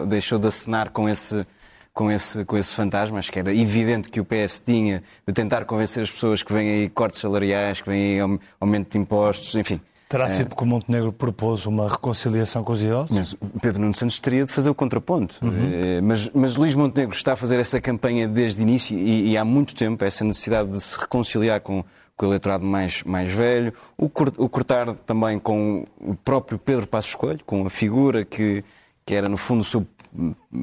deixou 0.06 0.38
de 0.38 0.46
acenar 0.46 0.90
com 0.90 1.08
esse, 1.08 1.46
com 1.92 2.10
esse, 2.10 2.44
com 2.44 2.58
esse 2.58 2.74
fantasma. 2.74 3.18
Acho 3.18 3.32
que 3.32 3.38
era 3.38 3.54
evidente 3.54 4.10
que 4.10 4.20
o 4.20 4.24
PS 4.24 4.60
tinha 4.60 5.02
de 5.26 5.32
tentar 5.32 5.64
convencer 5.64 6.02
as 6.02 6.10
pessoas 6.10 6.42
que 6.42 6.52
vêm 6.52 6.70
aí 6.70 6.88
cortes 6.90 7.20
salariais, 7.20 7.80
que 7.80 7.88
vêm 7.88 8.20
aí 8.20 8.38
aumento 8.60 8.92
de 8.92 8.98
impostos, 8.98 9.54
enfim. 9.54 9.80
Terá 10.14 10.28
sido 10.28 10.50
porque 10.50 10.62
o 10.62 10.66
Montenegro 10.66 11.12
propôs 11.12 11.66
uma 11.66 11.88
reconciliação 11.88 12.62
com 12.62 12.72
os 12.72 12.80
idosos? 12.80 13.10
Mas 13.10 13.36
Pedro 13.60 13.80
Nuno 13.80 13.94
Santos 13.94 14.20
teria 14.20 14.44
de 14.44 14.52
fazer 14.52 14.70
o 14.70 14.74
contraponto. 14.74 15.40
Uhum. 15.42 15.70
Eh, 15.72 16.00
mas, 16.00 16.30
mas 16.32 16.54
Luís 16.54 16.72
Montenegro 16.76 17.16
está 17.16 17.32
a 17.32 17.36
fazer 17.36 17.58
essa 17.58 17.80
campanha 17.80 18.28
desde 18.28 18.60
o 18.60 18.62
início 18.62 18.96
e, 18.96 19.32
e 19.32 19.36
há 19.36 19.44
muito 19.44 19.74
tempo, 19.74 20.04
essa 20.04 20.22
necessidade 20.22 20.70
de 20.70 20.80
se 20.80 20.96
reconciliar 21.00 21.60
com, 21.60 21.84
com 22.16 22.26
o 22.26 22.28
eleitorado 22.28 22.64
mais, 22.64 23.02
mais 23.02 23.32
velho, 23.32 23.74
o, 23.98 24.08
cortar 24.08 24.94
também 25.04 25.36
com 25.36 25.84
o 26.00 26.14
próprio 26.14 26.60
Pedro 26.60 26.86
Passos 26.86 27.16
Coelho, 27.16 27.40
com 27.44 27.66
a 27.66 27.70
figura 27.70 28.24
que, 28.24 28.62
que 29.04 29.16
era, 29.16 29.28
no 29.28 29.36
fundo, 29.36 29.64
seu, 29.64 29.84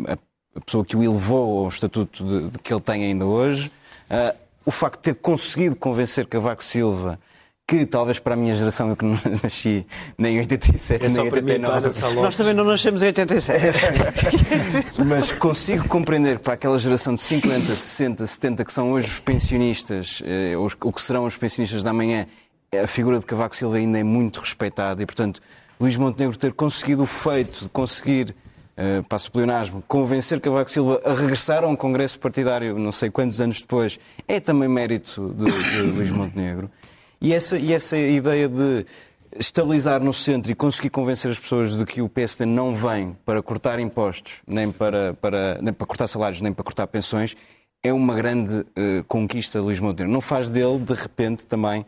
a, 0.07 0.13
a 0.55 0.61
pessoa 0.61 0.85
que 0.85 0.95
o 0.95 1.03
elevou 1.03 1.65
ao 1.65 1.67
estatuto 1.67 2.23
de, 2.23 2.51
de 2.51 2.59
que 2.59 2.73
ele 2.73 2.79
tem 2.79 3.03
ainda 3.03 3.25
hoje. 3.25 3.69
Uh, 4.09 4.33
o 4.65 4.71
facto 4.71 4.97
de 4.97 5.03
ter 5.03 5.15
conseguido 5.15 5.75
convencer 5.75 6.25
Cavaco 6.25 6.63
Silva 6.63 7.19
que 7.71 7.85
talvez 7.85 8.19
para 8.19 8.33
a 8.33 8.37
minha 8.37 8.53
geração, 8.53 8.89
eu 8.89 8.97
que 8.97 9.05
não 9.05 9.17
nasci 9.41 9.85
nem 10.17 10.35
em 10.35 10.39
87, 10.39 11.05
é 11.05 11.07
nem 11.07 11.17
em 11.17 11.31
89. 11.31 11.89
Nós 12.15 12.35
também 12.35 12.53
não 12.53 12.65
nascemos 12.65 13.01
em 13.01 13.05
87. 13.05 13.77
Mas 15.07 15.31
consigo 15.31 15.87
compreender 15.87 16.37
que 16.37 16.43
para 16.43 16.55
aquela 16.55 16.77
geração 16.77 17.15
de 17.15 17.21
50, 17.21 17.61
60, 17.61 18.27
70, 18.27 18.65
que 18.65 18.73
são 18.73 18.91
hoje 18.91 19.07
os 19.07 19.19
pensionistas, 19.21 20.21
eh, 20.25 20.53
o 20.57 20.91
que 20.91 21.01
serão 21.01 21.23
os 21.23 21.37
pensionistas 21.37 21.81
da 21.81 21.93
manhã, 21.93 22.27
a 22.83 22.87
figura 22.87 23.19
de 23.19 23.25
Cavaco 23.25 23.55
Silva 23.55 23.77
ainda 23.77 23.97
é 23.97 24.03
muito 24.03 24.41
respeitada 24.41 25.01
e, 25.01 25.05
portanto, 25.05 25.41
Luís 25.79 25.95
Montenegro 25.95 26.37
ter 26.37 26.51
conseguido 26.51 27.03
o 27.03 27.07
feito 27.07 27.63
de 27.63 27.69
conseguir 27.69 28.35
Uh, 28.71 29.03
passo 29.03 29.27
o 29.27 29.31
pleonasmo, 29.33 29.83
convencer 29.85 30.39
Cavaco 30.39 30.71
Silva 30.71 31.01
a 31.03 31.13
regressar 31.13 31.63
a 31.63 31.67
um 31.67 31.75
congresso 31.75 32.17
partidário 32.17 32.79
não 32.79 32.91
sei 32.91 33.11
quantos 33.11 33.39
anos 33.41 33.61
depois, 33.61 33.99
é 34.27 34.39
também 34.39 34.67
mérito 34.67 35.35
de, 35.37 35.51
de 35.51 35.81
Luís 35.81 36.09
Montenegro. 36.09 36.71
E 37.21 37.33
essa, 37.33 37.57
e 37.57 37.71
essa 37.71 37.95
ideia 37.95 38.49
de 38.49 38.85
estabilizar 39.37 40.03
no 40.03 40.11
centro 40.11 40.51
e 40.51 40.55
conseguir 40.55 40.89
convencer 40.89 41.29
as 41.29 41.39
pessoas 41.39 41.75
de 41.77 41.85
que 41.85 42.01
o 42.01 42.09
PSD 42.09 42.45
não 42.45 42.75
vem 42.75 43.15
para 43.23 43.41
cortar 43.43 43.79
impostos, 43.79 44.41
nem 44.47 44.71
para, 44.71 45.13
para, 45.13 45.59
nem 45.61 45.71
para 45.71 45.85
cortar 45.85 46.07
salários, 46.07 46.41
nem 46.41 46.51
para 46.51 46.63
cortar 46.63 46.87
pensões, 46.87 47.35
é 47.83 47.93
uma 47.93 48.15
grande 48.15 48.55
uh, 48.55 49.03
conquista 49.07 49.59
de 49.59 49.65
Luís 49.65 49.79
Montenegro. 49.79 50.11
Não 50.11 50.21
faz 50.21 50.49
dele, 50.49 50.79
de 50.79 50.93
repente, 50.93 51.45
também 51.45 51.85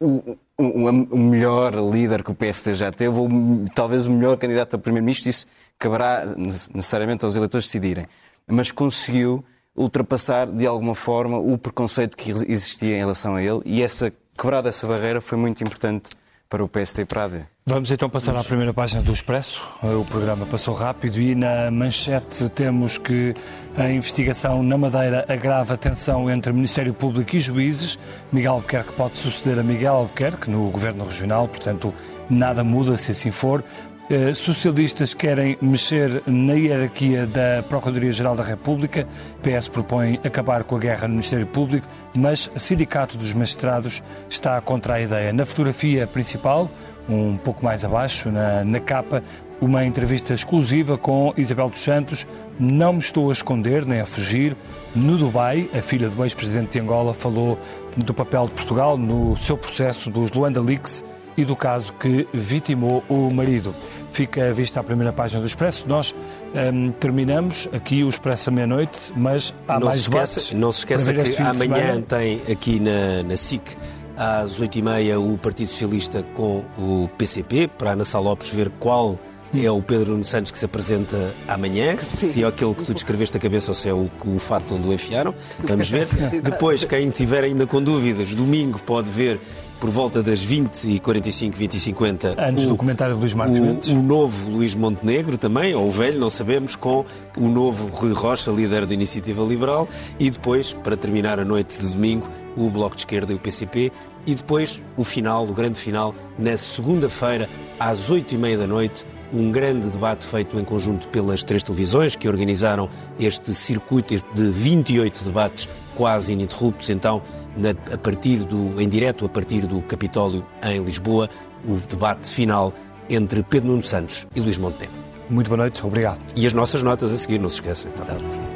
o, 0.00 0.36
o, 0.58 0.88
o, 0.88 1.18
melhor 1.18 1.74
líder 1.74 2.22
que 2.22 2.30
o 2.30 2.34
PSD 2.34 2.74
já 2.74 2.90
teve, 2.90 3.16
ou 3.16 3.28
talvez 3.74 4.06
o 4.06 4.10
melhor 4.10 4.36
candidato 4.36 4.76
a 4.76 4.78
primeiro-ministro, 4.78 5.30
isso 5.30 5.46
caberá 5.78 6.26
necessariamente 6.36 7.24
aos 7.24 7.36
eleitores 7.36 7.66
decidirem. 7.66 8.06
Mas 8.46 8.70
conseguiu 8.70 9.44
ultrapassar, 9.76 10.46
de 10.46 10.66
alguma 10.66 10.94
forma, 10.94 11.38
o 11.38 11.56
preconceito 11.58 12.16
que 12.16 12.30
existia 12.30 12.96
em 12.96 13.00
relação 13.00 13.36
a 13.36 13.42
ele 13.42 13.60
e 13.64 13.82
essa 13.82 14.12
quebrada 14.36 14.68
essa 14.68 14.86
barreira 14.86 15.20
foi 15.20 15.38
muito 15.38 15.62
importante 15.62 16.10
para 16.48 16.62
o 16.62 16.68
PST 16.68 17.02
e 17.02 17.04
para 17.04 17.22
a 17.22 17.24
AD. 17.24 17.46
Vamos 17.66 17.90
então 17.90 18.08
passar 18.10 18.36
à 18.36 18.44
primeira 18.44 18.72
página 18.74 19.02
do 19.02 19.12
Expresso. 19.12 19.62
O 19.82 20.04
programa 20.04 20.44
passou 20.44 20.74
rápido 20.74 21.20
e 21.20 21.34
na 21.34 21.70
manchete 21.70 22.48
temos 22.50 22.98
que 22.98 23.34
a 23.76 23.90
investigação 23.90 24.62
na 24.62 24.76
Madeira 24.76 25.24
agrava 25.28 25.74
a 25.74 25.76
tensão 25.76 26.30
entre 26.30 26.52
Ministério 26.52 26.92
Público 26.92 27.34
e 27.34 27.38
juízes. 27.40 27.98
Miguel 28.30 28.52
Albuquerque 28.52 28.92
pode 28.92 29.16
suceder 29.16 29.58
a 29.58 29.62
Miguel 29.62 29.94
Albuquerque 29.94 30.50
no 30.50 30.70
Governo 30.70 31.04
Regional, 31.04 31.48
portanto 31.48 31.92
nada 32.28 32.62
muda 32.62 32.96
se 32.96 33.12
assim 33.12 33.30
for. 33.30 33.64
Eh, 34.10 34.34
socialistas 34.34 35.14
querem 35.14 35.56
mexer 35.62 36.22
na 36.26 36.52
hierarquia 36.52 37.26
da 37.26 37.64
Procuradoria-Geral 37.66 38.36
da 38.36 38.42
República. 38.42 39.08
PS 39.42 39.68
propõe 39.68 40.20
acabar 40.22 40.62
com 40.62 40.76
a 40.76 40.78
guerra 40.78 41.08
no 41.08 41.14
Ministério 41.14 41.46
Público, 41.46 41.88
mas 42.14 42.50
o 42.54 42.60
Sindicato 42.60 43.16
dos 43.16 43.32
Magistrados 43.32 44.02
está 44.28 44.60
contra 44.60 44.96
a 44.96 45.00
ideia. 45.00 45.32
Na 45.32 45.46
fotografia 45.46 46.06
principal, 46.06 46.70
um 47.08 47.38
pouco 47.38 47.64
mais 47.64 47.82
abaixo, 47.82 48.30
na, 48.30 48.62
na 48.62 48.78
capa, 48.78 49.22
uma 49.58 49.86
entrevista 49.86 50.34
exclusiva 50.34 50.98
com 50.98 51.32
Isabel 51.34 51.70
dos 51.70 51.80
Santos. 51.80 52.26
Não 52.60 52.92
me 52.92 52.98
estou 52.98 53.30
a 53.30 53.32
esconder 53.32 53.86
nem 53.86 54.00
a 54.00 54.06
fugir. 54.06 54.54
No 54.94 55.16
Dubai, 55.16 55.70
a 55.72 55.80
filha 55.80 56.10
do 56.10 56.22
ex-presidente 56.22 56.72
de 56.72 56.80
Angola 56.80 57.14
falou 57.14 57.58
do 57.96 58.12
papel 58.12 58.48
de 58.48 58.52
Portugal 58.52 58.98
no 58.98 59.34
seu 59.34 59.56
processo 59.56 60.10
dos 60.10 60.30
Luanda 60.32 60.60
Leaks 60.60 61.02
e 61.36 61.44
do 61.44 61.56
caso 61.56 61.92
que 61.94 62.26
vitimou 62.32 63.02
o 63.08 63.32
marido. 63.32 63.74
Fica 64.12 64.52
vista 64.52 64.80
a 64.80 64.82
primeira 64.82 65.12
página 65.12 65.40
do 65.40 65.46
Expresso. 65.46 65.88
Nós 65.88 66.14
um, 66.54 66.92
terminamos 66.92 67.68
aqui 67.72 68.04
o 68.04 68.08
Expresso 68.08 68.50
à 68.50 68.52
meia-noite, 68.52 69.12
mas 69.16 69.54
há 69.66 69.78
não 69.78 69.88
mais 69.88 70.00
se 70.00 70.08
esqueça, 70.08 70.54
Não 70.54 70.72
se 70.72 70.78
esqueça 70.80 71.12
que 71.12 71.42
amanhã 71.42 72.00
tem 72.00 72.40
aqui 72.50 72.78
na, 72.78 73.22
na 73.24 73.36
SIC 73.36 73.76
às 74.16 74.60
oito 74.60 74.78
e 74.78 74.82
meia 74.82 75.18
o 75.18 75.36
Partido 75.36 75.68
Socialista 75.68 76.22
com 76.34 76.64
o 76.78 77.08
PCP, 77.18 77.68
para 77.68 77.90
a 77.90 77.92
Ana 77.94 78.04
Sá 78.04 78.18
Lopes 78.20 78.48
ver 78.48 78.70
qual 78.78 79.18
é 79.52 79.70
o 79.70 79.80
Pedro 79.82 80.12
Nuno 80.12 80.24
Santos 80.24 80.50
que 80.50 80.58
se 80.58 80.64
apresenta 80.64 81.32
amanhã, 81.46 81.96
Sim. 81.98 82.32
se 82.32 82.42
é 82.42 82.46
aquele 82.46 82.74
que 82.74 82.84
tu 82.84 82.94
descreveste 82.94 83.36
a 83.36 83.40
cabeça 83.40 83.70
ou 83.70 83.74
se 83.74 83.88
é 83.88 83.92
o, 83.92 84.10
o 84.24 84.38
fato 84.38 84.74
onde 84.74 84.88
o 84.88 84.92
enfiaram. 84.92 85.34
Vamos 85.60 85.88
ver. 85.88 86.08
Depois, 86.42 86.84
quem 86.84 87.08
estiver 87.08 87.44
ainda 87.44 87.66
com 87.66 87.82
dúvidas, 87.82 88.34
domingo 88.34 88.80
pode 88.80 89.10
ver 89.10 89.40
por 89.80 89.90
volta 89.90 90.22
das 90.22 90.42
20 90.42 90.84
e 90.90 90.98
45, 90.98 91.56
20 91.56 91.74
e 91.74 91.80
50. 91.80 92.36
Antes 92.38 92.64
o, 92.64 92.68
do 92.68 92.76
comentário 92.76 93.14
de 93.14 93.20
Luís 93.20 93.34
Mendes. 93.34 93.88
O, 93.88 93.94
o 93.94 94.02
novo 94.02 94.50
Luís 94.50 94.74
Montenegro 94.74 95.36
também, 95.36 95.74
ou 95.74 95.86
o 95.86 95.90
velho, 95.90 96.18
não 96.18 96.30
sabemos, 96.30 96.76
com 96.76 97.04
o 97.36 97.48
novo 97.48 97.88
Rui 97.88 98.12
Rocha, 98.12 98.50
líder 98.50 98.86
da 98.86 98.94
Iniciativa 98.94 99.42
Liberal, 99.42 99.88
e 100.18 100.30
depois, 100.30 100.72
para 100.72 100.96
terminar 100.96 101.38
a 101.38 101.44
noite 101.44 101.80
de 101.80 101.92
domingo, 101.92 102.28
o 102.56 102.70
Bloco 102.70 102.94
de 102.94 103.02
Esquerda 103.02 103.32
e 103.32 103.36
o 103.36 103.38
PCP, 103.38 103.92
e 104.26 104.34
depois 104.34 104.82
o 104.96 105.04
final, 105.04 105.44
o 105.44 105.52
grande 105.52 105.78
final, 105.78 106.14
na 106.38 106.56
segunda-feira, 106.56 107.48
às 107.78 108.10
8 108.10 108.34
e 108.34 108.38
meia 108.38 108.58
da 108.58 108.66
noite, 108.66 109.04
um 109.32 109.50
grande 109.50 109.88
debate 109.88 110.24
feito 110.24 110.58
em 110.58 110.64
conjunto 110.64 111.08
pelas 111.08 111.42
três 111.42 111.62
televisões 111.62 112.14
que 112.14 112.28
organizaram 112.28 112.88
este 113.18 113.52
circuito 113.52 114.14
de 114.32 114.52
28 114.52 115.24
debates 115.24 115.68
quase 115.94 116.32
ininterruptos, 116.32 116.90
então, 116.90 117.22
na, 117.56 117.70
a 117.92 117.98
partir 117.98 118.38
do, 118.38 118.80
em 118.80 118.88
direto 118.88 119.24
a 119.24 119.28
partir 119.28 119.66
do 119.66 119.80
Capitólio 119.82 120.44
em 120.62 120.82
Lisboa, 120.82 121.28
o 121.66 121.76
debate 121.88 122.28
final 122.28 122.72
entre 123.08 123.42
Pedro 123.42 123.68
Nuno 123.70 123.82
Santos 123.82 124.26
e 124.34 124.40
Luís 124.40 124.58
Montenegro. 124.58 125.04
Muito 125.30 125.48
boa 125.48 125.58
noite, 125.58 125.84
obrigado. 125.84 126.20
E 126.36 126.46
as 126.46 126.52
nossas 126.52 126.82
notas 126.82 127.12
a 127.12 127.16
seguir, 127.16 127.38
não 127.38 127.48
se 127.48 127.56
esqueçam. 127.56 127.90
Então. 127.92 128.04
Certo. 128.04 128.53